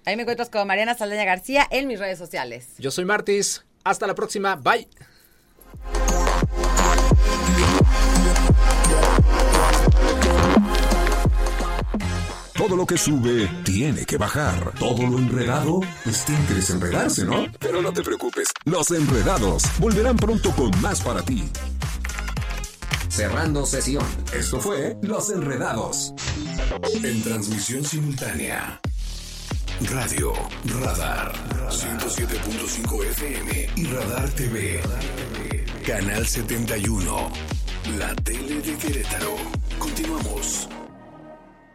Ahí 0.05 0.15
me 0.15 0.23
encuentras 0.23 0.49
con 0.49 0.67
Mariana 0.67 0.95
Saldaña 0.95 1.23
García 1.25 1.67
en 1.71 1.87
mis 1.87 1.99
redes 1.99 2.17
sociales. 2.17 2.69
Yo 2.77 2.91
soy 2.91 3.05
Martis. 3.05 3.63
Hasta 3.85 4.07
la 4.07 4.15
próxima. 4.15 4.55
Bye. 4.55 4.87
Todo 12.65 12.77
lo 12.77 12.85
que 12.85 12.97
sube 12.97 13.45
tiene 13.65 14.05
que 14.05 14.15
bajar. 14.15 14.71
Todo 14.79 15.05
lo 15.05 15.17
enredado, 15.17 15.81
pues 16.05 16.23
tiene 16.23 16.45
que 16.45 16.53
desenredarse, 16.53 17.25
¿no? 17.25 17.45
Pero 17.59 17.81
no 17.81 17.91
te 17.91 18.01
preocupes, 18.01 18.53
los 18.63 18.89
enredados 18.91 19.63
volverán 19.79 20.15
pronto 20.15 20.49
con 20.51 20.71
más 20.79 21.01
para 21.01 21.21
ti. 21.23 21.43
Cerrando 23.09 23.65
sesión. 23.65 24.05
Esto 24.33 24.61
fue 24.61 24.95
Los 25.01 25.29
Enredados. 25.29 26.13
En 27.03 27.21
transmisión 27.21 27.83
simultánea. 27.83 28.79
Radio 29.91 30.31
Radar 30.79 31.33
107.5 31.69 33.05
FM 33.07 33.69
y 33.75 33.85
Radar 33.87 34.29
TV. 34.29 34.79
Canal 35.85 36.25
71. 36.25 37.29
La 37.97 38.15
tele 38.15 38.61
de 38.61 38.77
Querétaro. 38.77 39.35
Continuamos. 39.77 40.69